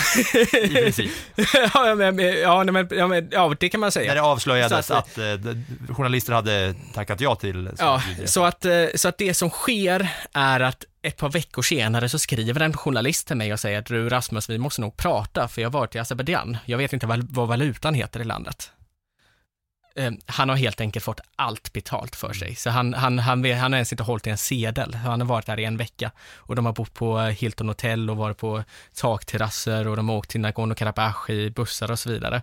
[0.58, 1.10] I princip.
[1.74, 4.08] ja, men, ja, men, ja, men, ja, det kan man säga.
[4.08, 8.64] När det avslöjades att, att, att eh, journalister hade tackat ja till Ja, så att,
[8.64, 12.72] eh, så att det som sker är att ett par veckor senare så skriver en
[12.72, 15.78] journalist till mig och säger att du Rasmus, vi måste nog prata för jag har
[15.78, 16.56] varit i Azerbajdzjan.
[16.64, 18.70] Jag vet inte vad, vad valutan heter i landet.
[19.94, 22.54] Ehm, han har helt enkelt fått allt betalt för sig.
[22.54, 24.94] Så han, han, han, han har ens inte hållit i en sedel.
[24.94, 28.10] Han har varit där i en vecka och de har bott på eh, Hilton Hotel
[28.10, 28.64] och varit på
[28.94, 32.42] takterrasser och de har åkt till Nagorno-Karabach i bussar och så vidare.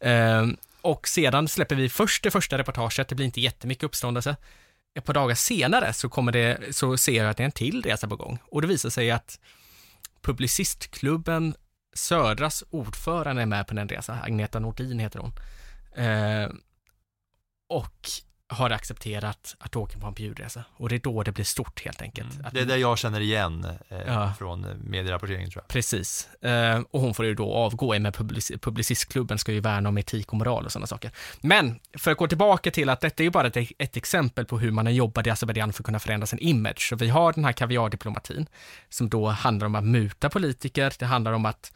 [0.00, 4.36] Ehm, och sedan släpper vi först det första reportaget, det blir inte jättemycket uppståndelse.
[4.98, 7.82] ett par dagar senare så, kommer det, så ser jag att det är en till
[7.82, 8.38] resa på gång.
[8.50, 9.38] Och det visar sig att
[10.22, 11.54] Publicistklubben
[11.94, 14.18] Södras ordförande är med på den resan.
[14.22, 15.32] Agneta Nordin heter hon.
[15.96, 16.60] Ehm,
[17.68, 18.10] och
[18.50, 20.64] har accepterat att åka på en bjudresa.
[20.76, 22.34] Och det är då det blir stort helt enkelt.
[22.34, 22.46] Mm.
[22.52, 24.32] Det är det jag känner igen eh, Ja.
[24.38, 25.68] från medierapporteringen tror jag.
[25.68, 26.28] Precis.
[26.42, 30.32] Eh, och hon får ju då avgå med public- Publicistklubben ska ju värna om etik
[30.32, 31.10] och moral och sådana saker.
[31.40, 34.58] Men för att gå tillbaka till att detta är ju bara ett, ett exempel på
[34.58, 36.88] hur man har jobbat i Azerbajdzjan för att kunna förändra sin image.
[36.88, 38.46] Så vi har den här kaviardiplomatin
[38.88, 41.72] som då handlar om att muta politiker, det handlar om att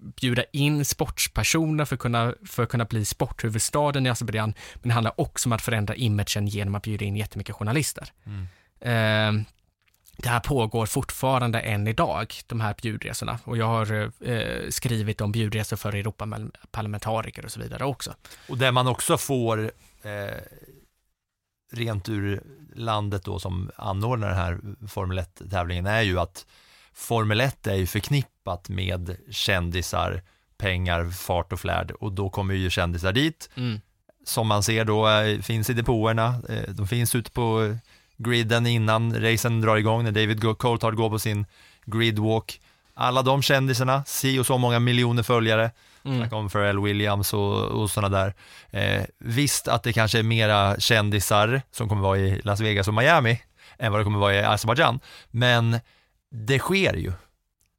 [0.00, 4.94] bjuda in sportspersoner för att kunna, för att kunna bli sporthuvudstaden i Azerbajdzjan, men det
[4.94, 8.12] handlar också om att förändra imagen genom att bjuda in jättemycket journalister.
[8.24, 8.46] Mm.
[8.80, 9.44] Eh,
[10.16, 13.38] det här pågår fortfarande än idag, de här bjudresorna.
[13.44, 18.14] Och jag har eh, skrivit om bjudresor för Europaparlamentariker och så vidare också.
[18.48, 19.70] Och det man också får
[20.02, 20.40] eh,
[21.72, 22.42] rent ur
[22.74, 26.46] landet då som anordnar den här Formel 1-tävlingen är ju att
[26.94, 30.22] Formel 1 är ju förknippat med kändisar,
[30.58, 33.80] pengar, fart och flärd och då kommer ju kändisar dit Mm.
[34.24, 37.76] som man ser då eh, finns i depåerna, eh, de finns ute på
[38.16, 41.46] griden innan racen drar igång när David Coulthard går på sin
[41.86, 42.60] gridwalk.
[42.94, 45.70] Alla de kändisarna, si och så många miljoner följare,
[46.06, 46.18] Mm.
[46.18, 48.34] Snacka om Pharrell Williams och, och sådana där.
[48.70, 52.94] Eh, visst att det kanske är mera kändisar som kommer vara i Las Vegas och
[52.94, 53.40] Miami
[53.78, 55.80] än vad det kommer vara i Azerbajdzjan, men
[56.34, 57.12] det sker ju.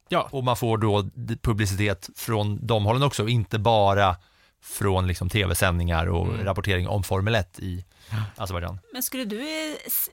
[0.08, 0.28] Ja.
[0.32, 1.04] Och man får då
[1.42, 4.16] publicitet från de hållen också, inte bara
[4.62, 6.44] från liksom tv-sändningar och Mm.
[6.44, 7.84] rapportering om Formel 1 i
[8.36, 8.78] Azerbajdzjan.
[8.92, 9.46] Men skulle du,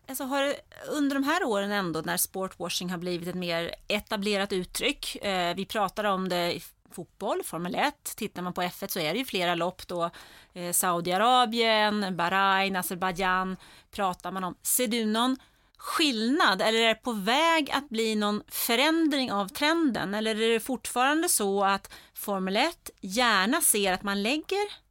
[0.08, 0.54] alltså har,
[0.92, 5.66] under de här åren ändå när sportwashing har blivit ett mer etablerat uttryck, eh, vi
[5.66, 9.26] pratar om det i fotboll, Formel 1, tittar man på F1 så är det ju
[9.26, 10.10] flera lopp då,
[10.54, 13.58] eh, Saudiarabien, Bahrain, Azerbajdzjan
[13.92, 14.56] pratar man om.
[14.62, 15.38] Ser du någon
[15.84, 20.60] skillnad eller är det på väg att bli någon förändring av trenden eller är det
[20.60, 24.84] fortfarande så att Formel 1 gärna ser att man lägger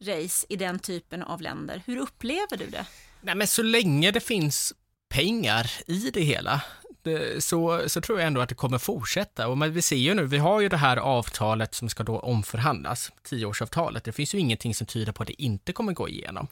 [0.00, 1.82] race i den typen av länder.
[1.86, 2.86] Hur upplever du det?
[3.20, 4.74] Nej, men så länge det finns
[5.08, 6.62] pengar i det hela,
[7.02, 9.48] det, så, så tror jag ändå att det kommer fortsätta.
[9.48, 12.18] Och men vi ser ju nu, vi har ju det här avtalet som ska då
[12.18, 14.04] omförhandlas, tioårsavtalet.
[14.04, 16.48] Det finns ju ingenting som tyder på att det inte kommer gå igenom.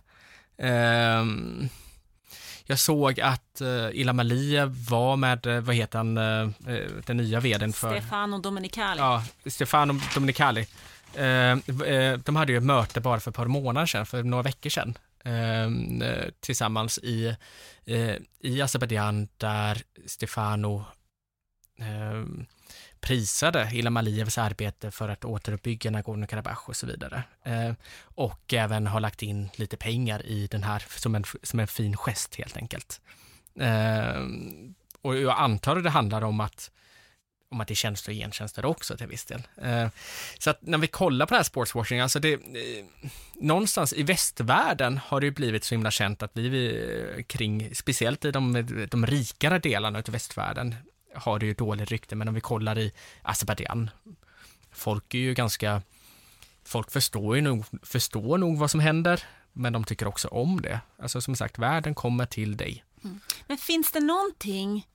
[0.59, 1.69] Um,
[2.67, 7.17] jag såg att uh, Ilham Aliyev var med, eh, vad heter han, eh, eh, den
[7.17, 8.01] nya vdn för...
[8.01, 9.01] Stefano Domenicali.
[9.01, 10.67] Ja, Stefano Domenicali.
[11.15, 11.25] Eh,
[11.89, 14.71] eh, de hade ju ett möte bara för ett par månader sedan, för några veckor
[14.71, 15.65] sedan, eh,
[16.09, 17.37] eh, tillsammans i,
[17.85, 20.85] eh, i Azerbajdzjan där Stefano
[21.79, 22.25] eh,
[23.05, 27.23] prisade Ilham Alijevs arbete för att återuppbygga Nagorno-Karabach och så vidare.
[27.43, 31.67] Eh, och även har lagt in lite pengar i den här som en, som en
[31.67, 33.01] fin gest helt enkelt.
[33.61, 34.23] Eh,
[35.03, 36.71] och jag antar att det handlar om att
[37.51, 39.43] om att det är tjänster och gentjänster också till viss del.
[39.63, 39.89] Eh,
[40.39, 42.41] så att när vi kollar på den här sportswashing, alltså det,
[43.35, 48.25] någonstans i västvärlden har det ju blivit så himla känt att vi, vi kring, speciellt
[48.25, 50.75] i de, de rikare delarna av västvärlden,
[51.15, 52.93] har det ju dåligt rykte, men om vi kollar i
[53.23, 53.91] Azerbajdzjan,
[54.73, 55.83] folk är ju ganska,
[56.65, 60.81] folk förstår ju nog, förstår nog vad som händer, men de tycker också om det.
[60.99, 62.85] Alltså som sagt, världen kommer till dig.
[63.47, 64.87] Men finns det någonting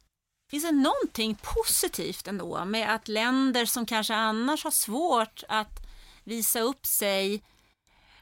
[0.50, 5.88] Finns det någonting positivt ändå med att länder som kanske annars har svårt att
[6.24, 7.44] visa upp sig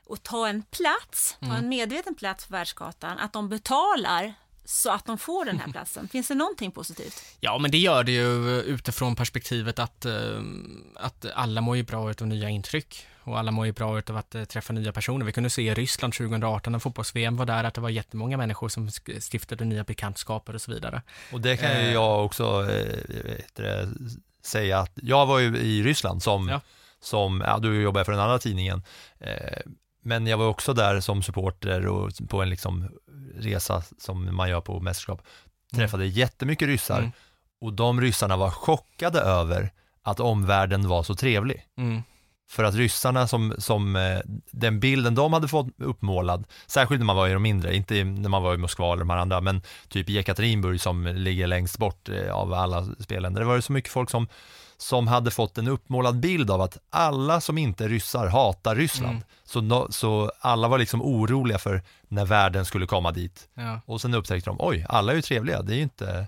[0.05, 1.57] och ta en plats, ta Mm.
[1.57, 4.33] en medveten plats på världskartan, att de betalar
[4.69, 6.07] så att de får den här platsen?
[6.07, 7.23] Finns det någonting positivt?
[7.39, 10.41] Ja, men det gör det ju utifrån perspektivet att, eh,
[10.95, 14.35] att alla mår ju bra av nya intryck och alla mår ju bra av att
[14.35, 15.25] eh, träffa nya personer.
[15.25, 18.69] Vi kunde se i Ryssland 2018 när fotbolls-VM var där att det var jättemånga människor
[18.69, 18.89] som
[19.19, 21.01] stiftade nya bekantskaper och så vidare.
[21.33, 23.89] Och det kan ju Eh, jag också vet det,
[24.41, 26.61] säga att jag var ju i Ryssland som, Ja.
[26.99, 28.83] som ja, du jobbar för den andra tidningen,
[30.07, 32.89] men jag var också där som supporter och på en liksom
[33.35, 35.21] resa som man gör på mästerskap,
[35.75, 37.11] träffade jättemycket ryssar Mm.
[37.61, 39.71] och de ryssarna var chockade över
[40.03, 41.63] att omvärlden var så trevlig.
[41.77, 42.03] Mm.
[42.49, 44.19] För att ryssarna som, som eh,
[44.51, 48.29] den bilden de hade fått uppmålad, särskilt när man var i de mindre, inte när
[48.29, 51.77] man var i Moskva eller de här andra, men typ i Ekaterinburg som ligger längst
[51.77, 54.27] bort eh, av alla spelländer, det var ju så mycket folk som,
[54.77, 59.11] som hade fått en uppmålad bild av att alla som inte är ryssar hatar Ryssland.
[59.11, 59.23] Mm.
[59.43, 63.49] Så, no, så alla var liksom oroliga för när världen skulle komma dit.
[63.53, 63.81] Ja.
[63.85, 66.27] Och sen upptäckte de, oj, alla är ju trevliga, det är ju inte,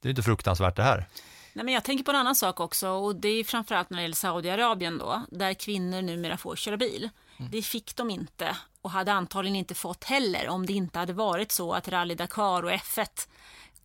[0.00, 1.06] det är inte fruktansvärt det här.
[1.52, 4.02] Nej, men jag tänker på en annan sak också och det är framförallt när det
[4.02, 7.08] gäller Saudiarabien då, där kvinnor numera får köra bil.
[7.50, 11.52] Det fick de inte och hade antagligen inte fått heller om det inte hade varit
[11.52, 13.28] så att Rally Dakar och F1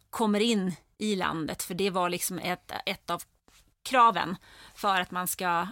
[0.10, 1.64] kommer in i landet.
[1.64, 3.22] För det var liksom ett, ett av
[3.86, 4.38] kraven
[4.76, 5.68] för att man ska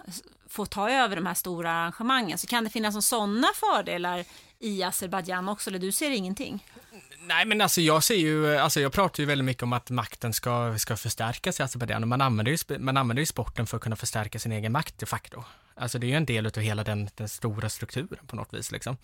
[0.49, 2.37] få ta över de här stora arrangemangen.
[2.37, 4.25] Så kan det finnas sådana fördelar
[4.59, 6.65] i Azerbajdzjan också, eller du ser ingenting?
[7.19, 10.33] Nej, men alltså jag ser ju, alltså jag pratar ju väldigt mycket om att makten
[10.33, 13.83] ska, ska förstärkas i Azerbajdzjan och man använder, ju, man använder ju sporten för att
[13.83, 15.43] kunna förstärka sin egen makt de facto.
[15.75, 18.71] Alltså det är ju en del av hela den, den stora strukturen på något vis
[18.71, 18.97] liksom.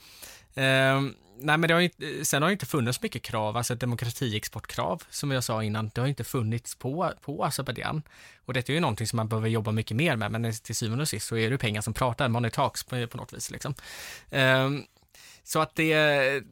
[0.53, 1.01] Eh,
[1.41, 1.89] nej men det har ju,
[2.25, 6.07] sen har det inte funnits mycket krav, alltså demokratiexportkrav som jag sa innan, det har
[6.07, 8.01] inte funnits på, på Azerbajdzjan.
[8.45, 11.01] Och det är ju någonting som man behöver jobba mycket mer med, men till syvende
[11.01, 13.73] och sist så är det pengar som pratar, money talks på, på något vis liksom.
[14.29, 14.69] Eh,
[15.43, 16.43] så att det eh,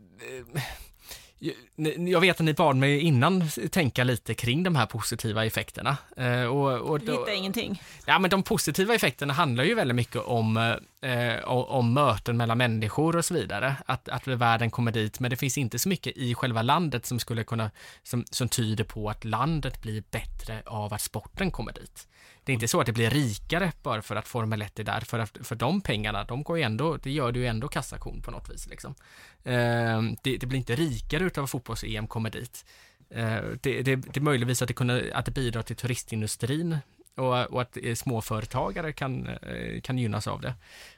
[2.07, 5.97] jag vet att ni bad mig innan tänka lite kring de här positiva effekterna.
[6.17, 7.81] Eh, och, och då, Hitta ingenting?
[8.05, 10.57] Ja, men de positiva effekterna handlar ju väldigt mycket om,
[11.01, 13.75] eh, om möten mellan människor och så vidare.
[13.85, 17.19] Att, att världen kommer dit, men det finns inte så mycket i själva landet som
[17.19, 17.71] skulle kunna,
[18.03, 22.07] som, som tyder på att landet blir bättre av att sporten kommer dit.
[22.47, 25.01] Det är inte så att det blir rikare bara för att Formel 1 är där,
[25.01, 28.21] för, att, för de pengarna, de går ju ändå, det gör det ju ändå kassakon
[28.21, 28.95] på något vis liksom.
[29.43, 32.65] Eh, det, det, blir inte rikare utav att fotbolls-EM kommer dit.
[33.09, 36.77] Eh, det, det, det är möjligtvis att det, kunde, att det bidrar till turistindustrin
[37.15, 40.53] och, och att eh, småföretagare kan, eh, kan gynnas av det.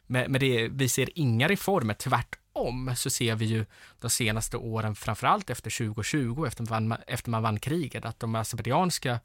[0.08, 3.66] Men, men det, vi ser inga reformer, tvärtom så ser vi ju
[4.00, 9.20] de senaste åren, framförallt efter 2020, efter man, efter man vann kriget, att de azerbajdzjanska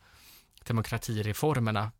[0.67, 1.91] demokratireformerna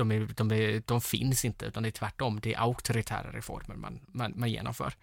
[0.00, 2.40] de, är, de, är, de finns inte, utan det är tvärtom.
[2.40, 4.94] Det är auktoritära reformer man, man, man genomför.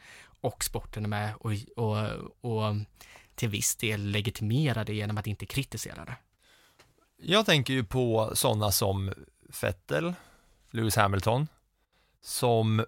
[0.42, 1.98] Och sporten är med och, och,
[2.42, 2.76] och
[3.36, 6.16] till viss del legitimerar det genom att inte kritisera det.
[7.22, 9.14] Jag tänker ju på sådana som
[9.62, 10.14] Vettel,
[10.72, 11.48] Lewis Hamilton,
[12.22, 12.86] som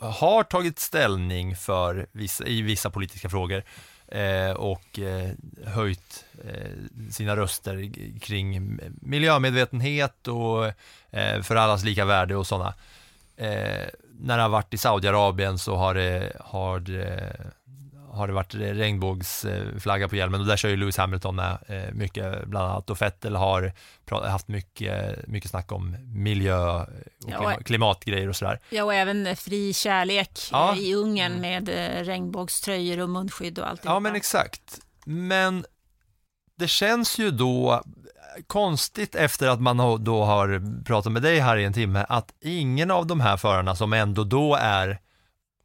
[0.00, 3.64] har tagit ställning för vissa, i vissa politiska frågor
[4.08, 5.30] Eh, och eh,
[5.66, 6.70] höjt eh,
[7.10, 7.90] sina röster
[8.20, 10.66] kring miljömedvetenhet och
[11.10, 12.74] eh, för allas lika värde och sådana.
[13.36, 13.86] Eh,
[14.20, 17.36] när det har varit i Saudiarabien så har det, har det
[18.18, 22.46] har det varit regnbågsflagga på hjälmen och där kör ju Lewis Hamilton med eh, mycket
[22.46, 23.72] bland annat och Vettel har
[24.10, 26.84] haft mycket, mycket snack om miljö
[27.24, 28.58] och klimatgrejer och sådär.
[28.70, 30.76] Ja, och även fri kärlek ja.
[30.76, 31.40] i Ungern mm.
[31.40, 33.80] med eh, regnbågströjor och munskydd och allt.
[33.84, 34.80] Ja, men exakt.
[35.04, 35.64] Men
[36.58, 37.82] det känns ju då
[38.46, 42.90] konstigt efter att man då har pratat med dig här i en timme att ingen
[42.90, 44.98] av de här förarna som ändå då är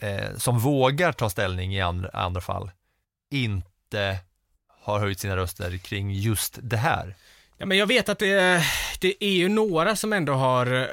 [0.03, 2.71] eh, som vågar ta ställning i andra, andra fall
[3.31, 4.19] inte
[4.67, 7.15] har höjt sina röster kring just det här.
[7.57, 8.63] Ja, men jag vet att det,
[8.99, 10.87] det är ju några som ändå har,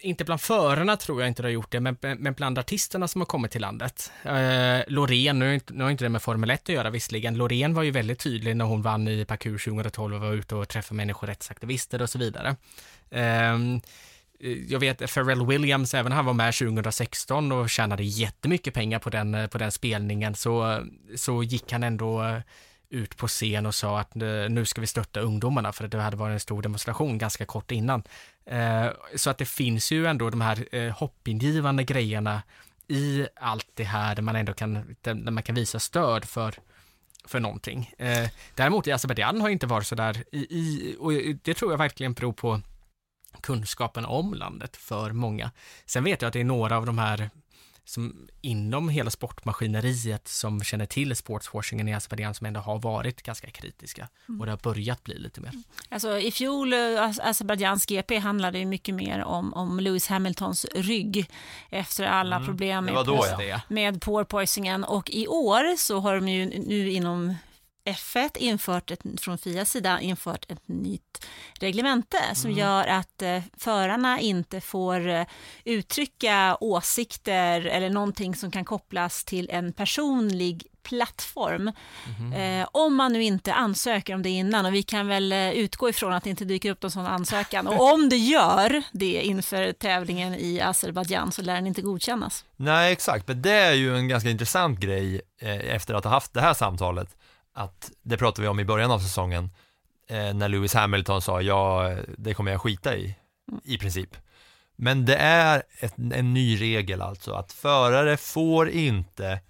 [0.00, 3.20] inte bland förarna tror jag inte det har gjort det, men, men bland artisterna som
[3.20, 4.12] har kommit till landet.
[4.24, 7.82] Eh, Loreen, nu, nu har inte det med Formel 1 att göra visserligen, Loreen var
[7.82, 12.02] ju väldigt tydlig när hon vann i Parkour 2012 och var ute och träffade människorättsaktivister
[12.02, 12.56] och så vidare.
[13.10, 13.58] Eh,
[14.68, 19.34] jag vet Pharrell Williams, även han var med 2016 och tjänade jättemycket pengar på den,
[19.34, 20.86] eh, på den spelningen, så,
[21.16, 22.40] så gick han ändå
[22.90, 26.16] ut på scen och sa att eh, nu ska vi stötta ungdomarna för det hade
[26.16, 28.02] varit en stor demonstration ganska kort innan.
[28.46, 28.86] Eh,
[29.16, 32.42] så att det finns ju ändå de här hoppingivande grejerna
[32.88, 36.54] i allt det här där man ändå kan, där man kan visa stöd för
[37.24, 37.92] för någonting.
[38.54, 41.12] Däremot i Azerbajdzjan har inte varit så där i, i, och
[41.42, 42.60] det tror jag verkligen beror på
[43.40, 45.50] kunskapen om landet för många.
[45.86, 47.30] Sen vet jag att det är några av de här
[47.90, 53.50] som inom hela sportmaskineriet som känner till sportswashingen i Azerbajdzjan som ändå har varit ganska
[53.50, 54.08] kritiska
[54.40, 55.52] och det har börjat bli lite mer.
[55.88, 56.78] Alltså i fjol, eh,
[57.22, 61.30] Azerbajdzjans GP handlade ju mycket mer om, om Lewis Hamiltons rygg
[61.70, 62.46] efter alla mm.
[62.46, 67.34] problem med, med porpoisingen och i år så har de ju nu inom
[67.84, 71.26] F1 infört ett, från Fias sida infört ett nytt
[71.60, 72.58] reglemente som mm.
[72.58, 75.26] gör att eh, förarna inte får eh,
[75.64, 81.72] uttrycka åsikter eller någonting som kan kopplas till en personlig plattform.
[82.18, 82.60] Mm.
[82.60, 85.88] Eh, om man nu inte ansöker om det innan och vi kan väl eh, utgå
[85.88, 89.72] ifrån att det inte dyker upp någon sån ansökan och om det gör det inför
[89.72, 92.44] tävlingen i Azerbajdzjan så lär den inte godkännas.
[92.56, 96.32] Nej exakt, men det är ju en ganska intressant grej eh, efter att ha haft
[96.32, 97.16] det här samtalet
[97.54, 99.50] att, det pratade vi om i början av säsongen,
[100.08, 103.16] eh, när Lewis Hamilton sa ja, det kommer jag skita i,
[103.64, 104.16] i princip.
[104.76, 109.40] Men det är ett, en ny regel alltså, att förare får inte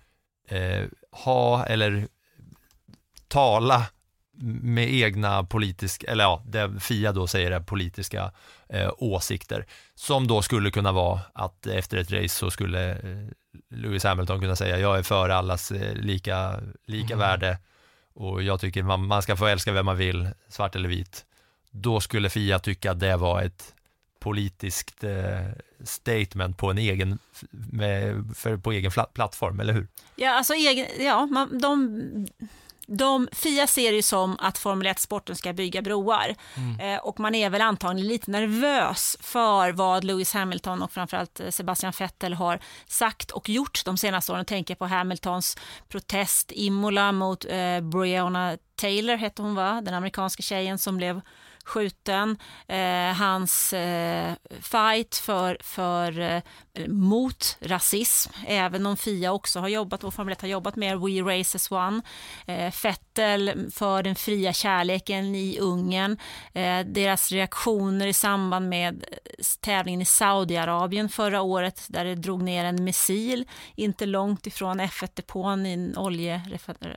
[0.48, 2.08] eh, ha eller
[3.28, 3.86] tala
[4.62, 8.32] med egna politiska, eller ja, det Fia då säger är politiska
[8.68, 13.28] eh, åsikter, som då skulle kunna vara att efter ett race så skulle eh,
[13.70, 17.18] Lewis Hamilton kunna säga jag är för allas eh, lika, lika Mm.
[17.18, 17.58] värde
[18.20, 21.24] och jag tycker man, man ska få älska vem man vill, svart eller vit.
[21.70, 23.74] Då skulle Fia tycka att det var ett
[24.18, 25.46] politiskt eh,
[25.84, 27.18] statement på en egen,
[27.50, 29.88] med, för, på egen plattform, eller hur?
[30.16, 32.26] Ja, alltså egen, ja, man, de,
[32.92, 36.34] de, Fia ser det som att Formel 1-sporten ska bygga broar.
[36.56, 36.80] Mm.
[36.80, 41.48] Eh, och man är väl antagligen lite nervös för vad Lewis Hamilton och framförallt eh,
[41.48, 44.44] Sebastian Vettel har sagt och gjort de senaste åren.
[44.44, 45.56] Tänker på Hamiltons
[45.88, 49.80] protest Imola mot eh, Breonna Taylor, hette hon va?
[49.80, 51.20] Den amerikanska tjejen som blev
[51.70, 52.36] skjuten.
[52.68, 56.42] Eh, hans eh, fight för, för, eh,
[56.88, 61.20] mot rasism, även om Fia också har jobbat och Formel 1 har jobbat med We
[61.20, 62.02] Race as One.
[62.46, 66.18] Eh, Fettel för den fria kärleken i Ungern.
[66.54, 72.42] Eh, deras reaktioner i samband med eh, tävlingen i Saudiarabien förra året där det drog
[72.42, 75.96] ner en missil inte långt ifrån F1-depån i en.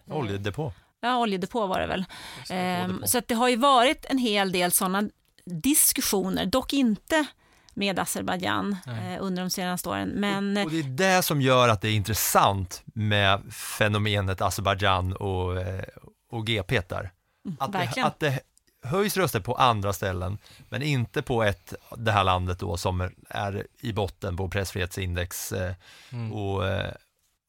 [0.08, 0.74] Oljedepå.
[1.04, 2.06] Ja, oljedepå var det väl.
[2.50, 5.04] Ehm, så att det har ju varit en hel del sådana
[5.46, 7.26] diskussioner, dock inte
[7.74, 10.10] med Azerbajdzjan eh, under de senaste åren.
[10.10, 10.84] Men Och det är
[11.18, 15.84] det som gör att det är intressant med fenomenet Azerbajdzjan och, eh,
[16.30, 17.12] och GP där.
[17.60, 18.40] Att det, att det
[18.84, 20.38] höjs röster på andra ställen,
[20.70, 25.74] men inte på ett, det här landet då som är i botten på pressfrihetsindex eh,
[26.12, 26.34] Mm.
[26.34, 26.94] och, eh,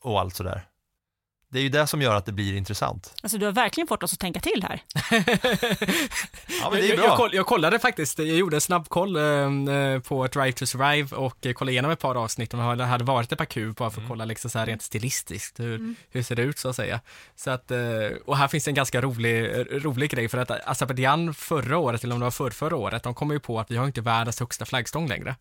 [0.03, 0.67] och allt sådär.
[1.55, 3.15] Det är ju det som gör att det blir intressant.
[3.23, 4.83] alltså, du har verkligen fått oss att tänka till här.
[6.61, 7.07] Ja, men det är jag, bra.
[7.07, 11.47] jag, koll, jag kollade faktiskt, jag gjorde en snabbkoll eh, på Drive to Survive och
[11.47, 14.09] eh, kollade igenom ett par avsnitt om jag hade varit i Baku bara för att
[14.09, 15.97] kolla liksom så här rent stilistiskt, hur, Mm.
[16.11, 17.01] hur ser det ut så att säga.
[17.37, 17.79] Så att, eh,
[18.27, 19.51] och här finns en ganska rolig,
[19.85, 23.15] rolig grej för att Azerbajdzjan förra året, eller om det var för, förra året, de
[23.15, 25.37] kom ju på att vi har inte världens högsta flaggstång längre.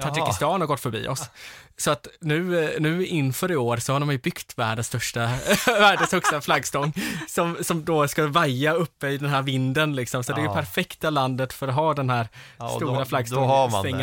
[0.00, 1.30] Tadzjikistan har gått förbi oss.
[1.78, 5.20] Så att nu, eh, nu inför i år så har de ju byggt världens största,
[5.66, 6.92] världens högsta flaggstång
[7.28, 10.24] som, som då ska vaja uppe i den här vinden liksom.
[10.24, 10.54] Så det är ju Ja.
[10.54, 12.28] perfekta landet för att ha den här
[12.58, 13.04] Ja, stora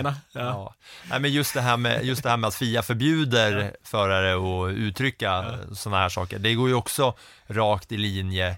[0.04, 0.16] det.
[0.32, 0.42] Ja.
[0.42, 0.76] Ja.
[1.10, 4.34] Nej, men just det här med, just det här med att FIA förbjuder förare
[4.68, 7.14] att uttrycka sådana här saker, det går ju också
[7.48, 8.50] rakt i linje,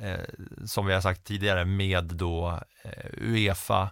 [0.00, 0.20] eh,
[0.66, 2.90] som vi har sagt tidigare, med då eh,
[3.20, 3.90] Uefa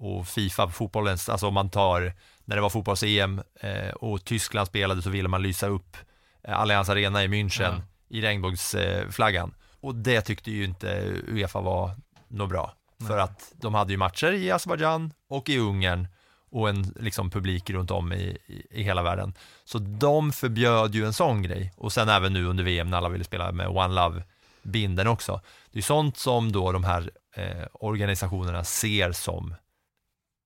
[0.00, 2.12] och Fifa fotbollens, alltså om man tar,
[2.44, 5.96] när det var fotbolls-EM eh, och Tyskland spelade så ville man lysa upp
[6.42, 9.54] eh, Allianz Arena i München i regnbågsflaggan.
[9.80, 11.90] Och det tyckte ju inte Uefa var
[12.28, 12.72] något bra.
[13.06, 16.08] För att de hade ju matcher i Azerbajdzjan och i Ungern
[16.50, 19.34] och en liksom, publik runt om i, i, i hela världen.
[19.64, 21.72] Så de förbjöd ju en sån grej.
[21.76, 25.40] Och sen även nu under VM när alla ville spela med One Love-binden också.
[25.72, 29.54] Det är sånt som då de här eh, organisationerna ser som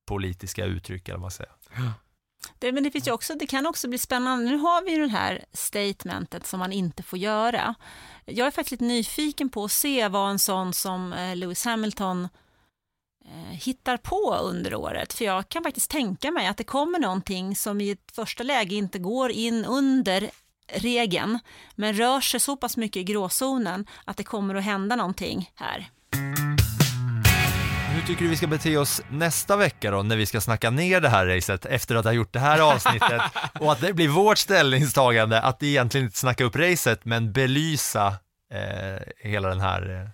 [0.06, 1.52] politiska uttryck, eller vad man säger.
[2.58, 4.44] Det, men det, finns ju också, det kan också bli spännande.
[4.44, 7.74] Nu har vi ju det här statementet som man inte får göra.
[8.24, 12.28] Jag är faktiskt lite nyfiken på att se vad en sån som eh, Lewis Hamilton
[13.24, 15.12] eh, hittar på under året.
[15.12, 18.74] För jag kan faktiskt tänka mig att det kommer någonting som i ett första läge
[18.74, 20.30] inte går in under
[20.66, 21.38] regeln,
[21.74, 25.90] men rör sig så pass mycket i gråzonen att det kommer att hända någonting här.
[28.06, 31.08] Tycker du vi ska bete oss nästa vecka då, när vi ska snacka ner det
[31.08, 33.22] här racet efter att ha gjort det här avsnittet
[33.60, 38.06] och att det blir vårt ställningstagande att egentligen inte snacka upp racet men belysa
[38.50, 40.08] eh, hela den här eh,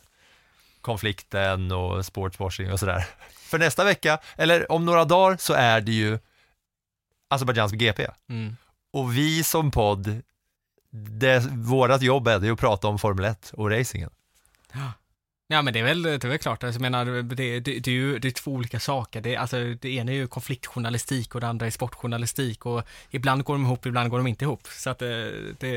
[0.81, 3.07] konflikten och sportswashing och sådär.
[3.33, 6.19] För nästa vecka, eller om några dagar, så är det ju
[7.29, 8.07] Azerbajdzjans GP.
[8.29, 8.57] Mm.
[8.93, 10.23] Och vi som podd,
[10.93, 14.11] det, vårat jobb är ju att prata om Formel 1 och racingen.
[15.53, 17.91] Ja men det är väl, det är väl klart, alltså, jag menar, det, det, det
[17.91, 19.21] är ju det är två olika saker.
[19.21, 23.55] Det, alltså, det ena är ju konfliktjournalistik och det andra är sportjournalistik och ibland går
[23.55, 24.67] de ihop, ibland går de inte ihop.
[24.67, 25.71] Så att det, det,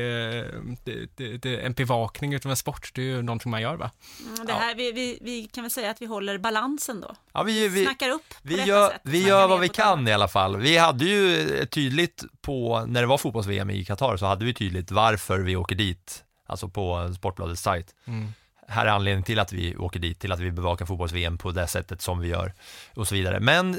[0.84, 3.90] det, det, det en bevakning utav en sport, det är ju någonting man gör va?
[4.34, 7.16] Mm, Det här, vi, vi, vi kan väl säga att vi håller balansen då.
[7.32, 9.00] Ja, vi, vi, Snackar upp på vi gör, sätt.
[9.04, 10.56] vi gör vad vi kan i alla fall.
[10.56, 14.90] Vi hade ju tydligt på, när det var fotbolls-VM i Qatar, så hade vi tydligt
[14.90, 17.94] varför vi åker dit, alltså på Sportbladets sajt.
[18.06, 18.32] Mm.
[18.74, 21.66] Här är anledningen till att vi åker dit, till att vi bevakar fotbolls-VM på det
[21.66, 22.52] sättet som vi gör
[22.94, 23.40] och så vidare.
[23.40, 23.76] Men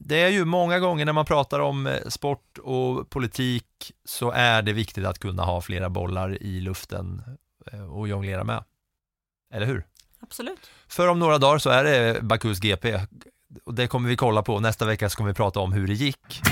[0.00, 3.66] det är ju många gånger när man pratar om eh, sport och politik
[4.04, 7.22] så är det viktigt att kunna ha flera bollar i luften
[7.72, 8.64] eh, och jonglera med.
[9.54, 9.86] Eller hur?
[10.20, 10.70] Absolut.
[10.88, 13.00] För om några dagar så är det Bakus GP
[13.64, 14.60] och det kommer vi kolla på.
[14.60, 16.42] Nästa vecka så kommer vi prata om hur det gick.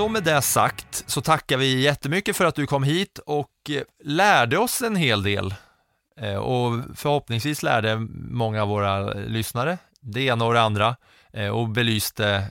[0.00, 3.82] Så med det sagt så tackar vi jättemycket för att du kom hit och eh,
[4.04, 5.54] lärde oss en hel del.
[6.20, 7.96] Eh, och förhoppningsvis lärde
[8.30, 10.96] många av våra lyssnare det ena och det andra
[11.32, 12.44] eh, och belyste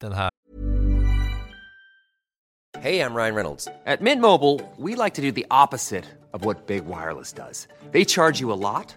[0.00, 0.30] den här
[2.78, 3.68] Hej, jag Ryan Reynolds.
[3.98, 7.68] På Mint Mobile, we like to do the opposite of what Big Wireless does.
[7.92, 8.96] They charge you a lot,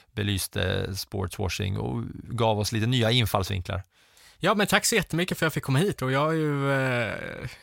[0.15, 3.83] belyste sportswashing och gav oss lite nya infallsvinklar.
[4.43, 6.71] Ja, men tack så jättemycket för att jag fick komma hit och jag är ju,
[6.71, 7.13] eh,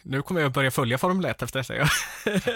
[0.03, 1.75] nu kommer jag börja följa Formel 1 efter detta.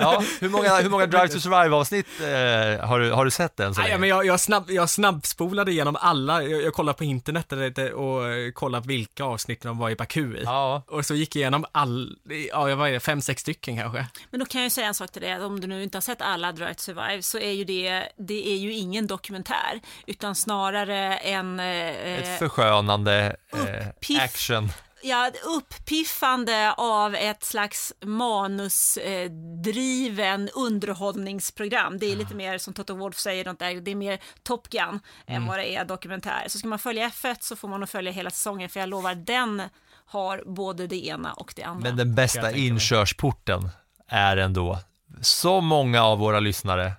[0.00, 3.74] Ja, hur många, hur många Drive to Survive-avsnitt eh, har, du, har du sett än
[3.74, 4.00] så Nej, länge?
[4.00, 7.52] men jag, jag, snabb, jag snabbspolade igenom alla, jag, jag kollade på internet
[7.94, 10.42] och kollade vilka avsnitt de var i Baku i.
[10.44, 10.82] Ja.
[10.86, 12.16] Och så gick jag igenom all,
[12.50, 14.06] ja, jag var fem, sex stycken kanske.
[14.30, 15.96] Men då kan jag ju säga en sak till dig, att om du nu inte
[15.96, 19.80] har sett alla Drive to Survive så är ju det, det är ju ingen dokumentär,
[20.06, 21.60] utan snarare en...
[21.60, 23.86] eh, Ett förskönande eh,
[24.16, 24.24] Uppiff.
[24.24, 24.68] action.
[25.04, 31.98] Ja, ett uppiffande av ett slags manusdriven underhållningsprogram.
[31.98, 33.44] Det är lite mer som Toto Wolff säger,
[33.80, 35.00] det är mer Top Gun Mm.
[35.42, 36.44] än vad det är dokumentär.
[36.48, 39.14] Så ska man följa F1 så får man nog följa hela säsongen, för jag lovar,
[39.14, 39.62] den
[40.06, 41.88] har både det ena och det andra.
[41.88, 43.68] Men den bästa inkörsporten
[44.08, 44.78] är ändå,
[45.20, 46.92] så många av våra lyssnare,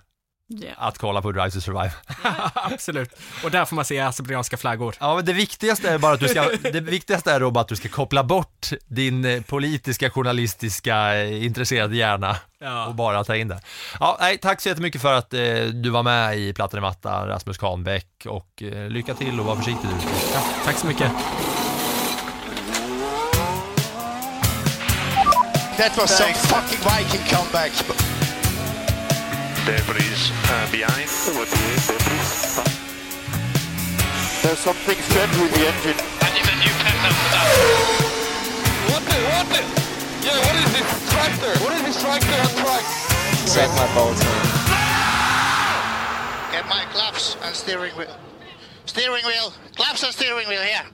[0.46, 0.68] Ja.
[0.76, 1.92] att kolla på Drive to Survive.
[2.54, 3.10] Absolut.
[3.44, 4.94] Och där får man se azerbajdzjanska flaggor.
[5.00, 6.42] Ja, men det viktigaste är bara att du ska,
[6.72, 11.44] det viktigaste är då bara att du ska koppla bort din eh, politiska, journalistiska, eh,
[11.44, 12.86] intresserade hjärna Ja.
[12.86, 13.60] och bara ta in det.
[14.00, 15.40] Ja, nej, tack så jättemycket för att eh,
[15.72, 19.56] du var med i Plattan i mattan, Rasmus Kahnbäck och eh, lycka till och var
[19.56, 19.96] försiktig du.
[20.34, 21.12] Ja, tack så mycket.
[25.76, 27.72] That was some fucking Viking comeback.
[29.64, 31.08] Debris uh, behind.
[34.42, 35.96] There's something strange with the engine.
[38.92, 39.16] What the?
[39.24, 39.64] What the?
[40.20, 41.52] Yeah, what is this tractor?
[41.64, 42.84] What is this tractor on track?
[43.48, 44.20] Set my bolts
[46.52, 48.14] Get my claps and steering wheel.
[48.84, 49.54] Steering wheel.
[49.76, 50.84] Claps and steering wheel here.